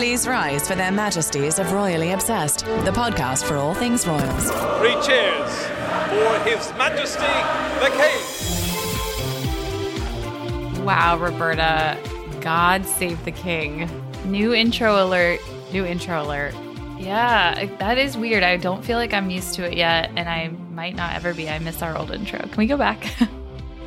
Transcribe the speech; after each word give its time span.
Please 0.00 0.26
rise 0.26 0.66
for 0.66 0.74
their 0.74 0.90
majesties 0.90 1.58
of 1.58 1.72
Royally 1.72 2.12
Obsessed, 2.12 2.60
the 2.60 2.90
podcast 2.90 3.44
for 3.44 3.56
all 3.56 3.74
things 3.74 4.06
royals. 4.06 4.50
Three 4.78 4.96
cheers 5.02 5.66
for 6.08 6.38
His 6.48 6.72
Majesty 6.78 7.20
the 7.80 7.90
King. 10.72 10.86
Wow, 10.86 11.18
Roberta, 11.18 11.98
God 12.40 12.86
save 12.86 13.22
the 13.26 13.30
king. 13.30 13.90
New 14.24 14.54
intro 14.54 15.04
alert. 15.04 15.38
New 15.70 15.84
intro 15.84 16.22
alert. 16.22 16.54
Yeah, 16.98 17.66
that 17.80 17.98
is 17.98 18.16
weird. 18.16 18.42
I 18.42 18.56
don't 18.56 18.82
feel 18.82 18.96
like 18.96 19.12
I'm 19.12 19.28
used 19.28 19.52
to 19.56 19.70
it 19.70 19.76
yet, 19.76 20.10
and 20.16 20.30
I 20.30 20.48
might 20.72 20.96
not 20.96 21.14
ever 21.14 21.34
be. 21.34 21.50
I 21.50 21.58
miss 21.58 21.82
our 21.82 21.94
old 21.98 22.10
intro. 22.10 22.38
Can 22.38 22.56
we 22.56 22.66
go 22.66 22.78
back? 22.78 23.04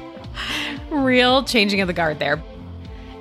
Real 0.91 1.43
changing 1.43 1.81
of 1.81 1.87
the 1.87 1.93
guard 1.93 2.19
there. 2.19 2.39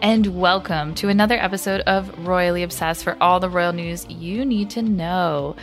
And 0.03 0.41
welcome 0.41 0.95
to 0.97 1.09
another 1.09 1.37
episode 1.37 1.81
of 1.83 2.27
Royally 2.27 2.65
Obsessed 2.65 3.05
for 3.05 3.17
all 3.21 3.39
the 3.39 3.49
royal 3.49 3.73
news 3.73 4.05
you 4.09 4.45
need 4.45 4.69
to 4.71 4.83
know. 4.83 5.55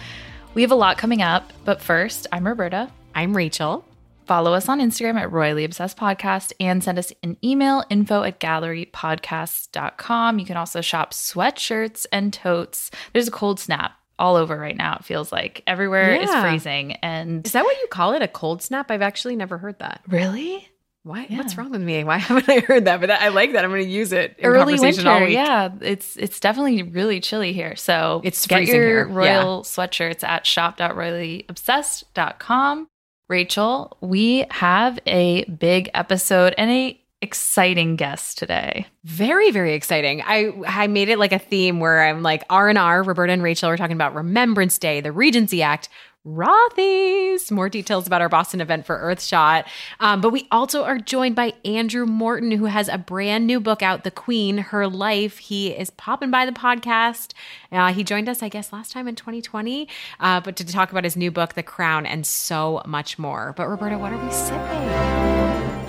We 0.54 0.62
have 0.62 0.72
a 0.72 0.76
lot 0.76 0.98
coming 0.98 1.22
up, 1.22 1.52
but 1.66 1.82
first, 1.82 2.26
I'm 2.32 2.48
Roberta. 2.48 2.90
I'm 3.14 3.36
Rachel. 3.36 3.86
Follow 4.26 4.54
us 4.54 4.70
on 4.70 4.80
Instagram 4.80 5.20
at 5.20 5.30
Royally 5.32 5.66
Obsessed 5.66 5.98
Podcast 5.98 6.54
and 6.60 6.82
send 6.82 6.98
us 6.98 7.12
an 7.22 7.36
email 7.44 7.84
info 7.90 8.24
at 8.24 8.40
gallerypodcasts.com. 8.40 10.40
You 10.40 10.46
can 10.46 10.56
also 10.56 10.80
shop 10.80 11.12
sweatshirts 11.14 12.06
and 12.14 12.32
totes. 12.32 12.92
There's 13.12 13.28
a 13.28 13.32
cold 13.32 13.60
snap 13.60 13.92
all 14.18 14.38
over 14.38 14.58
right 14.58 14.78
now, 14.78 14.98
it 15.00 15.06
feels 15.06 15.34
like. 15.34 15.64
Everywhere 15.68 16.16
is 16.16 16.34
freezing. 16.36 16.94
And 16.94 17.46
Is 17.46 17.52
that 17.52 17.66
what 17.66 17.78
you 17.82 17.88
call 17.88 18.14
it? 18.14 18.22
A 18.22 18.28
cold 18.30 18.62
snap? 18.62 18.90
I've 18.90 19.02
actually 19.02 19.36
never 19.36 19.58
heard 19.58 19.80
that. 19.80 20.02
really? 20.08 20.69
Why? 21.04 21.28
Yeah. 21.30 21.38
What's 21.38 21.58
wrong 21.58 21.72
with 21.72 21.82
me? 21.82 22.04
Why 22.04 22.18
haven't 22.18 22.50
I 22.50 22.60
heard 22.60 22.86
that? 22.86 23.00
But 23.00 23.08
that, 23.08 23.22
I 23.22 23.30
like 23.30 23.54
that. 23.54 23.64
I'm 23.64 23.72
going 23.72 23.84
to 23.84 23.90
use 23.90 24.12
it 24.12 24.36
in 24.38 24.46
Early 24.46 24.74
conversation 24.76 25.06
winter, 25.06 25.20
all 25.20 25.26
week. 25.26 25.34
yeah. 25.34 25.70
It's 25.82 26.16
it's 26.18 26.40
definitely 26.40 26.84
really 26.84 27.20
chilly 27.20 27.54
here. 27.54 27.76
So 27.76 28.22
It's 28.24 28.46
get 28.46 28.66
your 28.66 28.76
here, 28.76 29.08
royal 29.08 29.64
sweatshirts 29.64 30.24
at 30.24 30.46
shop.royallyobsessed.com. 30.46 32.88
Rachel, 33.28 33.98
we 34.02 34.46
have 34.50 35.00
a 35.06 35.44
big 35.46 35.90
episode 35.94 36.56
and 36.58 36.72
a 36.72 37.00
exciting 37.22 37.96
guest 37.98 38.38
today. 38.38 38.88
Very, 39.04 39.52
very 39.52 39.74
exciting. 39.74 40.22
I 40.26 40.54
I 40.66 40.88
made 40.88 41.10
it 41.10 41.20
like 41.20 41.32
a 41.34 41.40
theme 41.40 41.80
where 41.80 42.02
I'm 42.04 42.24
like 42.24 42.44
R 42.50 42.70
and 42.70 42.78
R. 42.78 43.04
Roberta 43.04 43.34
and 43.34 43.44
Rachel 43.44 43.70
are 43.70 43.78
talking 43.78 43.96
about 43.96 44.16
Remembrance 44.16 44.78
Day, 44.80 45.02
the 45.02 45.12
Regency 45.12 45.62
Act, 45.62 45.90
Rothy's. 46.36 47.52
More 47.52 47.70
details 47.70 48.08
about 48.08 48.22
our 48.22 48.30
Boston 48.30 48.62
event 48.62 48.86
for 48.86 48.98
Earthshot. 48.98 49.66
Um, 50.00 50.22
but 50.22 50.30
we 50.30 50.48
also 50.52 50.84
are 50.84 50.98
joined 50.98 51.36
by 51.36 51.54
Andrew 51.66 52.06
Morton, 52.06 52.52
who 52.52 52.66
has 52.66 52.88
a 52.88 52.98
brand 52.98 53.48
new 53.48 53.60
book 53.60 53.82
out, 53.82 54.04
The 54.04 54.12
Queen, 54.12 54.58
Her 54.58 54.88
Life. 54.88 55.40
He 55.40 55.70
is 55.70 55.90
popping 55.90 56.32
by 56.32 56.46
the 56.46 56.52
podcast. 56.52 57.34
Uh, 57.72 57.94
he 57.94 58.04
joined 58.04 58.30
us, 58.30 58.44
I 58.44 58.50
guess, 58.50 58.72
last 58.72 58.92
time 58.92 59.08
in 59.08 59.16
2020, 59.16 59.88
uh, 60.20 60.42
but 60.42 60.56
to 60.58 60.66
talk 60.66 60.92
about 60.92 61.04
his 61.04 61.16
new 61.16 61.32
book, 61.32 61.54
The 61.56 61.64
Crown, 61.64 62.06
and 62.06 62.26
so 62.26 62.82
much 62.86 63.18
more. 63.18 63.54
But 63.58 63.68
Roberta, 63.68 63.98
what 63.98 64.14
are 64.14 64.24
we 64.24 64.32
sipping? 64.32 64.60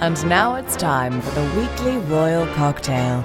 And 0.00 0.26
now 0.28 0.54
it's 0.54 0.76
time 0.76 1.20
for 1.20 1.30
the 1.38 1.60
weekly 1.60 1.98
royal 1.98 2.46
cocktail. 2.54 3.22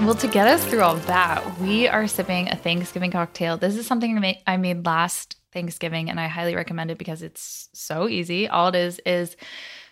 Well, 0.00 0.14
to 0.14 0.28
get 0.28 0.46
us 0.46 0.64
through 0.64 0.80
all 0.80 0.96
that, 0.96 1.58
we 1.58 1.88
are 1.88 2.06
sipping 2.06 2.48
a 2.48 2.56
Thanksgiving 2.56 3.10
cocktail. 3.10 3.56
This 3.56 3.76
is 3.76 3.86
something 3.86 4.16
I 4.16 4.20
made, 4.20 4.38
I 4.46 4.56
made 4.56 4.86
last 4.86 5.36
Thanksgiving, 5.52 6.10
and 6.10 6.20
I 6.20 6.28
highly 6.28 6.54
recommend 6.54 6.90
it 6.90 6.98
because 6.98 7.22
it's 7.22 7.68
so 7.72 8.08
easy. 8.08 8.48
All 8.48 8.68
it 8.68 8.74
is 8.74 9.00
is 9.04 9.36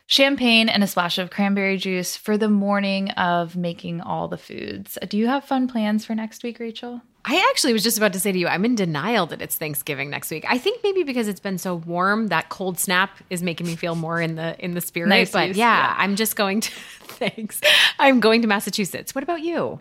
champagne 0.06 0.68
and 0.68 0.82
a 0.82 0.86
splash 0.86 1.18
of 1.18 1.30
cranberry 1.30 1.76
juice 1.76 2.16
for 2.16 2.38
the 2.38 2.48
morning 2.48 3.10
of 3.10 3.56
making 3.56 4.00
all 4.00 4.26
the 4.26 4.38
foods. 4.38 4.98
Do 5.08 5.18
you 5.18 5.26
have 5.26 5.44
fun 5.44 5.68
plans 5.68 6.04
for 6.04 6.14
next 6.14 6.42
week, 6.42 6.58
Rachel? 6.58 7.02
I 7.24 7.46
actually 7.50 7.74
was 7.74 7.82
just 7.82 7.98
about 7.98 8.14
to 8.14 8.20
say 8.20 8.32
to 8.32 8.38
you, 8.38 8.46
I'm 8.46 8.64
in 8.64 8.74
denial 8.74 9.26
that 9.26 9.42
it's 9.42 9.56
Thanksgiving 9.56 10.08
next 10.08 10.30
week. 10.30 10.46
I 10.48 10.56
think 10.56 10.80
maybe 10.82 11.02
because 11.02 11.28
it's 11.28 11.40
been 11.40 11.58
so 11.58 11.74
warm, 11.74 12.28
that 12.28 12.48
cold 12.48 12.78
snap 12.78 13.10
is 13.28 13.42
making 13.42 13.66
me 13.66 13.76
feel 13.76 13.96
more 13.96 14.18
in 14.18 14.36
the 14.36 14.58
in 14.64 14.72
the 14.72 14.80
spirit. 14.80 15.08
Nice 15.08 15.32
but 15.32 15.48
yeah, 15.48 15.54
yeah. 15.54 15.94
I'm 15.98 16.16
just 16.16 16.36
going 16.36 16.62
to 16.62 16.70
thanks. 17.02 17.60
I'm 17.98 18.20
going 18.20 18.40
to 18.42 18.48
Massachusetts. 18.48 19.14
What 19.14 19.24
about 19.24 19.42
you? 19.42 19.78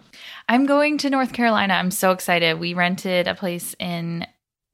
I'm 0.50 0.66
going 0.66 0.98
to 1.00 1.10
North 1.10 1.32
Carolina. 1.32 1.76
I'm 1.76 1.92
so 1.92 2.12
excited. 2.12 2.60
We 2.60 2.74
rented 2.74 3.30
a 3.30 3.36
place 3.36 3.76
in 3.80 4.28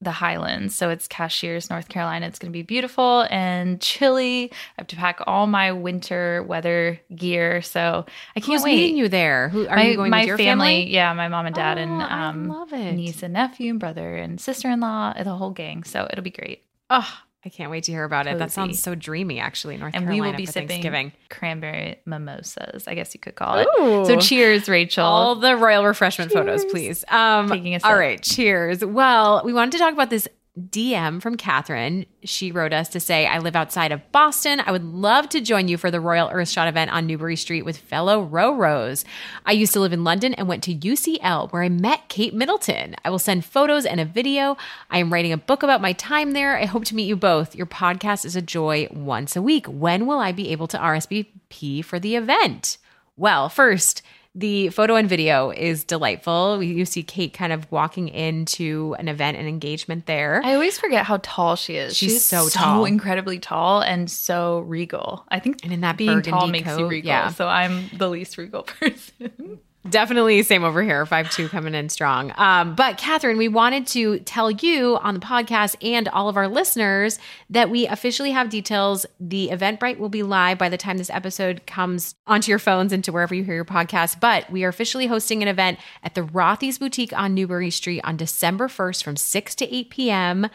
the 0.03 0.11
Highlands. 0.11 0.75
So 0.75 0.89
it's 0.89 1.07
Cashiers, 1.07 1.69
North 1.69 1.89
Carolina. 1.89 2.27
It's 2.27 2.39
going 2.39 2.51
to 2.51 2.53
be 2.57 2.61
beautiful 2.63 3.25
and 3.29 3.79
chilly. 3.81 4.51
I 4.51 4.55
have 4.77 4.87
to 4.87 4.95
pack 4.95 5.19
all 5.27 5.47
my 5.47 5.71
winter 5.71 6.43
weather 6.43 6.99
gear. 7.15 7.61
So 7.61 8.05
I 8.35 8.39
can't 8.39 8.53
Who's 8.53 8.63
wait. 8.63 8.75
meeting 8.75 8.97
you 8.97 9.09
there? 9.09 9.49
Who 9.49 9.67
are 9.67 9.75
my, 9.75 9.89
you 9.89 9.95
going 9.95 10.11
my 10.11 10.19
with 10.21 10.27
your 10.27 10.37
family, 10.37 10.67
family? 10.67 10.93
yeah, 10.93 11.13
my 11.13 11.27
mom 11.27 11.45
and 11.45 11.55
dad, 11.55 11.77
and 11.77 12.01
Oh, 12.01 12.05
I 12.05 12.27
um, 12.29 12.95
niece 12.95 13.23
and 13.23 13.33
nephew, 13.33 13.71
and 13.71 13.79
brother 13.79 14.15
and 14.15 14.39
sister 14.39 14.69
in 14.69 14.79
law, 14.79 15.13
the 15.13 15.35
whole 15.35 15.51
gang. 15.51 15.83
So 15.83 16.07
it'll 16.11 16.23
be 16.23 16.29
great. 16.31 16.63
Oh, 16.89 17.07
I 17.45 17.49
can't 17.49 17.69
wait 17.69 17.83
to 17.85 17.91
hear 17.91 18.05
about 18.05 18.25
it. 18.27 18.37
That 18.39 18.51
sounds 18.51 18.81
so 18.81 18.95
dreamy, 18.95 19.39
actually. 19.39 19.75
North 19.77 19.93
And 19.93 20.05
Carolina 20.05 20.23
we 20.23 20.31
will 20.31 20.37
be 20.37 20.45
for 20.45 20.53
sipping 20.53 20.67
Thanksgiving. 20.69 21.11
cranberry 21.29 21.99
mimosas, 22.05 22.87
I 22.87 22.95
guess 22.95 23.13
you 23.13 23.19
could 23.19 23.35
call 23.35 23.59
it. 23.59 23.67
Ooh. 23.81 24.05
So 24.05 24.17
cheers, 24.17 24.69
Rachel. 24.69 25.03
All 25.05 25.35
the 25.35 25.57
royal 25.57 25.83
refreshment 25.85 26.31
photos, 26.31 26.63
please. 26.65 27.03
Um, 27.09 27.49
Taking 27.49 27.75
a 27.75 27.81
sip. 27.81 27.89
right, 27.91 28.21
cheers. 28.21 28.83
Well, 28.85 29.41
we 29.43 29.51
wanted 29.53 29.71
to 29.73 29.77
talk 29.79 29.91
about 29.93 30.09
this 30.09 30.27
DM 30.59 31.19
from 31.19 31.35
Catherine. 31.35 32.05
She 32.23 32.51
wrote 32.51 32.73
us 32.73 32.87
to 32.89 32.99
say, 32.99 33.25
I 33.25 33.39
live 33.39 33.55
outside 33.55 33.91
of 33.91 34.11
Boston. 34.11 34.61
I 34.63 34.71
would 34.71 34.83
love 34.83 35.27
to 35.29 35.41
join 35.41 35.67
you 35.67 35.77
for 35.77 35.89
the 35.89 35.99
Royal 35.99 36.29
Earthshot 36.29 36.69
event 36.69 36.91
on 36.91 37.07
Newbury 37.07 37.35
Street 37.35 37.63
with 37.63 37.77
fellow 37.77 38.21
row 38.21 38.53
Roros. 38.53 39.03
I 39.47 39.53
used 39.53 39.73
to 39.73 39.79
live 39.79 39.93
in 39.93 40.03
London 40.03 40.35
and 40.35 40.47
went 40.47 40.61
to 40.63 40.75
UCL 40.75 41.51
where 41.51 41.63
I 41.63 41.69
met 41.69 42.07
Kate 42.07 42.35
Middleton. 42.35 42.95
I 43.03 43.09
will 43.09 43.17
send 43.17 43.45
photos 43.45 43.83
and 43.83 43.99
a 43.99 44.05
video. 44.05 44.55
I 44.91 44.99
am 44.99 45.11
writing 45.11 45.33
a 45.33 45.37
book 45.37 45.63
about 45.63 45.81
my 45.81 45.93
time 45.93 46.33
there. 46.33 46.55
I 46.55 46.65
hope 46.65 46.85
to 46.85 46.95
meet 46.95 47.07
you 47.07 47.15
both. 47.15 47.55
Your 47.55 47.65
podcast 47.65 48.23
is 48.23 48.35
a 48.35 48.41
joy 48.41 48.87
once 48.91 49.35
a 49.35 49.41
week. 49.41 49.65
When 49.65 50.05
will 50.05 50.19
I 50.19 50.31
be 50.31 50.49
able 50.51 50.67
to 50.67 50.77
RSVP 50.77 51.83
for 51.83 51.99
the 51.99 52.15
event? 52.15 52.77
Well, 53.17 53.49
first, 53.49 54.03
the 54.35 54.69
photo 54.69 54.95
and 54.95 55.07
video 55.07 55.51
is 55.51 55.83
delightful. 55.83 56.63
You 56.63 56.85
see 56.85 57.03
Kate 57.03 57.33
kind 57.33 57.53
of 57.53 57.71
walking 57.71 58.07
into 58.09 58.95
an 58.97 59.07
event 59.07 59.37
and 59.37 59.47
engagement 59.47 60.05
there. 60.07 60.41
I 60.43 60.53
always 60.55 60.77
forget 60.79 61.05
how 61.05 61.19
tall 61.21 61.55
she 61.55 61.75
is. 61.75 61.95
She's 61.95 62.25
so 62.25 62.49
tall. 62.49 62.85
incredibly 62.85 63.37
tall 63.37 63.81
and 63.81 64.09
so 64.09 64.59
regal. 64.61 65.23
I 65.29 65.39
think 65.39 65.63
And 65.63 65.71
in 65.71 65.81
that 65.81 65.97
being 65.97 66.21
tall 66.23 66.39
burgundy 66.47 66.63
makes 66.63 66.77
you 66.79 66.87
regal. 66.87 67.07
yeah. 67.09 67.29
So 67.29 67.47
I'm 67.47 67.89
the 67.95 68.09
least 68.09 68.37
regal 68.39 68.63
person. 68.79 69.59
Definitely 69.89 70.41
same 70.43 70.63
over 70.63 70.81
here. 70.81 71.05
Five 71.05 71.29
two 71.29 71.49
coming 71.49 71.75
in 71.75 71.89
strong. 71.89 72.31
Um, 72.37 72.73
but 72.73 72.97
Catherine, 72.97 73.37
we 73.37 73.49
wanted 73.49 73.85
to 73.87 74.19
tell 74.19 74.49
you 74.49 74.97
on 74.97 75.13
the 75.13 75.19
podcast 75.19 75.75
and 75.81 76.07
all 76.07 76.29
of 76.29 76.37
our 76.37 76.47
listeners 76.47 77.19
that 77.49 77.69
we 77.69 77.85
officially 77.87 78.31
have 78.31 78.49
details. 78.49 79.05
The 79.19 79.49
Eventbrite 79.51 79.97
will 79.97 80.07
be 80.07 80.23
live 80.23 80.57
by 80.57 80.69
the 80.69 80.77
time 80.77 80.97
this 80.97 81.09
episode 81.09 81.67
comes 81.67 82.15
onto 82.25 82.49
your 82.49 82.59
phones 82.59 82.93
and 82.93 83.03
to 83.03 83.11
wherever 83.11 83.35
you 83.35 83.43
hear 83.43 83.55
your 83.55 83.65
podcast. 83.65 84.21
But 84.21 84.49
we 84.49 84.63
are 84.63 84.69
officially 84.69 85.07
hosting 85.07 85.41
an 85.41 85.49
event 85.49 85.79
at 86.01 86.15
the 86.15 86.21
Rothy's 86.21 86.77
Boutique 86.77 87.11
on 87.11 87.33
Newbury 87.33 87.69
Street 87.69 88.01
on 88.05 88.15
December 88.15 88.69
1st 88.69 89.03
from 89.03 89.17
6 89.17 89.55
to 89.55 89.75
8 89.75 89.89
p.m. 89.89 90.49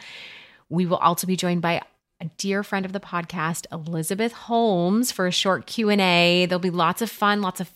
We 0.69 0.87
will 0.87 0.97
also 0.97 1.27
be 1.27 1.35
joined 1.35 1.61
by 1.61 1.83
a 2.21 2.25
dear 2.37 2.63
friend 2.63 2.85
of 2.85 2.93
the 2.93 2.99
podcast, 2.99 3.65
Elizabeth 3.71 4.33
Holmes, 4.33 5.11
for 5.11 5.27
a 5.27 5.31
short 5.31 5.65
Q&A. 5.65 6.45
There'll 6.45 6.59
be 6.59 6.69
lots 6.69 7.01
of 7.01 7.09
fun, 7.09 7.41
lots 7.41 7.61
of 7.61 7.71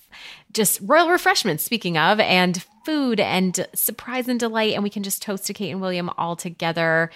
just 0.51 0.79
royal 0.83 1.09
refreshments, 1.09 1.63
speaking 1.63 1.97
of, 1.97 2.19
and 2.19 2.63
food 2.85 3.19
and 3.19 3.67
surprise 3.73 4.27
and 4.27 4.39
delight. 4.39 4.73
And 4.73 4.83
we 4.83 4.89
can 4.89 5.03
just 5.03 5.21
toast 5.21 5.45
to 5.47 5.53
Kate 5.53 5.71
and 5.71 5.79
William 5.79 6.09
all 6.17 6.35
together, 6.35 7.09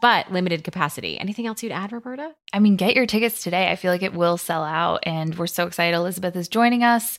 but 0.00 0.30
limited 0.30 0.62
capacity. 0.62 1.18
Anything 1.18 1.46
else 1.46 1.62
you'd 1.62 1.72
add, 1.72 1.92
Roberta? 1.92 2.34
I 2.52 2.60
mean, 2.60 2.76
get 2.76 2.94
your 2.94 3.06
tickets 3.06 3.42
today. 3.42 3.70
I 3.70 3.76
feel 3.76 3.90
like 3.90 4.02
it 4.02 4.14
will 4.14 4.36
sell 4.36 4.62
out. 4.62 5.00
And 5.02 5.36
we're 5.36 5.48
so 5.48 5.66
excited. 5.66 5.96
Elizabeth 5.96 6.36
is 6.36 6.48
joining 6.48 6.84
us. 6.84 7.18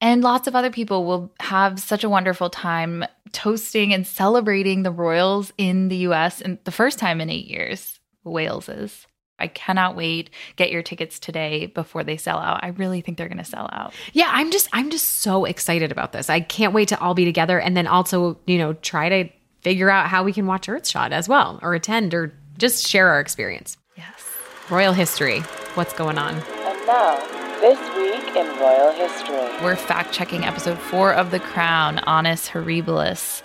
And 0.00 0.22
lots 0.22 0.48
of 0.48 0.56
other 0.56 0.70
people 0.70 1.04
will 1.04 1.32
have 1.40 1.78
such 1.78 2.04
a 2.04 2.08
wonderful 2.08 2.50
time 2.50 3.04
toasting 3.32 3.92
and 3.92 4.06
celebrating 4.06 4.82
the 4.82 4.90
royals 4.90 5.52
in 5.58 5.88
the 5.88 5.96
US 6.08 6.40
and 6.40 6.58
the 6.64 6.72
first 6.72 6.98
time 6.98 7.20
in 7.20 7.28
eight 7.30 7.46
years. 7.46 7.98
Wales 8.24 8.68
is. 8.68 9.06
I 9.38 9.48
cannot 9.48 9.96
wait. 9.96 10.30
Get 10.56 10.70
your 10.70 10.82
tickets 10.82 11.18
today 11.18 11.66
before 11.66 12.04
they 12.04 12.16
sell 12.16 12.38
out. 12.38 12.62
I 12.62 12.68
really 12.68 13.00
think 13.00 13.18
they're 13.18 13.28
going 13.28 13.38
to 13.38 13.44
sell 13.44 13.68
out. 13.72 13.92
Yeah, 14.12 14.28
I'm 14.30 14.50
just 14.50 14.68
I'm 14.72 14.90
just 14.90 15.22
so 15.22 15.44
excited 15.44 15.90
about 15.90 16.12
this. 16.12 16.30
I 16.30 16.40
can't 16.40 16.72
wait 16.72 16.88
to 16.88 17.00
all 17.00 17.14
be 17.14 17.24
together 17.24 17.58
and 17.58 17.76
then 17.76 17.86
also, 17.86 18.38
you 18.46 18.58
know, 18.58 18.74
try 18.74 19.08
to 19.08 19.28
figure 19.62 19.90
out 19.90 20.06
how 20.06 20.22
we 20.22 20.32
can 20.32 20.46
watch 20.46 20.68
Earthshot 20.68 21.10
as 21.10 21.28
well 21.28 21.58
or 21.62 21.74
attend 21.74 22.14
or 22.14 22.32
just 22.58 22.86
share 22.86 23.08
our 23.08 23.20
experience. 23.20 23.76
Yes. 23.96 24.24
Royal 24.70 24.92
history. 24.92 25.40
What's 25.74 25.92
going 25.92 26.18
on? 26.18 26.34
And 26.36 26.86
now, 26.86 27.16
this 27.60 27.78
week 27.96 28.36
in 28.36 28.46
royal 28.60 28.92
history. 28.92 29.64
We're 29.64 29.74
fact 29.74 30.12
checking 30.12 30.44
episode 30.44 30.78
four 30.78 31.12
of 31.12 31.30
The 31.30 31.40
Crown, 31.40 31.98
Annus 32.06 32.48
Horribilis. 32.48 33.42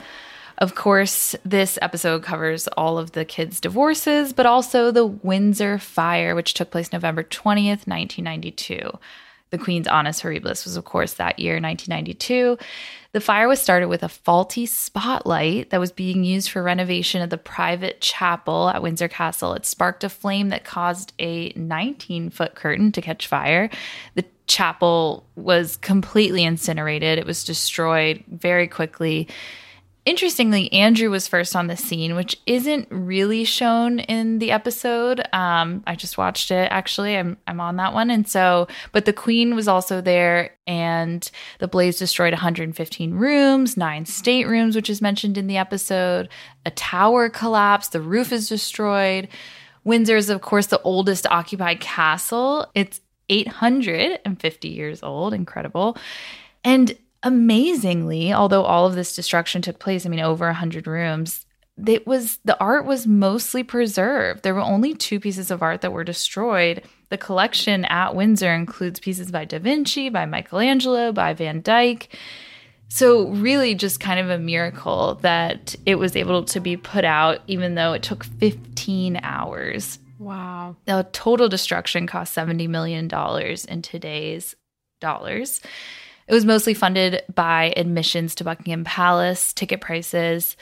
Of 0.60 0.76
course, 0.76 1.38
this 1.46 1.80
episode 1.82 2.22
covers 2.22 2.68
all 2.68 2.98
of 2.98 3.14
the 3.14 3.24
kids' 3.24 3.62
divorces, 3.62 4.34
but 4.34 4.46
also 4.46 4.92
the 4.92 5.06
Windsor 5.06 5.80
fire, 5.80 6.36
which 6.36 6.54
took 6.54 6.70
place 6.70 6.92
November 6.92 7.24
20th, 7.24 7.88
1992. 7.88 8.92
The 9.52 9.58
Queen's 9.58 9.88
Annus 9.88 10.22
Horribilis 10.22 10.66
was, 10.66 10.76
of 10.76 10.84
course, 10.84 11.14
that 11.14 11.40
year, 11.40 11.54
1992. 11.54 12.58
The 13.14 13.22
fire 13.22 13.48
was 13.48 13.62
started 13.62 13.88
with 13.88 14.04
a 14.04 14.10
faulty 14.10 14.66
spotlight 14.66 15.70
that 15.70 15.80
was 15.80 15.94
being 15.94 16.24
used 16.26 16.52
for 16.52 16.62
renovation 16.62 17.22
of 17.22 17.30
the 17.30 17.38
private 17.38 18.02
chapel 18.02 18.70
at 18.70 18.84
Windsor 18.84 19.08
Castle. 19.08 19.54
It 19.54 19.66
sparked 19.66 20.04
a 20.04 20.10
flame 20.10 20.50
that 20.50 20.66
caused 20.66 21.14
a 21.20 21.52
19 21.56 22.30
foot 22.30 22.54
curtain 22.54 22.92
to 22.92 23.02
catch 23.02 23.26
fire. 23.26 23.70
The 24.14 24.26
chapel 24.46 25.26
was 25.36 25.78
completely 25.78 26.44
incinerated, 26.44 27.18
it 27.18 27.26
was 27.26 27.44
destroyed 27.46 28.24
very 28.28 28.68
quickly. 28.68 29.30
Interestingly, 30.06 30.72
Andrew 30.72 31.10
was 31.10 31.28
first 31.28 31.56
on 31.56 31.68
the 31.68 31.76
scene, 31.76 32.16
which 32.16 32.40
isn't 32.46 32.88
really 32.90 33.44
shown 33.44 34.00
in 34.00 34.40
the 34.40 34.50
episode. 34.50 35.22
Um, 35.34 35.84
I 35.86 35.96
just 35.96 36.18
watched 36.18 36.52
it 36.52 36.72
actually. 36.72 37.18
I'm 37.18 37.38
I'm 37.48 37.60
on 37.60 37.76
that 37.76 37.94
one, 37.94 38.10
and 38.10 38.28
so 38.28 38.68
but 38.94 39.04
the 39.06 39.14
Queen 39.14 39.56
was 39.56 39.68
also 39.68 40.00
there, 40.00 40.56
and 40.66 41.30
the 41.60 41.68
blaze 41.68 42.00
destroyed 42.00 42.32
115 42.32 43.14
rooms, 43.14 43.76
nine 43.76 44.06
staterooms, 44.06 44.76
which 44.76 44.90
is 44.90 45.02
mentioned 45.02 45.38
in 45.38 45.48
the 45.48 45.58
episode. 45.58 46.30
A 46.66 46.72
tower 46.72 47.30
collapsed. 47.30 47.92
The 47.92 48.02
roof 48.02 48.32
is 48.32 48.48
destroyed. 48.48 49.28
Windsor 49.84 50.16
is, 50.18 50.30
of 50.30 50.42
course, 50.42 50.68
the 50.68 50.82
oldest 50.84 51.28
occupied 51.28 51.82
castle. 51.82 52.72
It's 52.74 53.02
850 53.28 54.70
years 54.70 55.04
old. 55.04 55.34
Incredible, 55.34 55.98
and 56.64 56.98
amazingly, 57.24 58.34
although 58.34 58.64
all 58.64 58.86
of 58.86 58.96
this 58.96 59.16
destruction 59.16 59.62
took 59.62 59.80
place, 59.80 60.06
I 60.06 60.10
mean, 60.10 60.20
over 60.20 60.46
100 60.46 60.88
rooms, 60.88 61.46
it 61.88 62.06
was 62.06 62.40
the 62.44 62.60
art 62.60 62.86
was 62.86 63.08
mostly 63.08 63.64
preserved. 63.64 64.44
There 64.44 64.56
were 64.56 64.62
only 64.62 64.94
two 64.94 65.20
pieces 65.20 65.52
of 65.52 65.62
art 65.62 65.82
that 65.82 65.94
were 65.94 66.04
destroyed. 66.04 66.84
The 67.10 67.18
collection 67.18 67.86
at 67.86 68.16
Windsor 68.16 68.54
includes 68.54 69.00
pieces 69.00 69.32
by 69.32 69.46
Da 69.46 69.60
Vinci, 69.60 70.10
by 70.10 70.26
Michelangelo, 70.26 71.12
by 71.12 71.34
Van 71.34 71.62
Dyck. 71.62 72.16
So, 72.92 73.30
really, 73.30 73.76
just 73.76 74.00
kind 74.00 74.20
of 74.20 74.32
a 74.32 74.40
miracle 74.40 75.16
that 75.22 75.76
it 75.86 75.96
was 75.96 76.16
able 76.16 76.44
to 76.46 76.60
be 76.60 76.76
put 76.76 77.06
out, 77.06 77.42
even 77.46 77.76
though 77.76 77.94
it 77.94 78.02
took 78.02 78.24
15 78.24 79.20
hours. 79.22 80.00
Wow. 80.18 80.76
The 80.86 81.08
total 81.12 81.50
destruction 81.50 82.08
cost 82.08 82.36
$70 82.36 82.68
million 82.68 83.08
in 83.70 83.82
today's 83.84 84.56
dollars. 85.00 85.62
It 86.30 86.34
was 86.34 86.46
mostly 86.46 86.76
funded 86.76 87.24
by 87.34 87.74
admissions 87.76 88.36
to 88.36 88.44
Buckingham 88.44 88.84
Palace, 88.84 89.52
ticket 89.52 89.82
prices. 89.82 90.56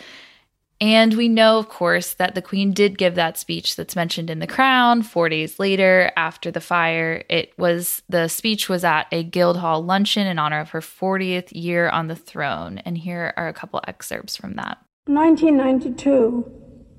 And 0.80 1.14
we 1.16 1.28
know, 1.28 1.58
of 1.58 1.68
course, 1.68 2.14
that 2.14 2.36
the 2.36 2.42
Queen 2.42 2.72
did 2.72 2.98
give 2.98 3.16
that 3.16 3.38
speech 3.38 3.76
that's 3.76 3.96
mentioned 3.96 4.30
in 4.30 4.40
The 4.40 4.48
Crown 4.48 5.02
four 5.02 5.28
days 5.28 5.60
later 5.60 6.10
after 6.16 6.52
the 6.52 6.62
fire. 6.62 7.24
It 7.30 7.52
was 7.58 8.02
the 8.08 8.30
speech 8.30 8.70
was 8.70 8.86
at 8.86 9.08
a 9.12 9.24
Guildhall 9.24 9.84
luncheon 9.84 10.26
in 10.26 10.40
honor 10.40 10.62
of 10.62 10.70
her 10.70 10.80
40th 10.80 11.50
year 11.52 11.90
on 11.90 12.08
the 12.08 12.16
throne. 12.16 12.78
And 12.80 12.98
here 12.98 13.34
are 13.36 13.50
a 13.50 13.54
couple 13.54 13.82
excerpts 13.86 14.38
from 14.38 14.54
that. 14.54 14.78
1992 15.08 16.50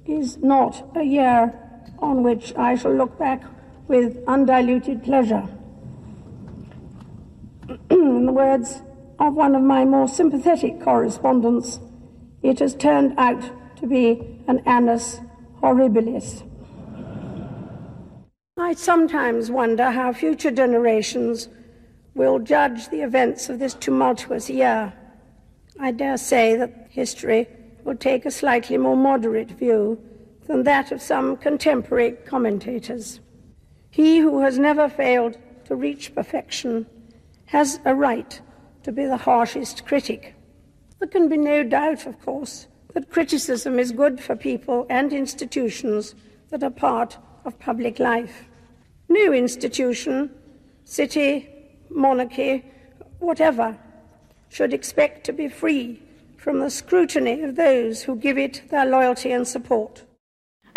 is 0.05 0.37
not 0.39 0.95
a 0.95 1.05
year 1.05 1.59
on 2.01 2.23
which 2.23 2.55
I 2.55 2.75
shall 2.75 2.95
look 2.95 3.19
back 3.19 3.45
with 3.87 4.23
undiluted 4.27 5.03
pleasure. 5.05 5.49
In 7.91 8.25
the 8.25 8.33
words 8.33 8.83
of 9.19 9.35
one 9.35 9.55
of 9.55 9.63
my 9.63 9.85
more 9.85 10.09
sympathetic 10.09 10.81
correspondents, 10.81 11.81
it 12.43 12.61
has 12.61 12.75
turned 12.75 13.15
out 13.19 13.43
to 13.77 13.87
be 13.87 14.43
an 14.47 14.61
annus 14.65 15.21
horribilis. 15.61 16.45
I 18.57 18.73
sometimes 18.73 19.51
wonder 19.51 19.91
how 19.91 20.13
future 20.15 20.51
generations 20.51 21.49
will 22.15 22.39
judge 22.39 22.89
the 22.89 23.03
events 23.03 23.51
of 23.51 23.59
this 23.59 23.75
tumultuous 23.75 24.49
year. 24.49 24.95
I 25.79 25.91
dare 25.93 26.17
say 26.17 26.57
that 26.57 26.89
history 26.89 27.49
will 27.85 27.97
take 27.97 28.25
a 28.25 28.31
slightly 28.31 28.79
more 28.79 28.97
moderate 28.97 29.51
view 29.51 30.01
than 30.47 30.63
that 30.63 30.91
of 30.91 31.03
some 31.03 31.37
contemporary 31.37 32.13
commentators. 32.13 33.21
He 33.91 34.19
who 34.19 34.41
has 34.41 34.59
never 34.59 34.89
failed 34.89 35.37
to 35.67 35.77
reach 35.77 36.15
perfection 36.15 36.87
has 37.49 37.81
a 37.87 37.95
right 37.95 38.41
to 38.83 38.93
be 38.93 39.07
the 39.07 39.17
harshest 39.17 39.87
critic. 39.87 40.35
There 40.99 41.09
can 41.09 41.29
be 41.29 41.39
no 41.39 41.65
doubt, 41.65 42.07
of 42.07 42.21
course, 42.21 42.67
that 42.93 43.11
criticism 43.11 43.79
is 43.79 43.91
good 43.93 44.21
for 44.21 44.37
people 44.37 44.87
and 44.91 45.13
institutions 45.13 46.15
that 46.51 46.63
are 46.63 46.71
part 46.71 47.17
of 47.45 47.59
public 47.59 47.99
life. 47.99 48.45
No 49.09 49.33
institution, 49.33 50.31
city, 50.85 51.49
monarchy, 51.89 52.67
whatever, 53.19 53.79
should 54.51 54.75
expect 54.75 55.25
to 55.25 55.33
be 55.33 55.49
free 55.49 56.03
from 56.37 56.61
the 56.61 56.71
scrutiny 56.71 57.41
of 57.43 57.57
those 57.57 58.03
who 58.03 58.17
give 58.17 58.37
it 58.37 58.63
their 58.71 58.85
loyalty 58.85 59.33
and 59.33 59.49
support. 59.49 60.05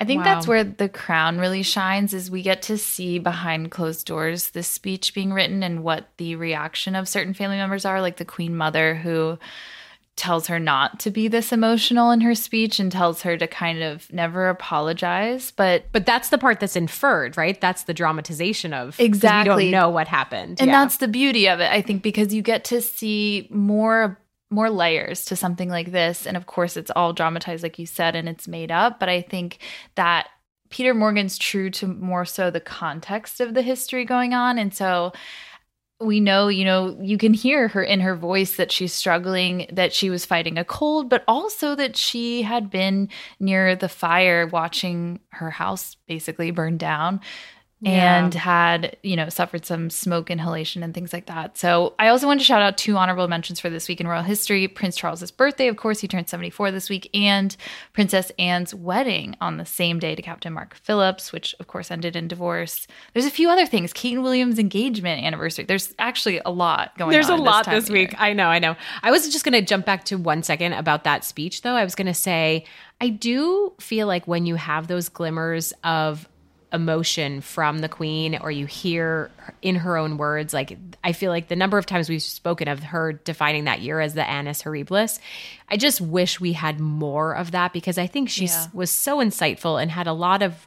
I 0.02 0.06
think 0.06 0.26
Wow. 0.26 0.34
that's 0.34 0.48
where 0.48 0.64
the 0.64 0.90
crown 0.90 1.38
really 1.38 1.62
shines 1.64 2.14
is 2.14 2.32
we 2.32 2.42
get 2.42 2.64
to 2.64 2.78
see 2.78 3.20
behind 3.20 3.70
closed 3.72 4.08
doors 4.08 4.50
this 4.50 4.68
speech 4.68 5.14
being 5.14 5.32
written 5.32 5.62
and 5.62 5.84
what 5.84 6.10
the 6.18 6.36
reaction 6.36 6.96
of 6.96 7.08
certain 7.08 7.34
family 7.36 7.58
members 7.58 7.86
are 7.86 8.02
like 8.02 8.18
the 8.18 8.26
queen 8.26 8.56
mother 8.58 8.96
who 8.96 9.38
tells 10.18 10.48
her 10.48 10.60
not 10.60 11.00
to 11.00 11.10
be 11.10 11.28
this 11.28 11.52
emotional 11.54 12.12
in 12.12 12.22
her 12.22 12.36
speech 12.36 12.80
and 12.80 12.92
tells 12.92 13.22
her 13.22 13.38
to 13.38 13.48
kind 13.48 13.82
of 13.82 14.12
never 14.12 14.50
apologize 14.50 15.52
but 15.52 15.86
But 15.92 16.06
that's 16.06 16.30
the 16.30 16.38
part 16.38 16.60
that's 16.60 16.76
inferred, 16.76 17.38
right? 17.38 17.60
That's 17.60 17.84
the 17.84 17.94
dramatization 17.94 18.74
of 18.74 19.00
Exactly. 19.00 19.66
We 19.68 19.72
don't 19.72 19.80
know 19.82 19.90
what 19.90 20.08
happened, 20.08 20.60
and 20.60 20.70
Yeah. 20.70 20.82
that's 20.82 20.98
the 20.98 21.08
beauty 21.08 21.48
of 21.48 21.60
it 21.60 21.72
i 21.72 21.82
think 21.82 22.02
because 22.04 22.34
you 22.34 22.42
get 22.42 22.64
to 22.66 22.82
see 22.82 23.48
more 23.52 24.20
more 24.52 24.70
layers 24.70 25.26
to 25.26 25.36
something 25.36 25.70
like 25.70 25.92
this. 25.92 26.28
And 26.28 26.38
of 26.38 26.46
course 26.46 26.78
it's 26.78 26.92
all 26.96 27.14
dramatized 27.14 27.64
like 27.64 27.80
you 27.80 27.86
said 27.86 28.16
and 28.16 28.30
it's 28.30 28.48
made 28.48 28.72
up. 28.72 29.00
But 29.00 29.10
i 29.10 29.22
think 29.22 29.60
that 29.96 30.28
peter 30.70 30.94
morgan's 30.94 31.38
true 31.38 31.70
to 31.70 31.88
more 31.88 32.26
so 32.26 32.50
the 32.50 32.60
context 32.60 33.40
of 33.42 33.54
the 33.54 33.62
history 33.62 34.06
going 34.06 34.34
on. 34.34 34.60
And 34.60 34.74
so 34.74 35.14
we 36.02 36.20
know 36.20 36.48
you 36.48 36.66
know 36.66 36.98
you 37.02 37.18
can 37.18 37.34
hear 37.34 37.68
her 37.68 37.84
in 37.84 38.00
her 38.00 38.16
voice 38.16 38.56
that 38.56 38.72
she's 38.72 38.94
struggling 38.94 39.68
that 39.72 39.94
she 39.94 40.10
was 40.10 40.26
fighting 40.26 40.58
a 40.58 40.66
cold 40.66 41.10
but 41.10 41.24
also 41.28 41.76
that 41.76 41.96
she 41.96 42.42
had 42.42 42.70
been 42.70 43.08
near 43.40 43.76
the 43.76 43.90
fire 43.90 44.48
watching 44.48 45.20
her 45.30 45.50
house 45.50 45.96
basically 46.08 46.52
burn 46.52 46.78
down 46.78 47.20
and 47.84 48.34
had 48.34 48.96
you 49.04 49.16
know 49.16 49.28
suffered 49.30 49.66
some 49.66 49.90
smoke 49.90 50.30
inhalation 50.30 50.84
and 50.84 50.94
things 50.94 51.14
like 51.14 51.26
that 51.26 51.58
so 51.58 51.94
i 51.98 52.08
also 52.08 52.28
want 52.28 52.40
to 52.40 52.46
shout 52.46 52.62
out 52.62 52.78
two 52.78 52.96
honorable 52.96 53.28
mentions 53.28 53.60
for 53.60 53.70
this 53.70 53.88
week 53.88 54.00
in 54.00 54.08
royal 54.08 54.22
history 54.22 54.68
prince 54.68 54.96
charles's 54.96 55.32
birthday 55.32 55.68
of 55.68 55.78
course 55.78 56.00
he 56.00 56.08
turned 56.08 56.30
74 56.30 56.72
this 56.72 56.90
week 56.90 57.10
and 57.14 57.58
princess 57.94 58.32
anne's 58.38 58.74
wedding 58.76 59.36
on 59.42 59.58
the 59.58 59.66
same 59.66 60.00
day 60.00 60.14
to 60.14 60.22
captain 60.22 60.54
mark 60.54 60.76
phillips 60.76 61.32
which 61.32 61.56
of 61.60 61.68
course 61.68 61.90
ended 61.90 62.16
in 62.16 62.28
divorce 62.28 62.86
there's 63.14 63.26
a 63.26 63.32
few 63.32 63.50
other 63.50 63.66
things 63.66 63.94
Kate 63.94 64.14
and 64.14 64.24
williams 64.24 64.60
engagement 64.60 65.24
anniversary 65.24 65.66
there's 65.66 65.94
actually 65.98 66.40
a 66.46 66.52
lot 66.52 66.98
going 66.98 67.08
on. 67.08 67.12
There's 67.14 67.30
a 67.30 67.36
lot 67.36 67.66
this 67.66 67.90
week. 67.90 68.14
I 68.20 68.34
know, 68.34 68.48
I 68.48 68.60
know. 68.60 68.76
I 69.04 69.12
was 69.12 69.30
just 69.30 69.44
going 69.46 69.54
to 69.54 69.62
jump 69.62 69.86
back 69.86 70.06
to 70.06 70.18
one 70.18 70.44
second 70.44 70.74
about 70.74 71.04
that 71.04 71.24
speech, 71.24 71.62
though. 71.62 71.76
I 71.76 71.84
was 71.84 71.96
going 71.96 72.08
to 72.08 72.14
say, 72.14 72.66
I 73.00 73.10
do 73.10 73.74
feel 73.80 74.08
like 74.08 74.28
when 74.28 74.46
you 74.46 74.56
have 74.56 74.88
those 74.88 75.10
glimmers 75.10 75.74
of 75.84 76.28
emotion 76.74 77.42
from 77.42 77.80
the 77.80 77.90
queen 77.90 78.38
or 78.38 78.50
you 78.50 78.66
hear 78.66 79.30
in 79.62 79.76
her 79.76 79.98
own 79.98 80.18
words 80.18 80.54
like 80.54 80.78
i 81.04 81.12
feel 81.12 81.30
like 81.30 81.50
the 81.50 81.56
number 81.56 81.78
of 81.78 81.86
times 81.86 82.08
we've 82.10 82.22
spoken 82.24 82.68
of 82.70 82.82
her 82.82 83.12
defining 83.12 83.66
that 83.66 83.82
year 83.82 84.00
as 84.00 84.14
the 84.14 84.28
annus 84.30 84.64
horribilis 84.64 85.20
i 85.70 85.76
just 85.76 86.00
wish 86.00 86.40
we 86.40 86.54
had 86.54 86.80
more 86.80 87.36
of 87.36 87.52
that 87.52 87.74
because 87.74 87.98
i 87.98 88.08
think 88.08 88.30
she 88.30 88.46
Yeah. 88.46 88.68
was 88.74 88.90
so 88.90 89.18
insightful 89.18 89.82
and 89.82 89.92
had 89.92 90.08
a 90.08 90.14
lot 90.14 90.42
of 90.42 90.66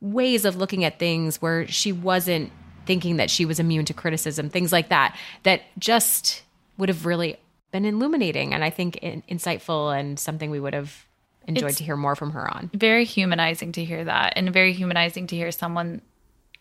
ways 0.00 0.44
of 0.44 0.56
looking 0.56 0.84
at 0.84 0.98
things 0.98 1.40
where 1.42 1.66
she 1.66 1.92
wasn't 1.92 2.52
thinking 2.86 3.16
that 3.16 3.30
she 3.30 3.44
was 3.44 3.58
immune 3.60 3.84
to 3.84 3.92
criticism, 3.92 4.48
things 4.48 4.72
like 4.72 4.88
that, 4.90 5.14
that 5.42 5.60
just 5.78 6.42
would 6.78 6.88
have 6.88 7.04
really 7.04 7.36
been 7.70 7.84
illuminating 7.84 8.54
and 8.54 8.64
I 8.64 8.70
think 8.70 8.96
in, 8.98 9.22
insightful 9.28 9.94
and 9.94 10.18
something 10.18 10.50
we 10.50 10.60
would 10.60 10.72
have 10.72 11.04
enjoyed 11.48 11.64
It's- 11.70 11.78
to 11.78 11.84
hear 11.84 11.96
more 11.96 12.14
from 12.14 12.30
her 12.32 12.48
on. 12.54 12.70
very 12.74 13.04
humanizing 13.04 13.72
to 13.72 13.84
hear 13.84 14.04
that 14.04 14.34
and 14.36 14.52
very 14.52 14.72
humanizing 14.72 15.26
to 15.28 15.36
hear 15.36 15.50
someone 15.50 16.00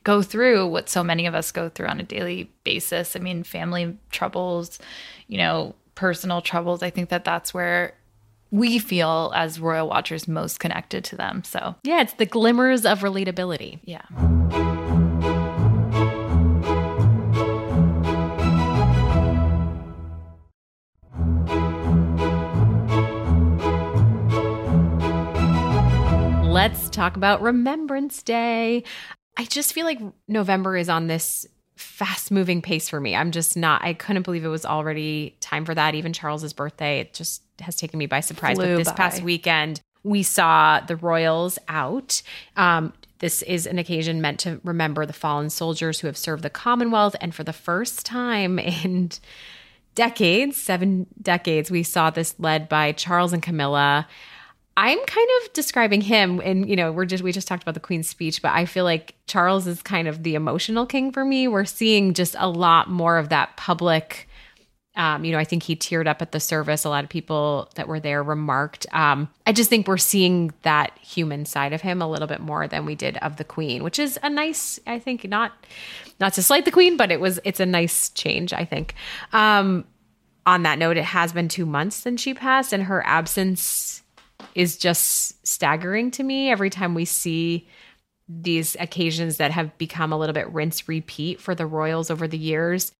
go 0.03 0.22
through 0.22 0.65
what 0.67 0.88
so 0.89 1.03
many 1.03 1.25
of 1.27 1.36
us 1.36 1.51
go 1.51 1.67
through 1.70 1.88
on 1.88 2.00
a 2.00 2.03
daily 2.03 2.50
basis. 2.63 3.15
I 3.15 3.20
mean, 3.20 3.44
family 3.44 3.98
troubles, 4.10 4.79
you 5.27 5.38
know, 5.38 5.75
personal 5.96 6.41
troubles. 6.41 6.82
I 6.82 6.89
think 6.89 7.10
that 7.10 7.25
that's 7.25 7.53
where 7.53 7.94
we 8.50 8.79
feel 8.79 9.34
as 9.36 9.60
royal 9.60 9.89
watchers 9.89 10.25
most 10.27 10.62
connected 10.62 11.03
to 11.03 11.17
them. 11.17 11.44
So, 11.44 11.75
Yeah, 11.84 12.00
it's 12.01 12.13
the 12.13 12.25
glimmers 12.25 12.86
of 12.86 13.01
relatability. 13.01 13.79
yeah. 13.84 14.03
Let's 26.58 26.90
talk 26.90 27.18
about 27.18 27.44
Remembrance 27.44 28.24
Day. 28.24 28.84
I 29.38 29.46
just 29.46 29.74
feel 29.74 29.86
like 29.86 30.00
November 30.28 30.76
is 30.76 30.90
on 30.90 31.06
this 31.06 31.46
fast 31.76 32.32
moving 32.32 32.64
pace 32.64 32.90
for 32.90 33.00
me. 33.00 33.16
I'm 33.16 33.30
just 33.30 33.56
not, 33.56 33.84
I 33.84 33.94
couldn't 33.94 34.24
believe 34.24 34.44
it 34.44 34.48
was 34.48 34.66
already 34.66 35.38
time 35.40 35.66
for 35.66 35.76
that. 35.76 35.94
Even 35.94 36.14
Charles's 36.14 36.54
birthday, 36.54 37.00
it 37.02 37.14
just 37.14 37.44
has 37.60 37.76
taken 37.76 38.00
me 38.00 38.08
by 38.08 38.22
surprise. 38.22 38.56
Flew 38.56 38.74
but 38.74 38.78
this 38.80 38.88
by. 38.88 38.96
past 38.96 39.22
weekend, 39.22 39.82
we 40.02 40.24
saw 40.24 40.80
the 40.80 40.96
Royals 40.96 41.60
out. 41.68 42.24
Um, 42.56 42.92
this 43.20 43.44
is 43.44 43.68
an 43.68 43.78
occasion 43.78 44.20
meant 44.20 44.40
to 44.40 44.60
remember 44.64 45.06
the 45.06 45.14
fallen 45.14 45.52
soldiers 45.52 46.00
who 46.00 46.08
have 46.08 46.18
served 46.18 46.42
the 46.42 46.50
Commonwealth. 46.50 47.16
And 47.22 47.36
for 47.36 47.44
the 47.44 47.54
first 47.54 48.04
time 48.04 48.58
in 48.84 49.12
decades, 49.94 50.58
seven 50.58 51.06
decades, 51.22 51.70
we 51.70 51.84
saw 51.84 52.10
this 52.10 52.34
led 52.40 52.68
by 52.68 52.94
Charles 52.94 53.32
and 53.32 53.44
Camilla. 53.44 54.08
I'm 54.78 55.04
kind 55.06 55.28
of 55.42 55.54
describing 55.54 56.02
him, 56.02 56.40
and 56.40 56.70
you 56.70 56.76
know, 56.76 56.92
we're 56.92 57.06
just 57.06 57.24
we 57.24 57.32
just 57.32 57.48
talked 57.48 57.64
about 57.64 57.74
the 57.74 57.80
Queen's 57.80 58.08
speech, 58.08 58.44
but 58.44 58.52
I 58.52 58.66
feel 58.66 58.84
like 58.84 59.16
Charles 59.26 59.66
is 59.66 59.82
kind 59.82 60.08
of 60.08 60.22
the 60.22 60.36
emotional 60.36 60.86
king 60.86 61.12
for 61.12 61.26
me. 61.26 61.48
We're 61.48 61.66
seeing 61.66 62.14
just 62.14 62.36
a 62.38 62.48
lot 62.48 62.88
more 62.88 63.18
of 63.18 63.30
that 63.30 63.58
public. 63.58 64.30
Um, 64.96 65.26
you 65.26 65.32
know, 65.32 65.40
I 65.40 65.46
think 65.46 65.64
he 65.64 65.76
teared 65.76 66.08
up 66.08 66.22
at 66.22 66.32
the 66.32 66.40
service. 66.40 66.86
A 66.86 66.90
lot 66.90 67.04
of 67.04 67.10
people 67.10 67.72
that 67.74 67.88
were 67.88 68.00
there 68.00 68.22
remarked. 68.22 68.86
Um, 68.94 69.30
I 69.48 69.52
just 69.52 69.68
think 69.68 69.88
we're 69.88 69.98
seeing 69.98 70.54
that 70.62 70.96
human 71.00 71.46
side 71.46 71.74
of 71.74 71.82
him 71.82 72.00
a 72.00 72.10
little 72.10 72.28
bit 72.28 72.40
more 72.40 72.68
than 72.68 72.86
we 72.86 72.94
did 72.94 73.18
of 73.18 73.38
the 73.38 73.44
Queen, 73.44 73.84
which 73.84 73.98
is 73.98 74.20
a 74.22 74.30
nice. 74.30 74.80
I 74.86 75.00
think 75.00 75.28
not 75.28 75.54
not 76.20 76.34
to 76.34 76.44
slight 76.44 76.66
the 76.66 76.72
Queen, 76.72 76.98
but 76.98 77.12
it 77.12 77.20
was 77.20 77.40
it's 77.44 77.60
a 77.60 77.66
nice 77.66 78.10
change. 78.10 78.54
I 78.54 78.64
think. 78.64 78.94
Um, 79.34 79.86
on 80.46 80.62
that 80.64 80.78
note, 80.78 80.98
it 80.98 81.04
has 81.04 81.34
been 81.34 81.50
two 81.50 81.66
months 81.66 81.96
since 81.96 82.22
she 82.22 82.36
passed, 82.36 82.74
and 82.74 82.84
her 82.84 83.04
absence 83.08 84.04
is 84.56 84.77
just 84.77 85.46
staggering 85.46 86.12
to 86.12 86.24
me 86.24 86.50
every 86.50 86.70
time 86.70 86.94
we 86.94 87.06
see 87.06 87.67
these 88.29 88.75
occasions 88.79 89.38
that 89.38 89.51
have 89.51 89.77
become 89.77 90.12
a 90.12 90.17
little 90.17 90.34
bit 90.34 90.51
rinse 90.51 90.88
repeat 90.88 91.39
for 91.39 91.56
the 91.56 91.65
royals 91.65 92.12
over 92.12 92.27
the 92.27 92.38
years. 92.38 92.91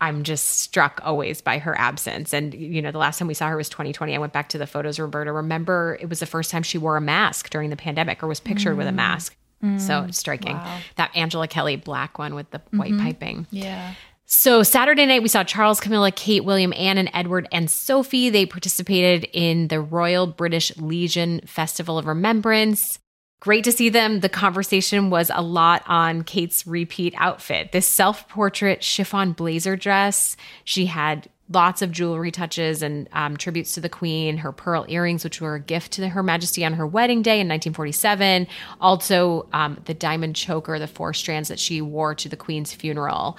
I'm 0.00 0.24
just 0.24 0.60
struck 0.60 1.00
always 1.02 1.40
by 1.40 1.58
her 1.58 1.78
absence. 1.78 2.34
And 2.34 2.54
you 2.54 2.82
know 2.82 2.92
the 2.92 2.98
last 2.98 3.18
time 3.18 3.28
we 3.28 3.34
saw 3.34 3.48
her 3.48 3.56
was 3.56 3.68
2020 3.68 4.14
i 4.14 4.18
went 4.18 4.32
back 4.32 4.50
to 4.50 4.58
the 4.58 4.66
photos 4.66 4.98
roberta. 4.98 5.32
Remember 5.32 5.98
it 6.00 6.08
was 6.08 6.20
the 6.20 6.26
first 6.26 6.50
time 6.50 6.62
she 6.62 6.78
wore 6.78 6.96
a 6.96 7.00
mask 7.00 7.50
during 7.50 7.70
the 7.70 7.76
pandemic 7.76 8.22
or 8.22 8.26
was 8.26 8.40
pictured 8.40 8.76
with 8.76 8.86
a 8.86 8.90
mm. 8.90 8.96
mask. 8.96 9.36
So 9.78 10.04
it's 10.04 10.18
striking. 10.18 10.56
That 10.96 11.10
angela 11.16 11.48
kelly 11.48 11.76
black 11.76 12.18
one 12.18 12.34
with 12.34 12.50
the 12.50 12.58
mm-hmm. 12.58 12.78
white 12.78 12.98
piping. 12.98 13.46
Yeah. 13.50 13.94
So 14.26 14.62
Saturday 14.62 15.06
night, 15.06 15.22
we 15.22 15.28
saw 15.28 15.44
Charles, 15.44 15.80
Camilla, 15.80 16.10
Kate, 16.10 16.44
William, 16.44 16.72
Anne, 16.76 16.98
and 16.98 17.10
Edward 17.14 17.48
and 17.52 17.70
Sophie. 17.70 18.28
They 18.28 18.44
participated 18.44 19.28
in 19.32 19.68
the 19.68 19.80
Royal 19.80 20.26
British 20.26 20.76
Legion 20.76 21.40
Festival 21.46 21.96
of 21.96 22.06
Remembrance. 22.06 22.98
Great 23.38 23.64
to 23.64 23.72
see 23.72 23.88
them. 23.88 24.20
The 24.20 24.28
conversation 24.28 25.10
was 25.10 25.30
a 25.32 25.42
lot 25.42 25.84
on 25.86 26.24
Kate's 26.24 26.66
repeat 26.66 27.14
outfit. 27.16 27.70
This 27.70 27.86
self 27.86 28.28
portrait 28.28 28.82
chiffon 28.82 29.32
blazer 29.32 29.76
dress. 29.76 30.36
She 30.64 30.86
had 30.86 31.28
lots 31.48 31.80
of 31.80 31.92
jewelry 31.92 32.32
touches 32.32 32.82
and 32.82 33.08
um, 33.12 33.36
tributes 33.36 33.74
to 33.74 33.80
the 33.80 33.88
Queen, 33.88 34.38
her 34.38 34.52
pearl 34.52 34.84
earrings, 34.88 35.22
which 35.22 35.40
were 35.40 35.54
a 35.54 35.60
gift 35.60 35.92
to 35.92 36.08
Her 36.08 36.22
Majesty 36.22 36.64
on 36.64 36.72
her 36.72 36.86
wedding 36.86 37.22
day 37.22 37.40
in 37.40 37.46
1947. 37.46 38.48
Also, 38.80 39.48
um, 39.52 39.80
the 39.84 39.94
diamond 39.94 40.34
choker, 40.34 40.78
the 40.78 40.88
four 40.88 41.14
strands 41.14 41.48
that 41.48 41.60
she 41.60 41.80
wore 41.80 42.14
to 42.14 42.28
the 42.28 42.36
Queen's 42.36 42.72
funeral. 42.72 43.36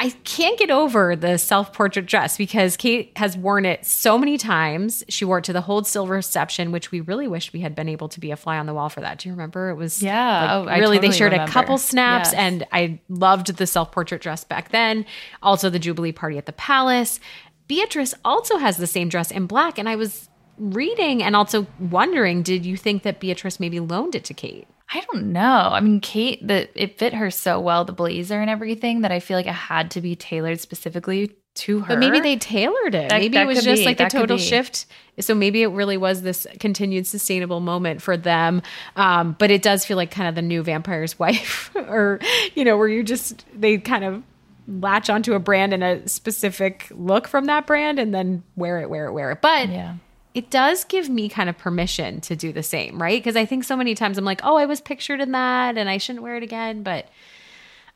I 0.00 0.10
can't 0.22 0.56
get 0.56 0.70
over 0.70 1.16
the 1.16 1.38
self 1.38 1.72
portrait 1.72 2.06
dress 2.06 2.36
because 2.36 2.76
Kate 2.76 3.10
has 3.16 3.36
worn 3.36 3.66
it 3.66 3.84
so 3.84 4.16
many 4.16 4.38
times. 4.38 5.02
She 5.08 5.24
wore 5.24 5.38
it 5.38 5.44
to 5.44 5.52
the 5.52 5.62
Hold 5.62 5.88
Still 5.88 6.06
reception, 6.06 6.70
which 6.70 6.92
we 6.92 7.00
really 7.00 7.26
wished 7.26 7.52
we 7.52 7.60
had 7.60 7.74
been 7.74 7.88
able 7.88 8.08
to 8.10 8.20
be 8.20 8.30
a 8.30 8.36
fly 8.36 8.58
on 8.58 8.66
the 8.66 8.74
wall 8.74 8.88
for 8.90 9.00
that. 9.00 9.18
Do 9.18 9.28
you 9.28 9.32
remember? 9.34 9.70
It 9.70 9.74
was 9.74 10.00
Yeah. 10.00 10.40
like, 10.40 10.50
Oh, 10.50 10.68
I 10.70 10.78
really. 10.78 10.98
they 10.98 11.10
shared 11.10 11.32
remember. 11.32 11.50
a 11.50 11.52
couple 11.52 11.78
snaps, 11.78 12.28
Yes. 12.32 12.34
and 12.38 12.64
I 12.72 13.00
loved 13.08 13.56
the 13.56 13.66
self 13.66 13.90
portrait 13.90 14.22
dress 14.22 14.44
back 14.44 14.68
then. 14.70 15.04
Also, 15.42 15.68
the 15.68 15.80
Jubilee 15.80 16.12
party 16.12 16.38
at 16.38 16.46
the 16.46 16.52
Palace. 16.52 17.18
Beatrice 17.66 18.14
also 18.24 18.58
has 18.58 18.76
the 18.76 18.86
same 18.86 19.08
dress 19.08 19.30
in 19.32 19.46
black, 19.46 19.78
and 19.78 19.88
I 19.88 19.96
was 19.96 20.28
reading 20.58 21.22
and 21.24 21.34
also 21.36 21.66
wondering, 21.80 22.42
did 22.42 22.64
you 22.64 22.76
think 22.76 23.02
that 23.02 23.18
Beatrice 23.20 23.58
maybe 23.60 23.80
loaned 23.80 24.14
it 24.14 24.24
to 24.24 24.34
Kate? 24.34 24.68
I 24.92 25.00
don't 25.12 25.32
know. 25.32 25.68
I 25.72 25.80
mean, 25.80 26.00
Kate, 26.00 26.46
the 26.46 26.68
it 26.80 26.98
fit 26.98 27.14
her 27.14 27.30
so 27.30 27.60
well, 27.60 27.84
the 27.84 27.92
blazer 27.92 28.40
and 28.40 28.48
everything, 28.48 29.02
that 29.02 29.12
I 29.12 29.20
feel 29.20 29.36
like 29.36 29.46
it 29.46 29.52
had 29.52 29.90
to 29.92 30.00
be 30.00 30.16
tailored 30.16 30.60
specifically 30.60 31.36
to 31.56 31.80
her. 31.80 31.88
But 31.94 31.98
maybe 31.98 32.20
they 32.20 32.36
tailored 32.36 32.94
it. 32.94 33.10
That- 33.10 33.20
maybe 33.20 33.34
that 33.36 33.42
it 33.42 33.46
was 33.46 33.64
just 33.64 33.80
be. 33.80 33.84
like 33.84 33.96
a 34.00 34.04
That 34.04 34.12
could 34.12 34.18
total 34.20 34.38
shift. 34.38 34.86
So 35.20 35.34
maybe 35.34 35.62
it 35.62 35.66
really 35.68 35.96
was 35.96 36.22
this 36.22 36.46
continued 36.60 37.06
sustainable 37.06 37.60
moment 37.60 38.00
for 38.00 38.16
them. 38.16 38.62
Um, 38.96 39.34
but 39.38 39.50
it 39.50 39.60
does 39.62 39.84
feel 39.84 39.96
like 39.96 40.10
kind 40.10 40.28
of 40.28 40.34
the 40.36 40.42
new 40.42 40.62
vampire's 40.62 41.18
wife, 41.18 41.70
or 41.74 42.20
you 42.54 42.64
know, 42.64 42.76
where 42.78 42.88
you 42.88 43.02
just 43.02 43.44
they 43.54 43.78
kind 43.78 44.04
of 44.04 44.22
latch 44.68 45.10
onto 45.10 45.34
a 45.34 45.38
brand 45.38 45.72
and 45.74 45.82
a 45.82 46.06
specific 46.08 46.86
look 46.92 47.26
from 47.28 47.46
that 47.46 47.66
brand, 47.66 47.98
and 47.98 48.14
then 48.14 48.42
wear 48.56 48.80
it, 48.80 48.88
wear 48.88 49.06
it, 49.06 49.12
wear 49.12 49.32
it. 49.32 49.40
But 49.42 49.68
Yeah. 49.68 49.96
It 50.38 50.50
does 50.50 50.84
give 50.84 51.08
me 51.08 51.28
kind 51.28 51.48
of 51.48 51.58
permission 51.58 52.20
to 52.20 52.36
do 52.36 52.52
the 52.52 52.62
same, 52.62 53.02
right? 53.02 53.20
Because 53.20 53.34
I 53.34 53.44
think 53.44 53.64
so 53.64 53.76
many 53.76 53.96
times 53.96 54.16
I'm 54.16 54.24
like, 54.24 54.40
oh, 54.44 54.56
I 54.56 54.66
was 54.66 54.80
pictured 54.80 55.20
in 55.20 55.32
that, 55.32 55.76
and 55.76 55.88
I 55.88 55.98
shouldn't 55.98 56.22
wear 56.22 56.36
it 56.36 56.44
again, 56.44 56.84
but. 56.84 57.08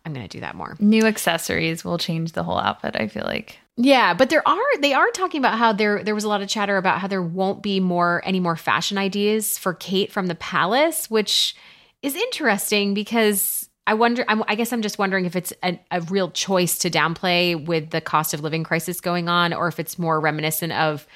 I'm 0.04 0.12
going 0.12 0.26
to 0.26 0.36
do 0.36 0.40
that 0.40 0.56
more. 0.56 0.74
New 0.80 1.06
accessories 1.06 1.84
will 1.84 1.96
change 1.96 2.32
the 2.32 2.42
whole 2.42 2.58
outfit, 2.58 2.96
I 2.98 3.06
feel 3.06 3.22
like. 3.22 3.60
Yeah, 3.76 4.14
but 4.14 4.30
there 4.30 4.46
are 4.46 4.80
they 4.80 4.94
are 4.94 5.08
talking 5.10 5.38
about 5.38 5.58
how 5.58 5.72
there 5.72 6.02
there 6.02 6.16
was 6.16 6.24
a 6.24 6.28
lot 6.28 6.42
of 6.42 6.48
chatter 6.48 6.76
about 6.76 6.98
how 6.98 7.06
there 7.06 7.22
won't 7.22 7.62
be 7.62 7.78
more 7.78 8.20
any 8.24 8.40
more 8.40 8.56
fashion 8.56 8.98
ideas 8.98 9.56
for 9.58 9.74
Kate 9.74 10.10
from 10.10 10.26
the 10.26 10.34
palace, 10.34 11.08
which 11.08 11.54
is 12.02 12.16
interesting 12.16 12.94
because 12.94 13.68
I 13.86 13.94
wonder. 13.94 14.24
I'm, 14.26 14.42
I 14.48 14.56
guess 14.56 14.72
I'm 14.72 14.82
just 14.82 14.98
wondering 14.98 15.24
if 15.24 15.36
it's 15.36 15.52
a, 15.62 15.78
a 15.92 16.00
real 16.00 16.32
choice 16.32 16.78
to 16.78 16.90
downplay 16.90 17.64
with 17.64 17.90
the 17.90 18.00
cost 18.00 18.34
of 18.34 18.40
living 18.40 18.64
crisis 18.64 19.00
going 19.00 19.28
on, 19.28 19.52
or 19.52 19.68
if 19.68 19.78
it's 19.78 20.00
more 20.00 20.18
reminiscent 20.18 20.72
of 20.72 21.06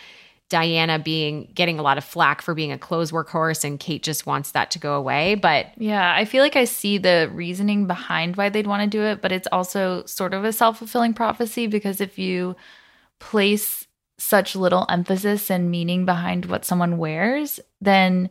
Diana 0.49 0.99
being 0.99 1.50
getting 1.55 1.79
a 1.79 1.83
lot 1.83 1.99
of 1.99 2.05
flack 2.05 2.41
for 2.41 2.55
being 2.55 2.71
a 2.71 2.79
clothes 2.79 3.11
workhorse, 3.11 3.65
and 3.65 3.81
Kate 3.81 4.03
just 4.03 4.26
wants 4.26 4.53
that 4.53 4.71
to 4.73 4.79
go 4.79 4.95
away. 4.95 5.35
But 5.35 5.67
Yeah, 5.76 6.15
I 6.15 6.25
feel 6.25 6.43
like 6.43 6.57
I 6.57 6.65
see 6.65 6.99
the 6.99 7.31
reasoning 7.33 7.87
behind 7.87 8.37
why 8.37 8.49
they'd 8.49 8.67
want 8.67 8.83
to 8.83 8.99
do 8.99 9.03
it, 9.03 9.21
but 9.21 9.33
it's 9.33 9.49
also 9.50 10.05
sort 10.07 10.35
of 10.35 10.45
a 10.45 10.53
self 10.53 10.79
fulfilling 10.79 11.15
prophecy 11.15 11.67
because 11.67 12.00
if 12.00 12.19
you 12.19 12.55
place 13.19 13.87
such 14.19 14.57
little 14.57 14.87
emphasis 14.88 15.50
and 15.50 15.71
meaning 15.71 16.07
behind 16.07 16.47
what 16.47 16.65
someone 16.65 16.99
wears, 16.99 17.61
then 17.81 18.31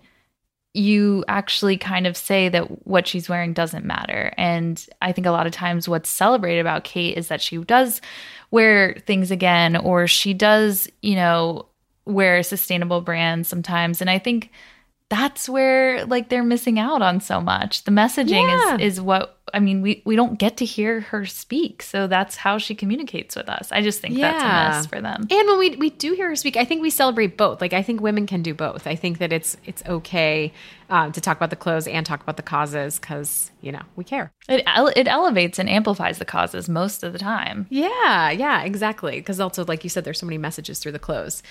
you 0.74 1.24
actually 1.28 1.78
kind 1.78 2.06
of 2.06 2.18
say 2.18 2.50
that 2.50 2.86
what 2.86 3.08
she's 3.08 3.30
wearing 3.30 3.54
doesn't 3.54 3.86
matter. 3.86 4.34
And 4.38 4.86
I 5.02 5.12
think 5.12 5.26
a 5.26 5.32
lot 5.32 5.48
of 5.48 5.54
times 5.54 5.88
what's 5.88 6.10
celebrated 6.10 6.60
about 6.60 6.84
Kate 6.84 7.18
is 7.18 7.30
that 7.30 7.42
she 7.42 7.58
does 7.58 8.02
wear 8.52 8.98
things 9.06 9.32
again 9.32 9.78
or 9.78 10.06
she 10.08 10.34
does, 10.34 10.90
you 11.02 11.16
know, 11.16 11.68
wear 12.06 12.44
sustainable 12.44 13.02
brands 13.02 13.48
sometimes. 13.48 14.02
And 14.02 14.10
I 14.10 14.20
think 14.20 14.52
that's 15.10 15.48
where 15.48 16.06
like 16.06 16.30
they're 16.30 16.44
missing 16.44 16.80
out 16.80 17.02
on 17.02 17.22
so 17.22 17.40
much. 17.42 17.84
The 17.84 17.92
messaging 17.92 18.48
Yeah. 18.48 18.76
is 18.76 18.96
is 18.96 19.02
what 19.02 19.40
I 19.56 19.60
mean, 19.60 19.82
we 19.82 20.02
we 20.06 20.18
don't 20.18 20.38
get 20.38 20.58
to 20.58 20.66
hear 20.66 21.00
her 21.00 21.26
speak. 21.26 21.82
So 21.82 22.08
that's 22.08 22.36
how 22.36 22.58
she 22.58 22.76
communicates 22.76 23.38
with 23.38 23.48
us. 23.48 23.72
I 23.72 23.82
just 23.82 24.02
think 24.02 24.18
that's 24.20 24.44
a 24.44 24.46
mess 24.46 24.86
for 24.86 25.00
them. 25.00 25.28
And 25.32 25.48
when 25.48 25.58
we 25.58 25.76
we 25.78 25.90
do 25.92 26.14
hear 26.14 26.28
her 26.28 26.36
speak, 26.36 26.58
I 26.58 26.66
think 26.66 26.82
we 26.82 26.90
celebrate 26.90 27.38
both. 27.38 27.62
Like 27.62 27.72
I 27.72 27.82
think 27.82 28.02
women 28.02 28.28
can 28.28 28.42
do 28.42 28.54
both. 28.54 28.86
I 28.86 28.96
think 28.96 29.20
that 29.20 29.32
it's 29.32 29.56
it's 29.64 29.82
okay 29.86 30.52
um, 30.90 31.14
to 31.14 31.22
talk 31.22 31.38
about 31.38 31.52
the 31.52 31.56
clothes 31.56 31.88
and 31.88 32.06
talk 32.06 32.22
about 32.22 32.36
the 32.36 32.44
causes 32.44 33.00
because 33.00 33.50
you 33.62 33.72
know 33.72 33.82
we 33.96 34.04
care. 34.04 34.34
It 34.50 34.62
ele- 34.68 34.92
it 34.94 35.08
elevates 35.08 35.58
and 35.58 35.70
amplifies 35.70 36.20
the 36.20 36.26
causes 36.26 36.68
most 36.68 37.02
of 37.02 37.14
the 37.14 37.20
time. 37.20 37.66
Yeah, 37.70 38.32
yeah, 38.32 38.62
exactly. 38.64 39.16
Because 39.16 39.40
also, 39.40 39.64
like 39.64 39.86
you 39.86 39.90
said, 39.90 40.04
there's 40.04 40.20
so 40.20 40.26
many 40.26 40.38
messages 40.38 40.80
through 40.80 40.92
the 40.92 41.00
clothes. 41.00 41.42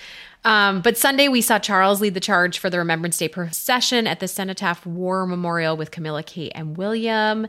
Um, 0.43 0.81
but 0.81 0.95
Sunday, 0.95 1.27
we 1.27 1.41
saw 1.41 1.57
Charles 1.57 2.01
lead 2.01 2.13
the 2.13 2.19
charge 2.19 2.59
for 2.59 2.69
the 2.69 2.77
Remembrance 2.77 3.17
Day 3.17 3.29
procession 3.29 4.05
at 4.05 4.19
the 4.19 4.27
Cenotaph 4.27 4.85
War 4.85 5.25
Memorial 5.25 5.75
with 5.75 5.89
Camilla, 5.89 6.21
Kate, 6.21 6.51
and 6.53 6.77
William. 6.77 7.47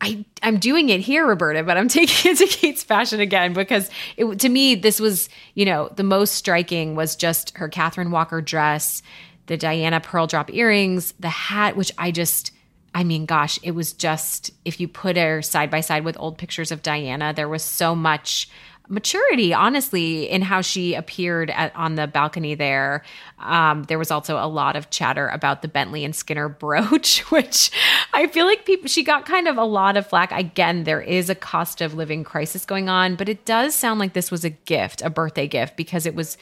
I, 0.00 0.24
I'm 0.42 0.58
doing 0.58 0.88
it 0.88 1.00
here, 1.00 1.26
Roberta, 1.26 1.62
but 1.62 1.76
I'm 1.76 1.88
taking 2.00 2.32
it 2.32 2.38
to 2.38 2.46
Kate's 2.46 2.82
fashion 2.82 3.20
again 3.20 3.52
because 3.52 3.90
it, 4.16 4.38
to 4.40 4.48
me, 4.48 4.74
this 4.74 5.00
was, 5.00 5.28
you 5.54 5.64
know, 5.64 5.90
the 5.96 6.02
most 6.02 6.34
striking 6.34 6.94
was 6.94 7.16
just 7.16 7.56
her 7.56 7.68
Catherine 7.68 8.10
Walker 8.10 8.40
dress, 8.40 9.02
the 9.46 9.56
Diana 9.56 10.00
pearl 10.00 10.26
drop 10.26 10.52
earrings, 10.52 11.12
the 11.20 11.28
hat, 11.28 11.76
which 11.76 11.92
I 11.98 12.10
just, 12.10 12.52
I 12.94 13.04
mean, 13.04 13.26
gosh, 13.26 13.58
it 13.62 13.72
was 13.72 13.92
just 13.92 14.52
if 14.64 14.80
you 14.80 14.88
put 14.88 15.16
her 15.16 15.42
side 15.42 15.70
by 15.70 15.80
side 15.80 16.04
with 16.04 16.16
old 16.18 16.38
pictures 16.38 16.72
of 16.72 16.82
Diana, 16.82 17.32
there 17.34 17.48
was 17.48 17.62
so 17.62 17.94
much 17.94 18.48
maturity, 18.90 19.54
honestly, 19.54 20.28
in 20.28 20.42
how 20.42 20.60
she 20.60 20.94
appeared 20.94 21.48
at, 21.50 21.74
on 21.76 21.94
the 21.94 22.06
balcony 22.06 22.54
there. 22.54 23.02
Um, 23.38 23.84
there 23.84 23.98
was 23.98 24.10
also 24.10 24.36
a 24.36 24.48
lot 24.48 24.76
of 24.76 24.90
chatter 24.90 25.28
about 25.28 25.62
the 25.62 25.68
Bentley 25.68 26.04
and 26.04 26.14
Skinner 26.14 26.48
brooch, 26.60 27.20
which 27.30 27.70
I 28.12 28.26
feel 28.26 28.46
like 28.46 28.66
people 28.66 28.88
she 28.88 29.02
got 29.02 29.24
kind 29.24 29.48
of 29.48 29.56
a 29.56 29.64
lot 29.64 29.96
of 29.96 30.06
flack. 30.06 30.32
Again, 30.32 30.84
there 30.84 31.00
is 31.00 31.30
a 31.30 31.34
cost 31.34 31.80
of 31.80 31.94
living 31.94 32.24
crisis 32.24 32.66
going 32.66 32.88
on, 32.88 33.14
but 33.14 33.28
it 33.28 33.44
does 33.44 33.74
sound 33.74 34.00
like 34.00 34.12
this 34.12 34.30
was 34.30 34.44
a 34.44 34.50
gift, 34.50 35.02
a 35.02 35.10
birthday 35.10 35.46
gift, 35.46 35.76
because 35.76 36.04
it 36.04 36.14
was 36.14 36.36